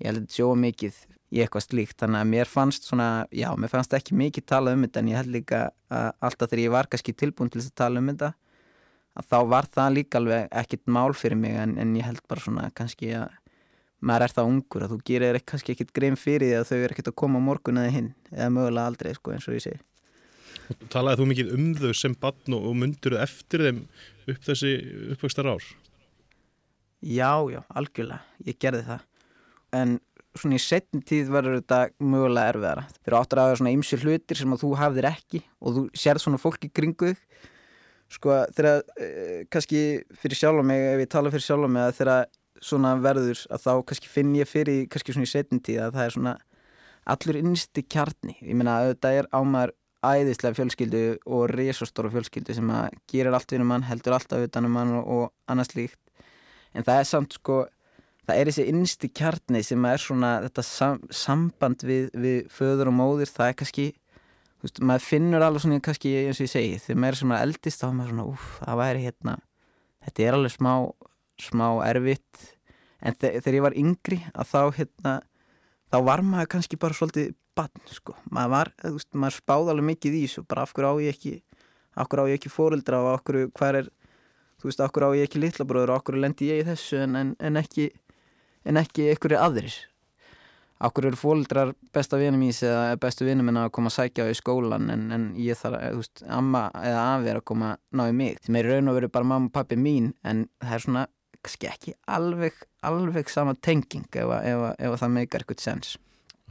ég 0.00 0.08
held 0.10 0.24
að 0.24 0.36
sjóa 0.36 0.56
mikið 0.58 1.02
í 1.34 1.42
eitthvað 1.42 1.66
slíkt. 1.66 1.98
Þannig 2.00 2.20
að 2.22 2.30
mér 2.30 2.50
fannst 2.50 2.88
svona, 2.88 3.08
já, 3.34 3.48
mér 3.58 3.72
fannst 3.72 3.94
ekki 3.96 4.16
mikið 4.18 4.48
tala 4.50 4.74
um 4.74 4.86
þetta 4.86 5.02
en 5.02 5.12
ég 5.12 5.20
held 5.20 5.34
líka 5.34 5.60
að 5.90 6.08
alltaf 6.28 6.50
þegar 6.50 6.64
ég 6.64 6.74
var 6.74 6.90
kannski 6.90 7.14
tilbúin 7.14 7.50
til 7.52 7.60
þess 7.60 7.72
að 7.72 7.80
tala 7.82 8.02
um 8.02 8.10
þetta 8.12 8.34
að 9.14 9.30
þá 9.30 9.38
var 9.52 9.70
það 9.70 9.96
líka 9.98 10.20
alveg 10.20 10.52
ekkit 10.62 10.84
mál 10.90 11.14
fyrir 11.14 11.38
mig 11.38 11.56
en, 11.58 11.76
en 11.78 11.96
ég 11.98 12.06
held 12.06 12.22
bara 12.30 12.42
svona 12.42 12.68
kannski 12.74 13.12
að 13.14 13.32
maður 14.04 14.26
er 14.26 14.34
það 14.36 14.50
ungur 14.50 14.84
að 14.84 14.92
þú 14.92 14.98
gerir 15.08 15.40
kannski 15.46 15.74
ekkit 15.74 15.94
grein 15.96 16.18
fyrir 16.20 16.50
því 16.50 16.58
að 16.58 16.68
þau 16.70 16.78
er 16.78 16.94
ekkit 16.94 17.10
að 17.10 17.18
koma 17.22 17.42
morgun 17.42 17.80
eða 17.80 17.94
hinn 17.94 18.10
eða 18.34 18.50
mögulega 18.56 18.90
aldrei 18.90 19.14
sko 19.16 19.34
eins 19.34 19.48
og 19.48 19.56
ég 19.56 19.64
segi. 19.64 19.80
Talaði 20.92 21.20
þú 21.20 21.30
mikið 21.30 21.54
um 21.56 21.70
þau 21.78 21.94
sem 21.96 22.18
barn 22.20 22.58
og 22.58 22.76
myndur 22.80 23.16
eftir 23.20 23.64
þeim 23.66 23.80
upp 24.32 24.44
þessi 24.48 24.74
uppvægstar 25.14 25.50
ár? 25.50 25.64
Já, 27.04 27.32
já, 27.52 27.60
algjörlega, 27.68 28.22
ég 28.48 28.56
gerði 28.60 28.86
það 28.88 29.02
en 29.74 29.98
svona 30.34 30.58
í 30.58 30.62
setni 30.62 31.02
tíð 31.06 31.30
verður 31.34 31.60
þetta 31.60 31.80
mögulega 32.02 32.52
erfiðara. 32.54 32.86
Þeir 33.04 33.16
áttur 33.20 33.40
að 33.40 33.50
hafa 33.50 33.58
svona 33.60 33.74
ymsi 33.74 33.98
hlutir 34.02 34.40
sem 34.40 34.54
að 34.54 34.64
þú 34.64 34.70
hafðir 34.80 35.10
ekki 35.10 35.42
og 35.60 35.76
þú 35.76 35.84
sér 36.04 36.20
svona 36.22 36.40
fólki 36.42 36.70
kringuð 36.74 37.20
sko 38.14 38.40
þegar 38.54 38.82
eh, 39.00 39.44
kannski 39.50 39.84
fyrir 40.20 40.38
sjálf 40.38 40.62
og 40.62 40.66
mig, 40.68 40.82
ef 40.94 41.04
ég 41.04 41.12
tala 41.12 41.32
fyrir 41.32 41.46
sjálf 41.46 41.66
og 41.66 41.72
mig 41.72 41.86
að 41.86 41.94
þegar 42.00 42.26
svona 42.64 42.94
verður 43.02 43.44
að 43.52 43.62
þá 43.64 43.72
kannski 43.90 44.10
finn 44.10 44.34
ég 44.38 44.50
fyrir 44.50 44.84
kannski 44.90 45.14
svona 45.14 45.28
í 45.28 45.32
setni 45.32 45.62
tíð 45.64 45.86
að 45.86 45.96
það 45.96 46.04
er 46.04 46.14
svona 46.16 46.34
allur 47.14 47.40
innsti 47.40 47.84
kjarni. 47.84 48.36
Ég 48.40 48.56
meina 48.56 48.78
að 48.80 48.94
þetta 48.94 49.12
er 49.18 49.30
ámar 49.34 49.74
æðislega 50.04 50.58
fjölskyldu 50.58 51.02
og 51.32 51.46
resastóra 51.52 52.10
fjölskyldu 52.12 52.56
sem 52.56 52.70
að 52.72 52.96
gerir 53.10 53.36
allt 53.36 53.52
við 53.52 53.64
um 53.64 53.72
hann, 53.74 53.86
heldur 53.88 54.16
alltaf 54.16 54.44
utanum 54.48 54.76
hann 54.80 54.94
og, 55.00 55.04
og 55.04 55.52
annars 55.52 55.74
líkt. 55.76 56.00
En 56.74 56.84
það 56.84 57.00
er 57.00 57.08
samt 57.08 57.36
sko 57.38 57.62
það 58.24 58.40
er 58.40 58.50
þessi 58.50 58.66
innsti 58.72 59.10
kjarni 59.12 59.62
sem 59.66 59.88
er 59.88 60.02
svona 60.02 60.32
þetta 60.46 60.64
sam, 60.66 61.02
samband 61.12 61.84
við, 61.86 62.08
við 62.14 62.38
föður 62.52 62.92
og 62.92 62.98
móðir, 63.00 63.32
það 63.32 63.50
er 63.50 63.58
kannski 63.60 63.88
þú 63.94 64.68
veist, 64.68 64.80
maður 64.80 65.08
finnur 65.08 65.44
alveg 65.44 65.64
svona 65.64 65.80
kannski 65.84 66.14
eins 66.22 66.40
og 66.40 66.46
ég 66.46 66.54
segi, 66.54 66.78
þegar 66.86 67.02
maður 67.02 67.16
er 67.16 67.22
svona 67.22 67.42
eldist 67.44 67.82
þá 67.82 67.88
er 67.88 67.98
maður 67.98 68.14
svona, 68.14 68.28
uff, 68.32 68.54
það 68.62 68.80
væri 68.80 69.04
hérna 69.04 69.36
þetta 70.04 70.26
er 70.26 70.38
alveg 70.38 70.54
smá, 70.54 70.74
smá 71.40 71.68
erfitt. 71.86 72.50
En 73.04 73.16
þegar 73.20 73.56
ég 73.58 73.64
var 73.64 73.78
yngri 73.78 74.20
að 74.32 74.50
þá 74.50 74.60
hérna 74.78 75.14
þá 75.92 75.98
var 76.08 76.22
maður 76.24 76.52
kannski 76.54 76.78
bara 76.80 76.96
svolítið 76.96 77.34
bann, 77.54 77.82
sko, 77.92 78.16
maður 78.34 78.54
var, 78.54 78.70
þú 78.82 78.94
veist, 78.96 79.10
maður 79.14 79.36
spáði 79.36 79.74
alveg 79.74 79.88
mikið 79.90 80.16
í 80.16 80.22
þessu, 80.24 80.46
bara 80.48 80.64
af 80.64 80.72
hverju 80.74 80.90
á 80.90 80.94
ég 81.04 81.14
ekki 81.14 81.34
af 81.94 82.08
hverju 82.10 82.24
á 82.26 82.30
ég 82.32 82.40
ekki 82.40 82.50
fóreldra 82.50 83.02
og 83.04 83.10
af 83.12 83.22
hverju, 83.28 83.50
hver 83.54 83.78
er 83.78 83.90
þú 84.58 84.70
veist, 84.70 84.80
af 84.82 84.94
hverju 84.94 85.12
á 85.12 85.16
ég 85.20 85.28
ekki 85.28 85.42
litlabróður 85.42 85.92
og 85.92 86.00
af 86.00 86.06
hverju 86.08 86.24
lendi 86.24 86.48
ég 86.50 86.64
í 86.64 86.66
þessu 86.66 86.98
en, 87.04 87.14
en, 87.20 87.30
en 87.38 87.60
ekki 87.60 87.92
en 88.64 88.80
ekki 88.80 89.10
einhverju 89.12 89.40
aðrir 89.40 89.76
Akkur 90.84 91.06
eru 91.06 91.16
fólkdrar 91.16 91.70
besta 91.94 92.18
vinum 92.18 92.42
ís 92.44 92.58
eða 92.66 92.96
bestu 93.00 93.24
vinum 93.24 93.46
minna 93.46 93.68
að 93.68 93.74
koma 93.76 93.92
að 93.92 93.94
sækja 93.94 94.26
á 94.26 94.32
í 94.32 94.36
skólan 94.36 94.90
en, 94.90 95.04
en 95.14 95.26
ég 95.38 95.56
þarf, 95.56 95.78
þú 95.80 96.00
veist, 96.00 96.22
amma 96.26 96.64
eða 96.80 97.04
afi 97.12 97.30
er 97.30 97.38
að 97.38 97.44
koma 97.50 97.68
að 97.72 98.00
ná 98.00 98.02
í 98.10 98.16
mig. 98.18 98.40
Sem 98.44 98.58
er 98.58 98.68
í 98.68 98.72
raun 98.72 98.90
og 98.90 98.98
veru 98.98 99.10
bara 99.14 99.28
mamma 99.30 99.48
og 99.48 99.54
pappi 99.54 99.78
mín 99.80 100.10
en 100.26 100.44
það 100.58 100.76
er 100.76 100.84
svona, 100.84 101.04
kannski 101.40 101.70
ekki 101.70 101.94
alveg, 102.18 102.58
alveg 102.90 103.30
sama 103.32 103.54
tenging 103.64 104.08
ef, 104.10 104.34
ef, 104.40 104.64
ef 104.74 104.96
það 105.04 105.14
meikar 105.14 105.44
eitthvað 105.44 105.62
sens. 105.62 105.94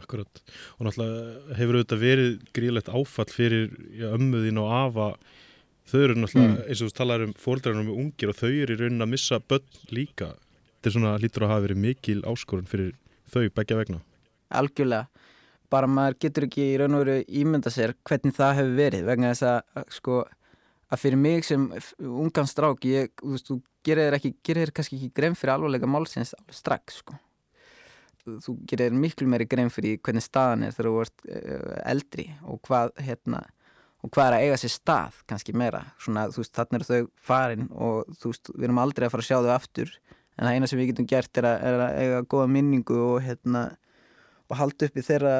Akkurat. 0.01 0.43
Og 0.80 0.88
náttúrulega 0.88 1.59
hefur 1.59 1.80
auðvitað 1.80 2.03
verið 2.07 2.32
gríðlegt 2.55 2.93
áfall 2.95 3.30
fyrir 3.32 3.70
já, 3.91 4.07
ömmuðin 4.16 4.64
og 4.64 4.72
afa. 4.80 5.09
Þau 5.91 5.99
eru 5.99 6.18
náttúrulega, 6.24 6.55
mm. 6.55 6.64
eins 6.72 6.82
og 6.82 6.89
þú 6.89 6.97
talar 6.97 7.28
um 7.28 7.36
fólkdrarinn 7.43 7.91
og 7.91 8.01
ungir 8.07 8.32
og 8.32 8.39
þau 8.39 8.49
eru 8.49 8.74
í 8.74 8.82
raunin 8.82 9.03
að 9.03 9.14
missa 9.14 9.43
börn 9.43 9.84
líka. 9.93 10.32
Þetta 10.84 10.89
er 10.89 10.95
svona, 10.97 11.11
lítur 11.15 11.43
að 11.45 11.51
hafa 11.53 11.63
verið 11.63 11.77
mikil 11.79 12.21
áskorun 12.27 12.65
fyrir 12.67 12.89
þau 13.31 13.45
begja 13.55 13.77
vegna. 13.79 14.01
Algjörlega. 14.51 15.05
Bara 15.71 15.88
maður 15.88 16.17
getur 16.25 16.43
ekki 16.49 16.65
í 16.73 16.73
raun 16.81 16.97
og 16.97 17.05
veru 17.05 17.21
ímynda 17.39 17.71
sér 17.71 17.93
hvernig 18.03 18.34
það 18.36 18.57
hefur 18.57 18.73
verið 18.81 19.05
vegna 19.07 19.29
þess 19.31 19.45
að 19.47 19.86
sko 19.95 20.17
að 20.91 20.99
fyrir 21.05 21.21
mig 21.23 21.45
sem 21.47 21.69
ungan 22.03 22.49
strák 22.51 22.84
ég, 22.89 23.13
þú 23.21 23.31
veist, 23.31 23.47
þú 23.47 23.55
gerir 23.88 24.09
þér 24.09 24.17
ekki 24.17 24.31
gerir 24.43 24.65
þér 24.65 24.73
kannski 24.75 24.97
ekki 24.97 25.09
grein 25.21 25.38
fyrir 25.39 25.53
alvarlega 25.53 25.88
málsins 25.88 26.34
strax 26.51 26.97
sko. 26.99 27.15
Þú 28.27 28.55
gerir 28.67 28.91
þér 28.91 28.97
miklu 29.05 29.27
meiri 29.31 29.47
grein 29.53 29.71
fyrir 29.71 30.01
hvernig 30.03 30.25
staðan 30.27 30.65
er 30.67 30.75
þegar 30.75 30.89
þú 30.89 31.05
ert 31.05 31.23
uh, 31.29 31.77
eldri 31.93 32.25
og 32.43 32.59
hvað 32.67 32.91
hérna 33.07 33.45
og 34.03 34.11
hvað 34.11 34.27
er 34.27 34.36
að 34.36 34.49
eiga 34.49 34.59
sér 34.59 34.75
stað 34.75 35.23
kannski 35.31 35.55
meira. 35.55 35.86
Svona 36.03 36.27
þú 36.27 36.43
veist, 36.43 36.53
þarna 36.59 36.81
eru 36.81 36.89
þau 36.91 37.09
farin 37.31 37.71
og 37.71 38.19
þú 38.19 38.34
veist, 38.34 38.51
við 38.51 38.67
erum 38.67 38.84
aldrei 38.84 39.07
að 39.07 39.15
fara 39.15 39.25
að 39.25 39.31
sjá 39.31 39.39
þau 39.39 39.55
aftur 39.55 39.95
en 40.38 40.47
það 40.47 40.55
eina 40.55 40.69
sem 40.69 40.81
við 40.81 40.91
getum 40.91 41.09
gert 41.09 41.41
er 41.41 41.49
að, 41.49 41.67
er 41.69 41.84
að 41.86 41.99
eiga 42.01 42.23
góða 42.34 42.47
minningu 42.55 42.97
og 43.03 43.21
hérna 43.25 43.67
og 44.49 44.57
halda 44.59 44.89
upp 44.89 44.97
í 44.97 45.05
þeirra 45.05 45.36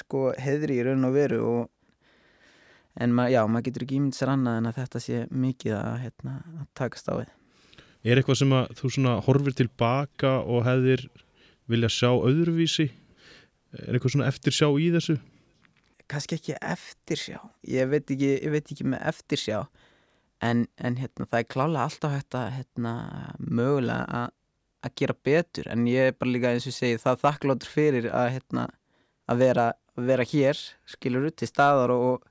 sko, 0.00 0.26
heðri 0.40 0.78
í 0.80 0.84
raun 0.86 1.08
og 1.08 1.16
veru 1.16 1.40
og, 1.44 1.64
en 3.00 3.16
ma, 3.16 3.26
já, 3.32 3.42
maður 3.48 3.68
getur 3.68 3.86
ekki 3.86 3.98
ímynd 3.98 4.16
sér 4.16 4.32
annað 4.32 4.60
en 4.60 4.70
að 4.70 4.78
þetta 4.80 5.02
sé 5.02 5.24
mikið 5.32 5.76
að, 5.76 5.96
hérna, 6.04 6.36
að 6.62 6.70
takast 6.78 7.10
á 7.12 7.14
við 7.18 7.32
Er 8.06 8.20
eitthvað 8.20 8.38
sem 8.38 8.52
að 8.54 8.68
þú 8.78 8.88
svona 8.94 9.12
horfir 9.26 9.54
tilbaka 9.58 10.36
og 10.46 10.62
hefðir 10.62 11.08
vilja 11.66 11.88
sjá 11.90 12.12
öðruvísi? 12.14 12.86
Er 13.74 13.96
eitthvað 13.96 14.12
svona 14.14 14.28
eftirsjá 14.30 14.68
í 14.78 14.92
þessu? 14.94 15.16
Kanski 16.06 16.36
ekki 16.38 16.54
eftirsjá 16.60 17.40
ég 17.66 17.90
veit 17.90 18.06
ekki, 18.06 18.28
ég 18.44 18.52
veit 18.54 18.70
ekki 18.70 18.86
með 18.86 19.02
eftirsjá 19.10 19.64
en, 20.44 20.66
en 20.76 20.98
hérna, 21.00 21.26
það 21.30 21.40
er 21.40 21.48
klálega 21.52 21.84
alltaf 21.86 22.14
hægt 22.14 22.36
að 22.36 22.50
hérna, 22.58 22.92
mögulega 23.38 24.26
að 24.84 24.94
gera 25.00 25.16
betur. 25.28 25.70
En 25.72 25.86
ég 25.90 26.10
er 26.10 26.18
bara 26.18 26.32
líka 26.32 26.52
eins 26.52 26.68
og 26.68 26.76
segi 26.76 27.00
það 27.02 27.22
þakkláttur 27.24 27.72
fyrir 27.72 28.08
að, 28.12 28.28
hérna, 28.36 28.66
að 29.30 29.42
vera, 29.42 29.66
vera 29.96 30.26
hér 30.28 30.60
skilur 30.88 31.30
út 31.30 31.38
til 31.40 31.50
staðar 31.50 31.94
og, 31.94 32.28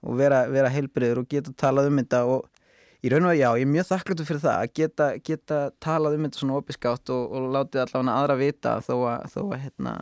og 0.00 0.16
vera, 0.20 0.44
vera 0.52 0.72
heilbriður 0.72 1.24
og 1.24 1.30
geta 1.30 1.54
talað 1.58 1.90
um 1.90 2.00
þetta. 2.02 2.22
Og 2.30 3.04
í 3.04 3.12
raun 3.12 3.28
og 3.28 3.34
að 3.34 3.40
já, 3.40 3.48
ég 3.58 3.66
er 3.66 3.72
mjög 3.74 3.90
þakkláttur 3.90 4.30
fyrir 4.30 4.44
það 4.46 4.58
að 4.64 4.74
geta, 4.80 5.12
geta 5.30 5.60
talað 5.82 6.18
um 6.18 6.26
þetta 6.28 6.42
svona 6.42 6.58
opiskátt 6.60 7.14
og, 7.14 7.30
og 7.36 7.54
látið 7.56 7.84
allavega 7.86 8.18
aðra 8.18 8.40
vita 8.40 8.76
þó 8.84 8.94
að, 8.98 9.30
þó 9.34 9.40
að 9.46 9.62
hérna, 9.64 9.94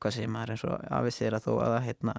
hvað 0.00 0.16
segir 0.16 0.34
maður 0.34 0.54
eins 0.54 0.68
og 0.68 0.92
afisir 1.00 1.36
að 1.36 1.48
þó 1.48 1.52
að 1.64 1.80
hérna, 1.88 2.16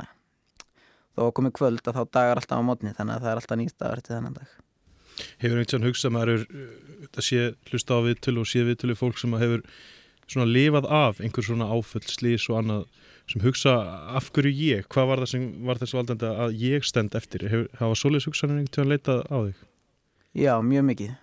þó 1.16 1.24
að 1.28 1.34
komi 1.38 1.54
kvöld 1.56 1.86
að 1.86 1.98
þá 1.98 2.04
dagar 2.18 2.42
alltaf 2.42 2.62
á 2.62 2.68
mótni 2.68 2.94
þannig 2.98 3.18
að 3.18 3.26
það 3.26 3.32
er 3.32 3.42
alltaf 3.42 3.60
nýst 3.60 3.80
dagar 3.80 4.04
til 4.04 4.16
þennan 4.16 4.38
dag. 4.38 4.52
Hefur 5.42 5.62
einhvern 5.62 5.88
hugsað 5.88 6.14
maður 6.16 6.34
er, 6.34 6.46
þetta 7.06 7.26
sé 7.28 7.42
hlusta 7.70 7.98
á 7.98 8.06
viðtölu 8.06 8.44
og 8.44 8.50
sé 8.50 8.64
viðtölu 8.66 8.96
fólk 8.98 9.20
sem 9.22 9.36
hefur 9.42 9.66
svona 10.32 10.48
lifað 10.48 10.88
af 10.88 11.20
einhver 11.22 11.46
svona 11.46 11.68
áföll, 11.68 12.06
slís 12.08 12.48
og 12.50 12.62
annað 12.62 12.86
sem 13.32 13.44
hugsa 13.44 13.74
af 14.16 14.30
hverju 14.34 14.52
ég, 14.56 14.88
hvað 14.92 15.10
var 15.10 15.22
það 15.22 15.32
sem 15.34 15.44
var 15.68 15.82
þessu 15.82 16.00
valdandi 16.00 16.32
að 16.46 16.56
ég 16.62 16.88
stend 16.88 17.18
eftir? 17.20 17.46
Hefur, 17.52 17.68
hafa 17.80 18.00
solis 18.00 18.28
hugsanir 18.28 18.62
einhvern 18.62 18.72
veginn 18.72 18.94
leitað 18.96 19.22
á 19.28 19.38
þig? 19.50 19.62
Já, 20.42 20.54
mjög 20.64 20.88
mikið. 20.88 21.14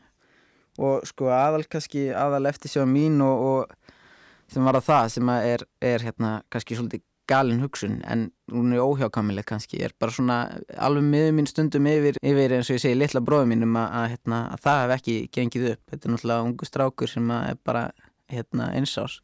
Og 0.78 1.08
sko 1.08 1.32
aðal 1.34 1.64
kannski 1.66 2.08
aðal 2.14 2.44
eftir 2.52 2.70
sjá 2.70 2.84
mín 2.86 3.18
og, 3.24 3.44
og 3.48 4.52
sem 4.52 4.64
var 4.64 4.78
að 4.78 4.88
það 4.88 5.12
sem 5.16 5.32
að 5.32 5.48
er, 5.52 5.64
er 5.90 6.04
hérna 6.06 6.32
kannski 6.52 6.78
svolítið 6.78 7.04
galin 7.28 7.62
hugsun 7.62 7.98
en 8.08 8.28
hún 8.52 8.72
er 8.74 8.82
óhjákamileg 8.82 9.46
kannski. 9.48 9.80
Er 9.84 9.94
bara 10.00 10.14
svona 10.14 10.38
alveg 10.76 11.06
miður 11.06 11.34
mín 11.36 11.48
stundum 11.50 11.88
yfir, 11.90 12.20
yfir 12.22 12.56
eins 12.56 12.70
og 12.70 12.78
ég 12.78 12.84
segi 12.84 12.98
litla 12.98 13.22
bróðum 13.24 13.52
mínum 13.54 13.76
að, 13.80 13.88
að, 14.00 14.06
hérna, 14.14 14.40
að 14.54 14.64
það 14.66 14.80
hef 14.82 14.94
ekki 14.98 15.16
gengið 15.36 15.68
upp. 15.74 15.82
Þetta 15.92 16.08
er 16.08 16.14
náttúrulega 16.14 16.46
ungu 16.48 16.68
strákur 16.68 17.12
sem 17.12 17.34
er 17.38 17.60
bara 17.68 17.84
hérna, 18.32 18.72
einsás 18.76 19.20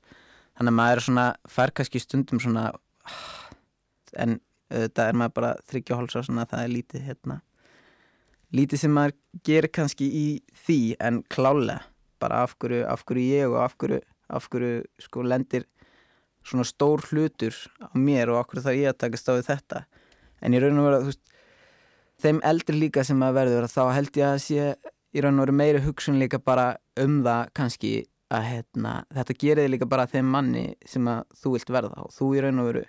þannig 0.55 0.71
að 0.71 0.79
maður 0.79 1.01
er 1.01 1.05
svona 1.09 1.25
fær 1.51 1.73
kannski 1.75 2.01
stundum 2.01 2.41
svona 2.41 2.69
en 4.23 4.39
þetta 4.71 5.09
er 5.09 5.19
maður 5.19 5.35
bara 5.41 5.57
þryggja 5.67 5.99
hólsa 5.99 6.23
svona 6.25 6.47
það 6.49 6.63
er 6.63 6.73
lítið 6.77 7.09
hérna 7.09 7.41
lítið 8.55 8.85
sem 8.85 8.95
maður 8.95 9.17
gerir 9.47 9.73
kannski 9.75 10.09
í 10.09 10.27
því. 10.65 10.81
En 11.03 11.23
klálega 11.33 11.83
bara 12.23 12.45
af 12.45 12.55
hverju, 12.61 12.85
af 12.89 13.05
hverju 13.05 13.25
ég 13.27 13.51
og 13.51 13.59
af 13.65 13.75
hverju, 13.81 14.01
af 14.33 14.49
hverju 14.53 14.85
sko 15.03 15.25
lendir 15.27 15.67
svona 16.45 16.67
stór 16.69 17.05
hlutur 17.09 17.57
á 17.81 17.93
mér 17.97 18.33
og 18.33 18.43
okkur 18.43 18.65
þarf 18.65 18.81
ég 18.81 18.93
að 18.93 19.01
taka 19.05 19.21
stáðið 19.21 19.51
þetta. 19.51 19.85
En 20.45 20.57
ég 20.57 20.65
raun 20.65 20.81
og 20.83 20.89
vera, 20.89 21.03
þú 21.03 21.13
veist 21.13 21.23
þeim 22.25 22.41
eldri 22.47 22.79
líka 22.79 23.05
sem 23.07 23.23
að 23.25 23.39
verður 23.39 23.69
þá 23.71 23.85
held 23.97 24.19
ég 24.21 24.27
að 24.29 24.43
sé 24.45 24.67
í 25.15 25.23
raun 25.23 25.39
og 25.39 25.47
veru 25.47 25.57
meiri 25.57 25.85
hugsun 25.85 26.19
líka 26.21 26.41
bara 26.43 26.75
um 27.01 27.23
það 27.25 27.49
kannski 27.57 27.95
að 28.35 28.47
hérna, 28.49 28.93
þetta 29.15 29.37
gerir 29.39 29.71
líka 29.71 29.89
bara 29.89 30.09
þeim 30.11 30.31
manni 30.33 30.65
sem 30.89 31.07
að 31.11 31.25
þú 31.39 31.55
vilt 31.55 31.73
verða 31.77 32.05
og 32.07 32.15
þú 32.15 32.31
í 32.35 32.45
raun 32.45 32.63
og 32.63 32.71
veru 32.71 32.85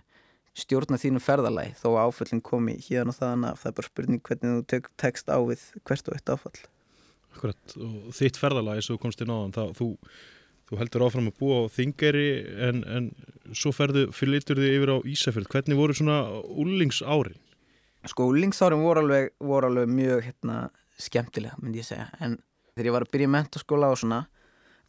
stjórna 0.55 0.99
þínu 0.99 1.19
ferðalæg 1.19 1.75
þó 1.81 1.89
að 1.91 1.99
áföllin 2.07 2.43
komi 2.45 2.77
hérna 2.85 3.11
og 3.11 3.17
þaðan 3.17 3.49
af. 3.49 3.59
Það 3.61 3.71
er 3.71 3.75
bara 3.79 3.89
spurning 3.89 4.23
hvernig 4.23 4.53
þú 4.53 4.63
tek, 4.71 4.87
tekst 5.01 5.27
á 5.27 5.37
við 5.43 5.65
hvert 5.83 6.09
og 6.09 6.15
eitt 6.15 6.31
áfall. 6.31 6.55
Akkurat, 7.35 7.75
og 7.75 8.15
þitt 8.15 8.39
ferðalæg 8.39 8.85
þú 8.87 8.97
komst 9.03 9.23
inn 9.23 9.33
á 9.35 9.35
þann, 9.35 9.55
þá 9.55 9.63
þú 9.81 9.89
Þú 10.65 10.79
heldur 10.79 11.05
áfram 11.05 11.29
að 11.29 11.39
búa 11.41 11.57
á 11.61 11.63
Þingeri 11.69 12.29
en, 12.67 12.81
en 12.89 13.09
svo 13.53 13.69
ferðu, 13.75 14.07
fylgir 14.15 14.57
þið 14.57 14.71
yfir 14.71 14.91
á 14.91 14.97
Ísafjörð. 15.05 15.49
Hvernig 15.53 15.77
voru 15.77 15.97
svona 15.97 16.17
úlingsárin? 16.41 17.37
Sko 18.09 18.29
úlingsárin 18.31 18.81
voru 18.81 19.03
alveg, 19.03 19.31
voru 19.41 19.69
alveg 19.69 19.91
mjög 19.93 20.25
hérna, 20.25 20.57
skemmtilega, 21.01 21.57
myndi 21.61 21.83
ég 21.83 21.87
segja. 21.87 22.07
En 22.17 22.39
þegar 22.73 22.89
ég 22.89 22.97
var 22.97 23.05
að 23.05 23.13
byrja 23.13 23.29
í 23.29 23.33
mentaskóla 23.35 23.91
og 23.93 24.01
svona, 24.01 24.19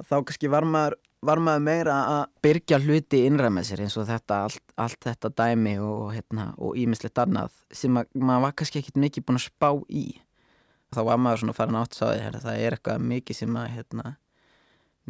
þá 0.00 0.16
kannski 0.16 0.50
var 0.52 0.64
maður, 0.68 0.98
var 1.28 1.40
maður 1.44 1.64
meira 1.68 2.00
að 2.16 2.20
byrja 2.44 2.80
hluti 2.80 3.22
innræð 3.28 3.54
með 3.56 3.68
sér 3.70 3.86
eins 3.86 3.96
og 4.00 4.08
þetta, 4.08 4.42
allt, 4.48 4.76
allt 4.80 5.08
þetta 5.08 5.32
dæmi 5.42 5.78
og 5.84 6.12
hérna, 6.16 6.50
ímislegt 6.76 7.20
annað 7.20 7.56
sem 7.72 7.96
að, 8.00 8.12
maður 8.16 8.46
var 8.48 8.60
kannski 8.60 8.80
ekkit 8.80 9.00
mikið 9.04 9.28
búin 9.28 9.40
að 9.40 9.48
spá 9.48 9.70
í. 9.88 10.06
Þá 10.96 11.00
var 11.08 11.20
maður 11.20 11.44
svona 11.44 11.56
farin 11.56 11.80
átt 11.80 11.96
sáði, 11.96 12.30
það 12.40 12.62
er 12.62 12.76
eitthvað 12.76 13.10
mikið 13.12 13.44
sem 13.44 13.60
að, 13.60 13.72
hérna, 13.76 14.12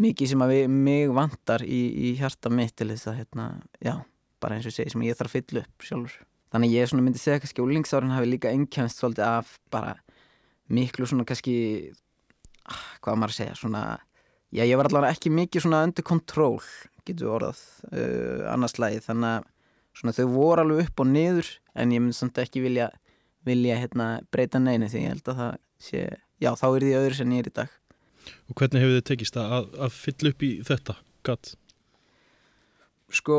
mikið 0.01 0.33
sem 0.33 0.45
að 0.45 0.53
við, 0.53 0.65
mig 0.73 1.13
vantar 1.17 1.65
í, 1.65 1.83
í 2.09 2.15
hjarta 2.19 2.53
mitt 2.53 2.75
til 2.77 2.91
þess 2.93 3.11
að 3.11 3.21
hérna, 3.23 3.47
já, 3.81 3.95
bara 4.43 4.59
eins 4.59 4.69
og 4.69 4.75
segi 4.77 4.93
sem 4.93 5.05
ég 5.07 5.19
þarf 5.19 5.33
að 5.33 5.39
fylla 5.39 5.63
upp 5.65 5.87
sjálfur. 5.89 6.17
Þannig 6.55 6.75
ég 6.77 6.91
svona 6.91 7.05
myndi 7.05 7.21
segja 7.21 7.43
kannski 7.43 7.65
úlingsárin 7.65 8.15
hafi 8.15 8.29
líka 8.29 8.53
ennkjænst 8.55 9.01
svolítið 9.01 9.27
af 9.27 9.57
bara 9.75 9.97
miklu 10.73 11.09
svona 11.09 11.27
kannski 11.29 11.57
ah, 12.67 12.85
hvað 13.03 13.19
maður 13.19 13.35
að 13.35 13.41
segja, 13.41 13.57
svona 13.59 13.83
já, 14.55 14.63
ég 14.65 14.77
var 14.79 14.91
allavega 14.91 15.17
ekki 15.17 15.33
mikið 15.35 15.67
svona 15.67 15.83
undir 15.87 16.07
kontról 16.07 16.61
getur 17.07 17.35
orðað 17.37 17.63
uh, 17.93 18.47
annarslægi, 18.53 19.03
þannig 19.07 19.37
að 19.37 19.51
svona 19.97 20.15
þau 20.17 20.27
voru 20.35 20.65
alveg 20.65 20.89
upp 20.89 21.03
og 21.03 21.11
niður 21.11 21.51
en 21.79 21.93
ég 21.95 22.03
myndi 22.03 22.19
samt 22.19 22.39
ekki 22.43 22.63
vilja, 22.65 22.91
vilja 23.47 23.79
hérna, 23.81 24.09
breyta 24.35 24.61
neina 24.61 24.91
því 24.91 25.05
ég 25.05 25.15
held 25.15 25.31
að 25.33 25.41
það 25.41 25.59
sé, 25.87 26.03
já, 26.43 26.51
þá 26.59 26.67
er 26.69 26.87
því 26.87 26.97
öðru 27.01 27.19
sem 27.21 27.35
ég 27.37 27.45
er 27.45 27.51
í 27.51 27.55
dag 27.61 27.77
Og 28.51 28.59
hvernig 28.59 28.83
hefur 28.83 28.99
þið 28.99 29.07
tekist 29.11 29.39
að, 29.41 29.71
að 29.87 29.95
fylla 29.97 30.33
upp 30.33 30.45
í 30.47 30.51
þetta 30.67 30.97
gatt? 31.27 31.53
Sko, 33.15 33.37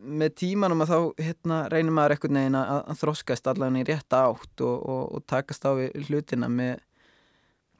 með 0.00 0.30
tímanum 0.40 0.80
að 0.80 0.92
þá 0.92 1.24
hérna, 1.26 1.58
reynir 1.68 1.92
maður 1.92 2.14
ekkert 2.14 2.32
neginn 2.32 2.56
að, 2.56 2.78
að 2.88 3.00
þroskast 3.02 3.50
allavega 3.50 3.82
í 3.82 3.88
rétta 3.90 4.22
átt 4.30 4.64
og, 4.64 4.76
og, 4.88 5.02
og 5.18 5.26
takast 5.28 5.68
á 5.68 5.76
hlutina 6.08 6.48
með, 6.48 6.80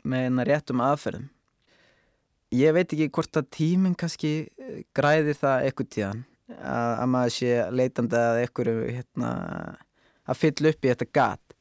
með 0.04 0.26
hérna 0.26 0.46
réttum 0.48 0.84
aðferðum. 0.84 1.30
Ég 2.54 2.76
veit 2.76 2.92
ekki 2.92 3.08
hvort 3.16 3.40
að 3.40 3.48
tíminn 3.56 3.96
kannski 3.98 4.32
eh, 4.44 4.82
græði 4.94 5.34
það 5.40 5.70
ekkert 5.70 5.92
tíðan 5.96 6.22
að, 6.52 6.92
að 6.92 7.08
maður 7.14 7.34
sé 7.38 7.56
leitandi 7.72 8.20
að 8.20 8.42
ekkert 8.44 8.70
hérna, 8.84 9.30
að 10.28 10.40
fylla 10.42 10.74
upp 10.74 10.84
í 10.84 10.92
þetta 10.92 11.08
gatt. 11.16 11.56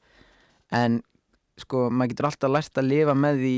En 0.76 1.00
sko, 1.64 1.88
maður 1.90 2.12
getur 2.12 2.30
alltaf 2.30 2.54
lært 2.54 2.84
að 2.84 2.92
lifa 2.92 3.16
með 3.18 3.42
því 3.42 3.56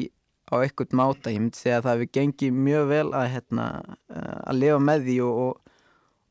á 0.47 0.55
einhvern 0.57 0.99
máta, 0.99 1.31
ég 1.33 1.41
myndi 1.43 1.59
segja 1.59 1.79
að 1.81 1.87
það 1.87 1.95
hefur 1.97 2.11
gengið 2.17 2.59
mjög 2.67 2.91
vel 2.91 3.07
að, 3.11 3.25
hérna, 3.35 3.65
eh, 4.13 4.37
að 4.47 4.59
lifa 4.61 4.83
með 4.89 5.07
því 5.07 5.17
og, 5.27 5.39
og, 5.45 5.73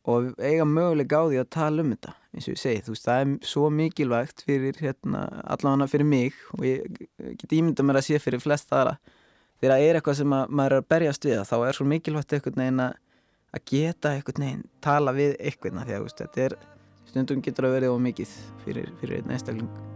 og 0.06 0.28
eiga 0.40 0.68
mögulega 0.70 1.20
á 1.20 1.24
því 1.26 1.40
að 1.42 1.50
tala 1.58 1.84
um 1.84 1.92
þetta 1.94 2.14
eins 2.36 2.46
og 2.46 2.52
ég 2.52 2.60
segi, 2.60 2.84
þú 2.84 2.94
veist, 2.94 3.06
það 3.06 3.22
er 3.24 3.50
svo 3.52 3.68
mikilvægt 3.72 4.44
fyrir, 4.46 4.80
hérna, 4.80 5.24
allavega 5.44 5.88
fyrir 5.92 6.08
mig 6.08 6.36
og 6.56 6.64
ég 6.68 7.00
get 7.40 7.56
ímynda 7.56 7.84
mér 7.86 8.00
að 8.00 8.08
sé 8.10 8.20
fyrir 8.20 8.42
flest 8.44 8.72
aðra, 8.76 8.98
þegar 9.60 9.74
það 9.76 9.88
er 9.88 9.98
eitthvað 10.00 10.20
sem 10.20 10.36
að, 10.36 10.54
maður 10.60 10.76
er 10.76 10.84
að 10.84 10.88
berjast 10.94 11.28
við 11.28 11.42
þá 11.48 11.56
er 11.58 11.78
svo 11.78 11.88
mikilvægt 11.88 12.36
einhvern 12.36 12.64
veginn 12.64 12.86
að 12.88 13.02
að 13.56 13.66
geta 13.70 14.12
einhvern 14.12 14.44
veginn 14.44 14.64
tala 14.84 15.14
við 15.16 15.36
einhvern 15.40 15.82
því 15.82 15.96
að 15.96 16.00
þú 16.00 16.08
veist, 16.08 16.24
þetta 16.24 16.46
er 16.46 16.56
stundum 17.10 17.44
getur 17.44 17.68
að 17.68 17.78
verið 17.78 17.94
of 17.94 18.02
mikið 18.08 18.40
fyrir, 18.64 18.90
fyrir 19.00 19.22
einn 19.22 19.36
einstakling 19.36 19.95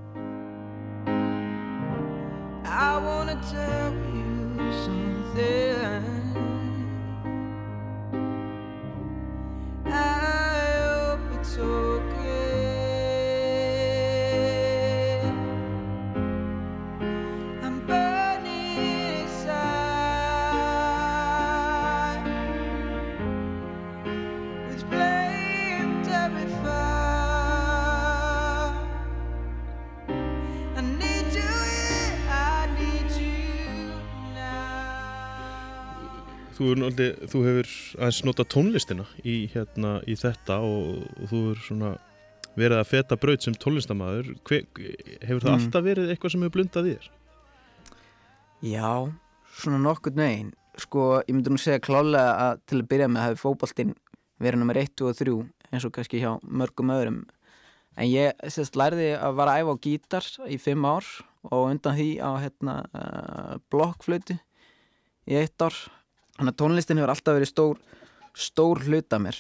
I 2.72 2.98
wanna 2.98 3.34
tell 3.50 3.92
you 4.14 4.72
something. 4.84 5.74
I 9.86 9.88
hope 10.78 11.40
it's 11.40 11.58
okay. 11.58 12.19
Þú, 36.60 36.66
er 36.74 36.76
náttúrulega- 36.82 37.28
þú 37.32 37.40
hefur 37.46 37.68
aðeins 38.04 38.24
nota 38.28 38.44
tónlistina 38.44 39.06
í, 39.24 39.34
hérna, 39.48 39.94
í 40.04 40.12
þetta 40.20 40.58
og, 40.60 41.06
og 41.16 41.30
þú 41.30 41.38
hefur 41.46 41.62
svona 41.64 41.92
verið 42.60 42.76
að 42.82 42.90
feta 42.90 43.16
braut 43.16 43.42
sem 43.46 43.54
tónlistamæður. 43.56 44.34
Hefur 45.24 45.40
það 45.40 45.48
Mm. 45.48 45.56
alltaf 45.56 45.84
verið 45.86 46.10
eitthvað 46.12 46.30
sem 46.34 46.42
hefur 46.44 46.54
blundað 46.58 46.90
í 46.90 46.94
þér? 46.98 47.08
Já, 48.60 49.12
svona 49.56 49.78
nokkurn 49.80 50.20
veginn 50.20 50.52
sko, 50.80 51.22
ég 51.26 51.32
myndi 51.34 51.48
nú 51.52 51.56
segja 51.60 51.80
klálega 51.80 52.36
að 52.44 52.60
til 52.66 52.80
að 52.82 52.88
byrja 52.92 53.08
með 53.08 53.24
hafi 53.24 53.40
fótboltinn 53.40 53.94
verið 54.40 54.58
nummer 54.60 54.76
1, 54.76 54.92
2 54.96 55.08
og 55.08 55.16
3 55.16 55.48
eins 55.72 55.84
og 55.86 55.92
kannski 55.96 56.20
hjá 56.20 56.34
mörgum 56.44 56.92
öðrum 56.92 57.22
en 57.96 58.06
ég 58.08 58.32
sérst 58.52 58.76
lærði 58.76 59.14
að 59.18 59.34
vara 59.36 59.56
að 59.56 59.64
æfa 59.64 59.72
á 59.72 59.82
gítar 59.86 60.28
í 60.48 60.58
5 60.60 60.84
ár 60.84 61.04
og 61.50 61.70
undan 61.70 61.96
því 61.96 62.08
á 62.20 62.30
hérna 62.40 62.74
uh, 62.94 63.58
blokkflötu 63.72 64.36
í 65.28 65.36
eitt 65.40 65.56
ár 65.64 65.72
þannig 66.40 66.54
að 66.54 66.58
tónlistin 66.64 67.00
hefur 67.00 67.14
alltaf 67.14 67.38
verið 67.38 67.50
stór 67.52 67.80
stór 68.34 68.82
hluta 68.86 69.20
mér. 69.22 69.38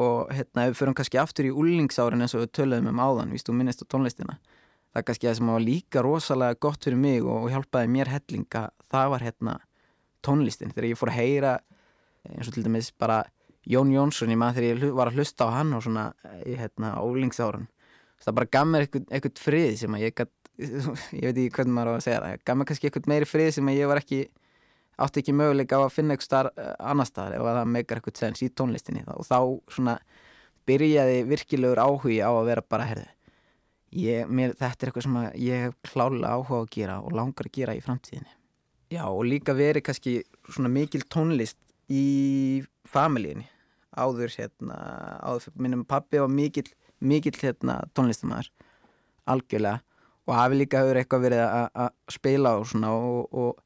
Og 0.00 0.32
hérna 0.32 0.64
ef 0.64 0.72
við 0.72 0.78
förum 0.80 0.96
kannski 0.96 1.20
aftur 1.20 1.48
í 1.48 1.52
úlingsárin 1.52 2.24
eins 2.24 2.34
og 2.36 2.46
við 2.46 2.54
töluðum 2.56 2.90
um 2.94 3.02
áðan, 3.02 3.32
víst 3.34 3.48
þú 3.48 3.58
minnist 3.58 3.84
á 3.84 3.90
tónlistina. 3.92 4.38
Það 4.94 5.02
er 5.02 5.06
kannski 5.10 5.28
það 5.28 5.38
sem 5.38 5.52
var 5.52 5.64
líka 5.66 6.02
rosalega 6.04 6.60
gott 6.64 6.86
fyrir 6.86 7.00
mig 7.00 7.26
og, 7.26 7.50
hjálpaði 7.52 7.90
mér 7.92 8.10
hellinga 8.14 8.62
það 8.88 9.12
var 9.12 9.24
hérna 9.26 9.56
tónlistin. 10.24 10.72
Þegar 10.72 10.88
ég 10.88 11.00
fór 11.00 11.12
að 11.12 11.20
heyra 11.20 11.56
eins 12.32 12.48
og 12.48 12.56
til 12.56 12.64
dæmis 12.64 12.90
bara 12.96 13.24
Jón 13.66 13.90
Jónsson 13.90 14.30
ég 14.30 14.38
maður 14.38 14.62
þegar 14.62 14.84
ég 14.86 14.96
var 14.96 15.10
að 15.10 15.20
hlusta 15.20 15.46
á 15.50 15.56
hann 15.58 15.74
og 15.74 15.82
svona 15.82 16.08
í 16.46 16.54
hérna 16.58 16.94
ólingsárun 17.02 17.66
það 18.22 18.36
bara 18.38 18.50
gaf 18.56 18.68
mér 18.70 18.86
eitthvað, 18.86 19.06
eitthvað 19.10 19.42
frið 19.42 19.72
sem 19.82 19.96
að 19.96 20.04
ég 20.06 20.16
gat, 20.16 20.32
ég 21.20 21.26
veit 21.26 21.40
ekki 21.42 21.54
hvernig 21.58 21.76
maður 21.76 21.90
á 21.90 21.94
að 21.96 22.04
segja 22.06 22.20
það 22.22 22.44
gaf 22.48 22.58
mér 22.58 22.70
kannski 22.70 22.88
eitthvað 22.88 23.10
meiri 23.12 23.28
frið 23.28 23.50
sem 23.56 23.70
að 23.70 23.78
ég 23.80 23.90
var 23.90 24.02
ekki 24.02 24.20
átti 24.96 25.22
ekki 25.22 25.34
möguleika 25.36 25.80
á 25.80 25.84
að 25.84 25.92
finna 25.94 26.14
eitthvað 26.14 26.30
starf 26.30 26.62
annar 26.78 27.08
staðar 27.08 27.36
ef 27.36 27.44
að 27.44 27.58
það 27.58 27.74
meikar 27.74 28.00
eitthvað 28.00 28.22
sens 28.22 28.44
í 28.44 28.48
tónlistinni 28.52 29.04
og 29.12 29.26
þá 29.28 29.38
svona 29.74 29.98
byrjaði 30.66 31.18
virkilegur 31.28 31.82
áhugi 31.82 32.22
á 32.24 32.30
að 32.30 32.48
vera 32.48 32.64
bara 32.64 32.88
herði 32.88 33.10
ég, 33.94 34.28
mér, 34.28 34.54
þetta 34.56 34.86
er 34.86 34.90
eitthvað 34.90 35.06
sem 35.06 35.18
ég 35.42 35.66
hef 35.66 35.76
klálega 35.90 36.32
áhuga 36.36 36.62
að 36.62 36.72
gera 36.76 36.96
og 37.02 37.14
langar 37.16 37.48
að 37.48 37.54
gera 37.58 37.76
í 37.76 37.82
framtíðinni. 37.84 38.32
Já 38.92 39.02
og 39.08 39.24
líka 39.26 39.54
verið 39.56 39.86
kannski 39.88 40.16
svona 40.52 40.70
mikil 40.70 41.02
tónlist 41.10 41.58
í 41.90 42.62
familíinni 42.86 43.46
áður 43.96 44.32
hérna 44.36 44.76
áður, 45.24 45.48
minnum 45.56 45.84
pappi 45.88 46.20
var 46.20 46.30
mikill 46.30 46.68
mikill 47.00 47.36
hérna 47.40 47.80
tónlistamæður 47.96 48.50
algjörlega. 49.26 49.82
Og 50.26 50.34
hafi 50.34 50.56
líka 50.58 50.80
hefur 50.82 50.98
eitthvað 50.98 51.22
verið 51.22 51.40
að 51.46 51.90
spila 52.10 52.56
og 52.58 52.64
svona 52.66 52.88
og, 52.98 53.28
og, 53.30 53.60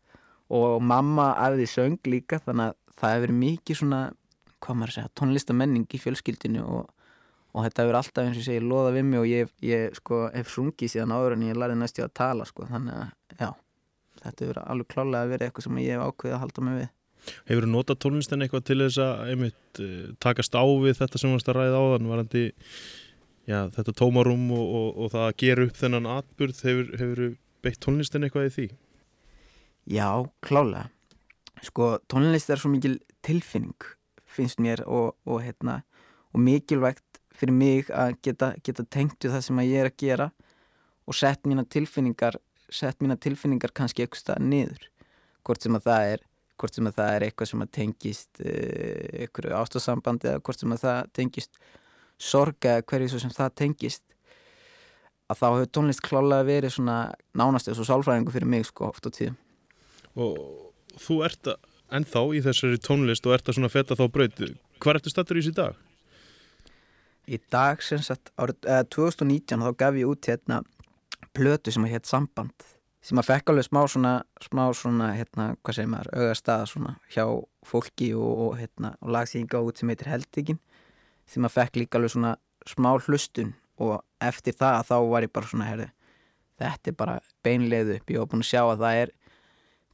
og 0.50 0.82
mamma 0.82 1.32
æfði 1.46 1.66
söng 1.70 1.98
líka 2.10 2.40
þannig 2.44 2.72
að 2.72 2.78
það 3.00 3.14
hefur 3.16 3.34
mikið 3.40 3.80
svona 3.80 4.00
hvað 4.60 4.76
maður 4.76 4.92
að 4.92 4.96
segja, 4.98 5.12
tónlistamenning 5.16 5.86
í 5.88 6.00
fjölskyldinu 6.02 6.62
og, 6.66 6.86
og 7.54 7.66
þetta 7.66 7.84
hefur 7.84 7.98
alltaf 8.00 8.26
eins 8.26 8.40
og 8.40 8.46
segi 8.46 8.62
loða 8.64 8.94
við 8.96 9.08
mig 9.08 9.22
og 9.22 9.28
ég, 9.30 9.52
ég 9.64 9.98
sko 9.98 10.22
hef 10.34 10.52
sungið 10.52 10.94
síðan 10.94 11.14
áður 11.16 11.36
en 11.36 11.46
ég 11.48 11.60
lærði 11.60 11.80
næstu 11.80 12.04
að 12.04 12.16
tala 12.20 12.46
sko 12.48 12.68
þannig 12.68 12.96
að 12.98 13.40
já, 13.40 13.50
þetta 14.24 14.46
hefur 14.46 14.62
alveg 14.66 14.90
klálega 14.94 15.30
verið 15.32 15.48
eitthvað 15.48 15.66
sem 15.66 15.80
ég 15.84 15.96
hef 15.96 16.08
ákveðið 16.08 16.36
að 16.36 16.42
halda 16.44 16.66
mig 16.66 16.80
við 16.80 16.90
Hefur 17.20 17.66
þú 17.66 17.68
notað 17.68 17.98
tónlistin 18.00 18.42
eitthvað 18.44 18.62
til 18.64 18.78
þess 18.80 19.00
að 19.04 19.18
einmitt, 19.28 19.80
uh, 19.84 20.04
takast 20.24 20.54
á 20.56 20.64
við 20.64 20.94
þetta 21.02 21.20
sem 21.20 21.34
varst 21.34 21.50
að 21.52 21.58
ræða 21.58 21.80
áðan 21.84 22.08
varandi 22.08 22.44
já, 23.44 23.58
þetta 23.76 23.96
tómarum 23.98 24.46
og, 24.56 24.70
og, 24.78 24.86
og 24.96 25.12
það 25.12 25.26
að 25.26 25.36
gera 25.42 25.66
upp 25.66 25.80
þennan 25.80 26.08
atburð 26.14 26.62
hefur, 26.64 26.94
hefur 26.96 27.34
beitt 27.60 27.80
tónlistin 27.84 28.24
eitthvað 28.24 28.48
í 28.48 28.54
því? 28.54 28.66
Já, 29.90 30.22
klálega. 30.46 30.86
Sko, 31.66 31.96
tónlist 32.06 32.50
er 32.52 32.60
svo 32.62 32.70
mikil 32.70 33.00
tilfinning, 33.26 33.74
finnst 34.22 34.60
mér, 34.62 34.84
og, 34.86 35.16
og, 35.26 35.40
hérna, 35.42 35.80
og 36.30 36.44
mikilvægt 36.46 37.18
fyrir 37.34 37.56
mig 37.56 37.90
að 37.90 38.14
geta, 38.22 38.52
geta 38.62 38.84
tengt 38.86 39.18
við 39.18 39.34
það 39.34 39.42
sem 39.48 39.62
ég 39.64 39.82
er 39.82 39.90
að 39.90 39.96
gera 39.98 40.28
og 41.10 41.18
sett 41.18 41.42
mína 41.48 41.66
tilfinningar, 41.66 42.38
sett 42.70 43.02
mína 43.02 43.18
tilfinningar 43.18 43.74
kannski 43.74 44.06
eitthvað 44.06 44.22
stað 44.22 44.46
niður. 44.46 44.86
Hvort 45.42 45.66
sem 45.66 45.80
að 45.80 45.86
það 45.88 46.12
er, 46.12 46.24
hvort 46.62 46.78
sem 46.78 46.92
að 46.92 46.96
það 47.00 47.12
er 47.16 47.26
eitthvað 47.26 47.50
sem 47.50 47.66
að 47.66 47.74
tengist 47.80 48.42
uh, 48.44 49.04
einhverju 49.24 49.58
ástasambandi 49.58 50.30
eða 50.30 50.46
hvort 50.46 50.62
sem 50.62 50.78
að 50.78 50.86
það 50.86 51.12
tengist 51.18 51.62
sorg 52.30 52.70
eða 52.70 52.86
hverju 52.86 53.10
svo 53.10 53.24
sem 53.26 53.34
það 53.34 53.54
tengist 53.64 54.04
að 55.26 55.42
þá 55.42 55.46
hefur 55.50 55.70
tónlist 55.74 56.06
klálega 56.06 56.46
verið 56.46 56.78
svona 56.78 57.04
nánast 57.34 57.66
eða 57.66 57.80
svo 57.80 57.90
sálfræðingu 57.90 58.38
fyrir 58.38 58.54
mig 58.54 58.70
sko 58.70 58.92
oft 58.92 59.06
á 59.06 59.10
tíðum. 59.10 59.40
Og 60.18 60.98
þú 60.98 61.20
ert 61.26 61.52
ennþá 61.90 62.24
í 62.34 62.42
þessari 62.44 62.80
tónlist 62.82 63.26
og 63.26 63.36
ert 63.36 63.50
að 63.50 63.58
svona 63.58 63.72
feta 63.72 63.98
þá 63.98 64.04
braut. 64.14 64.42
Hvað 64.80 64.98
ertu 64.98 65.12
stattur 65.12 65.38
í 65.38 65.44
þessi 65.44 65.56
dag? 65.58 65.78
Í 67.30 67.38
dag 67.52 67.82
sem 67.84 68.02
sagt 68.02 68.32
árið 68.40 68.66
eh, 68.66 68.82
2019 68.90 69.62
þá 69.62 69.70
gaf 69.78 69.98
ég 69.98 70.10
út 70.10 70.30
hérna 70.30 70.62
plötu 71.36 71.72
sem 71.74 71.84
að 71.86 71.94
hétt 71.94 72.10
Samband 72.10 72.66
sem 73.04 73.20
að 73.20 73.30
fekk 73.30 73.52
alveg 73.52 73.64
smá 73.64 73.80
svona, 73.88 74.14
smá 74.44 74.64
svona 74.76 75.12
hérna, 75.16 75.54
hvað 75.64 75.76
segir 75.78 75.92
maður, 75.92 76.10
auga 76.18 76.34
staða 76.36 76.66
svona 76.68 76.96
hjá 77.12 77.24
fólki 77.66 78.10
og, 78.16 78.42
og 78.44 78.58
hérna 78.60 78.92
og 79.00 79.14
lagsýninga 79.14 79.62
út 79.64 79.80
sem 79.80 79.92
heitir 79.92 80.10
Heldikinn 80.10 80.60
sem 81.30 81.46
að 81.46 81.54
fekk 81.56 81.80
líka 81.80 82.00
alveg 82.00 82.12
svona 82.12 82.34
smá 82.68 82.90
hlustun 82.98 83.54
og 83.80 84.02
eftir 84.20 84.56
það 84.58 84.82
þá 84.90 84.96
var 85.08 85.24
ég 85.24 85.32
bara 85.32 85.48
svona 85.48 85.70
herði, 85.70 85.88
þetta 86.60 86.92
er 86.92 86.98
bara 86.98 87.16
beinleið 87.46 87.94
upp, 87.96 88.12
ég 88.12 88.20
var 88.20 88.28
búin 88.28 88.44
að 88.44 88.50
sjá 88.50 88.60
að 88.66 88.82
það 88.82 89.00
er 89.04 89.14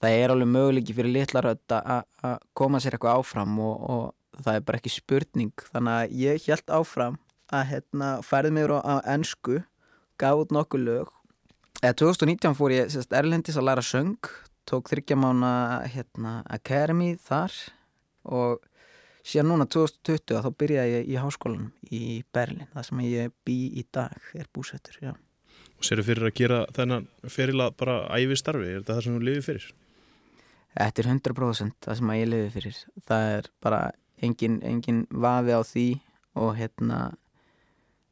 það 0.03 0.17
er 0.21 0.35
alveg 0.35 0.51
möguleiki 0.53 0.97
fyrir 0.97 1.15
litla 1.15 1.43
rödd 1.45 1.77
að 1.77 2.41
koma 2.59 2.81
sér 2.83 2.97
eitthvað 2.97 3.21
áfram 3.23 3.59
og, 3.65 3.77
og 3.91 4.43
það 4.45 4.59
er 4.59 4.67
bara 4.69 4.81
ekki 4.81 4.95
spurning 4.97 5.67
þannig 5.73 6.01
að 6.01 6.17
ég 6.23 6.49
held 6.51 6.75
áfram 6.79 7.21
að 7.55 7.69
hérna 7.71 8.11
færði 8.27 8.53
mig 8.57 8.73
á, 8.73 8.79
á 8.83 8.95
ennsku 9.15 9.61
gaf 10.21 10.43
út 10.43 10.53
nokkuð 10.55 10.87
lög 10.89 11.13
eða 11.83 11.97
2019 12.03 12.57
fór 12.59 12.75
ég 12.75 12.93
sérst, 12.93 13.15
Erlendis 13.15 13.59
að 13.59 13.69
læra 13.71 13.85
söng 13.85 14.31
tók 14.67 14.91
þryggja 14.91 15.17
mána 15.21 15.85
hérna, 15.87 16.41
Academy 16.51 17.15
þar 17.23 17.55
og 18.27 18.65
síðan 19.27 19.53
núna 19.53 19.67
2020 19.71 20.43
þá 20.43 20.51
byrjaði 20.59 20.97
ég 20.97 21.09
í 21.13 21.17
háskólanum 21.21 21.71
í 21.95 22.03
Berlin 22.35 22.69
það 22.75 22.89
sem 22.89 23.03
ég 23.07 23.35
bý 23.47 23.57
í 23.79 23.87
dag 23.95 24.31
er 24.35 24.51
búsettur. 24.55 24.99
Og 25.77 25.87
sér 25.87 26.03
fyrir 26.07 26.31
að 26.31 26.37
gera 26.39 26.61
þennan 26.75 27.09
ferila 27.31 27.71
bara 27.71 28.05
æfi 28.17 28.39
starfi? 28.39 28.71
Er 28.71 28.81
þetta 28.83 28.97
það 28.97 29.05
sem 29.07 29.17
þú 29.17 29.27
lifið 29.29 29.49
fyrir? 29.51 29.69
Þetta 30.77 31.03
er 31.03 31.09
100% 31.15 31.77
það 31.87 31.97
sem 32.01 32.11
að 32.13 32.19
ég 32.21 32.29
lifi 32.33 32.51
fyrir. 32.59 32.81
Það 33.09 33.31
er 33.37 33.49
bara 33.65 33.81
engin, 34.23 34.59
engin 34.63 35.07
vafi 35.11 35.55
á 35.57 35.61
því 35.65 35.87
og 36.37 36.51
hérna 36.59 36.99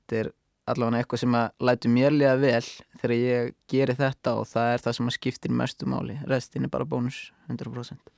þetta 0.04 0.20
er 0.22 0.30
allavega 0.72 1.02
eitthvað 1.02 1.20
sem 1.20 1.34
að 1.36 1.66
lætu 1.68 1.90
mér 1.92 2.14
liða 2.16 2.36
vel 2.40 2.64
þegar 3.02 3.12
ég 3.18 3.50
geri 3.68 3.96
þetta 3.98 4.32
og 4.40 4.46
það 4.48 4.70
er 4.72 4.84
það 4.86 4.96
sem 4.96 5.10
að 5.10 5.16
skiptir 5.18 5.52
mestu 5.52 5.88
máli. 5.92 6.16
Restin 6.30 6.64
er 6.64 6.72
bara 6.72 6.88
bónus 6.88 7.18
100% 7.52 8.12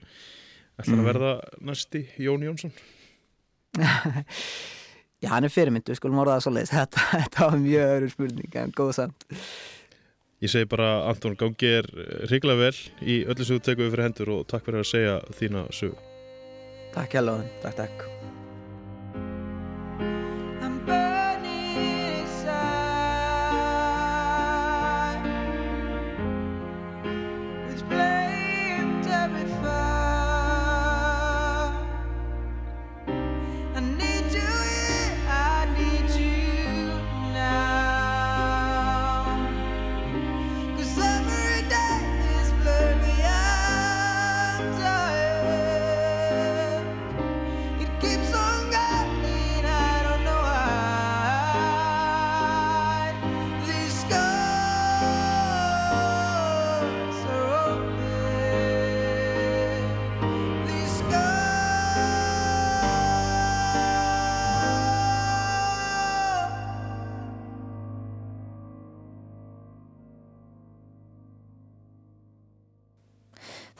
Ætlar 0.76 0.92
að 0.92 1.01
Mm. 1.01 1.07
verða 1.09 1.32
næsti 1.64 2.03
Jón 2.20 2.42
Jónsson? 2.47 2.72
Já, 5.24 5.30
hann 5.32 5.47
er 5.49 5.53
fyrirmyndu, 5.53 5.94
skulum 5.97 6.18
orða 6.20 6.36
það 6.36 6.44
svo 6.44 6.53
leiðis 6.55 6.72
þetta, 6.76 7.05
þetta 7.14 7.47
var 7.49 7.59
mjög 7.62 7.92
öðru 7.97 8.11
spurning 8.12 8.59
en 8.61 8.74
góð 8.76 8.90
samt 8.99 9.26
Ég 10.45 10.53
segi 10.53 10.68
bara 10.68 11.07
Anton, 11.09 11.37
gangi 11.39 11.70
er 11.78 11.87
ríkla 12.28 12.59
vel 12.59 12.74
í 13.01 13.22
öllu 13.24 13.47
sem 13.47 13.57
þú 13.57 13.62
tekur 13.70 13.95
fyrir 13.95 14.09
hendur 14.09 14.34
og 14.34 14.45
takk 14.51 14.68
fyrir 14.68 14.84
að 14.84 14.91
segja 14.91 15.16
þína 15.39 15.64
sög. 15.72 15.97
Takk 16.97 17.16
hérlega, 17.16 17.49
takk, 17.64 17.80
takk 17.80 18.15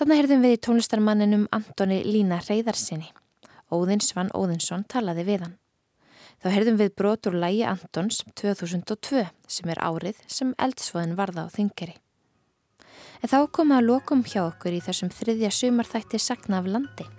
Þannig 0.07 0.21
heyrðum 0.21 0.45
við 0.45 0.53
í 0.55 0.59
tónlistarmanninum 0.63 1.45
Antoni 1.57 1.97
Lína 2.07 2.37
Reyðarsinni. 2.47 3.09
Óðinn 3.75 3.99
Svann 4.07 4.29
Óðinsson 4.39 4.85
talaði 4.87 5.25
við 5.27 5.43
hann. 5.43 5.57
Þá 6.39 6.47
heyrðum 6.55 6.79
við 6.79 6.93
brot 6.95 7.27
úr 7.27 7.35
lægi 7.43 7.65
Antons 7.67 8.21
2002 8.39 9.25
sem 9.51 9.73
er 9.75 9.81
árið 9.83 10.21
sem 10.31 10.53
eldsvoðin 10.63 11.17
varða 11.19 11.49
á 11.51 11.55
þingeri. 11.57 11.97
En 13.19 13.35
þá 13.35 13.51
komum 13.51 13.75
að 13.81 13.89
lokum 13.89 14.23
hjá 14.23 14.45
okkur 14.45 14.79
í 14.79 14.81
þessum 14.87 15.11
þriðja 15.11 15.51
sumarþætti 15.59 16.23
Sakna 16.23 16.63
af 16.63 16.71
landi. 16.71 17.11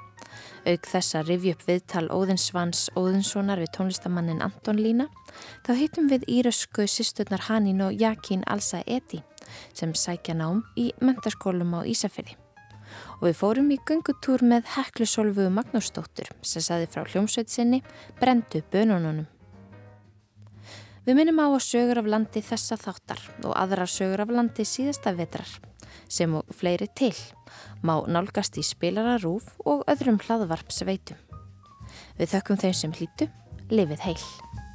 Auk 0.63 0.87
þess 0.87 1.19
að 1.19 1.33
rifja 1.33 1.59
upp 1.59 1.67
viðtal 1.67 2.07
Óðinsvans 2.07 2.87
Óðinssonar 2.95 3.67
við 3.67 3.75
tónlistamannin 3.75 4.39
Anton 4.47 4.79
Lína, 4.79 5.11
þá 5.67 5.75
heitum 5.75 6.07
við 6.07 6.23
írösku 6.39 6.87
sýsturnar 6.87 7.49
Hanín 7.51 7.83
og 7.83 7.99
Jakín 7.99 8.47
Alsa 8.47 8.79
Eti 8.87 9.25
sem 9.75 9.91
sækja 9.91 10.39
nám 10.39 10.63
í 10.79 10.93
mentarskólum 11.03 11.75
á 11.75 11.83
Ísafjörði. 11.83 12.46
Og 13.17 13.23
við 13.29 13.39
fórum 13.39 13.71
í 13.73 13.79
gungutúr 13.87 14.43
með 14.45 14.67
Heklusólfu 14.75 15.47
Magnúsdóttur 15.53 16.29
sem 16.45 16.61
saði 16.61 16.89
frá 16.91 17.05
hljómsveit 17.07 17.49
sinni 17.49 17.81
Brendu 18.19 18.61
bönununum. 18.71 19.25
Við 21.07 21.15
minnum 21.15 21.39
á 21.39 21.47
að 21.47 21.63
sögur 21.63 22.01
af 22.01 22.09
landi 22.11 22.43
þessa 22.43 22.75
þáttar 22.81 23.21
og 23.47 23.53
aðra 23.55 23.87
sögur 23.87 24.25
af 24.25 24.33
landi 24.35 24.65
síðasta 24.67 25.15
vetrar 25.15 25.49
sem 26.11 26.33
og 26.35 26.51
fleiri 26.51 26.89
til 26.99 27.13
má 27.79 27.95
nálgast 28.07 28.59
í 28.59 28.65
spilararúf 28.65 29.47
og 29.65 29.85
öðrum 29.87 30.19
hlaðvarp 30.23 30.71
sveitum. 30.75 31.17
Við 32.19 32.33
þökkum 32.35 32.61
þeim 32.61 32.75
sem 32.75 32.95
hlýtu, 32.99 33.31
lifið 33.71 34.03
heil. 34.03 34.66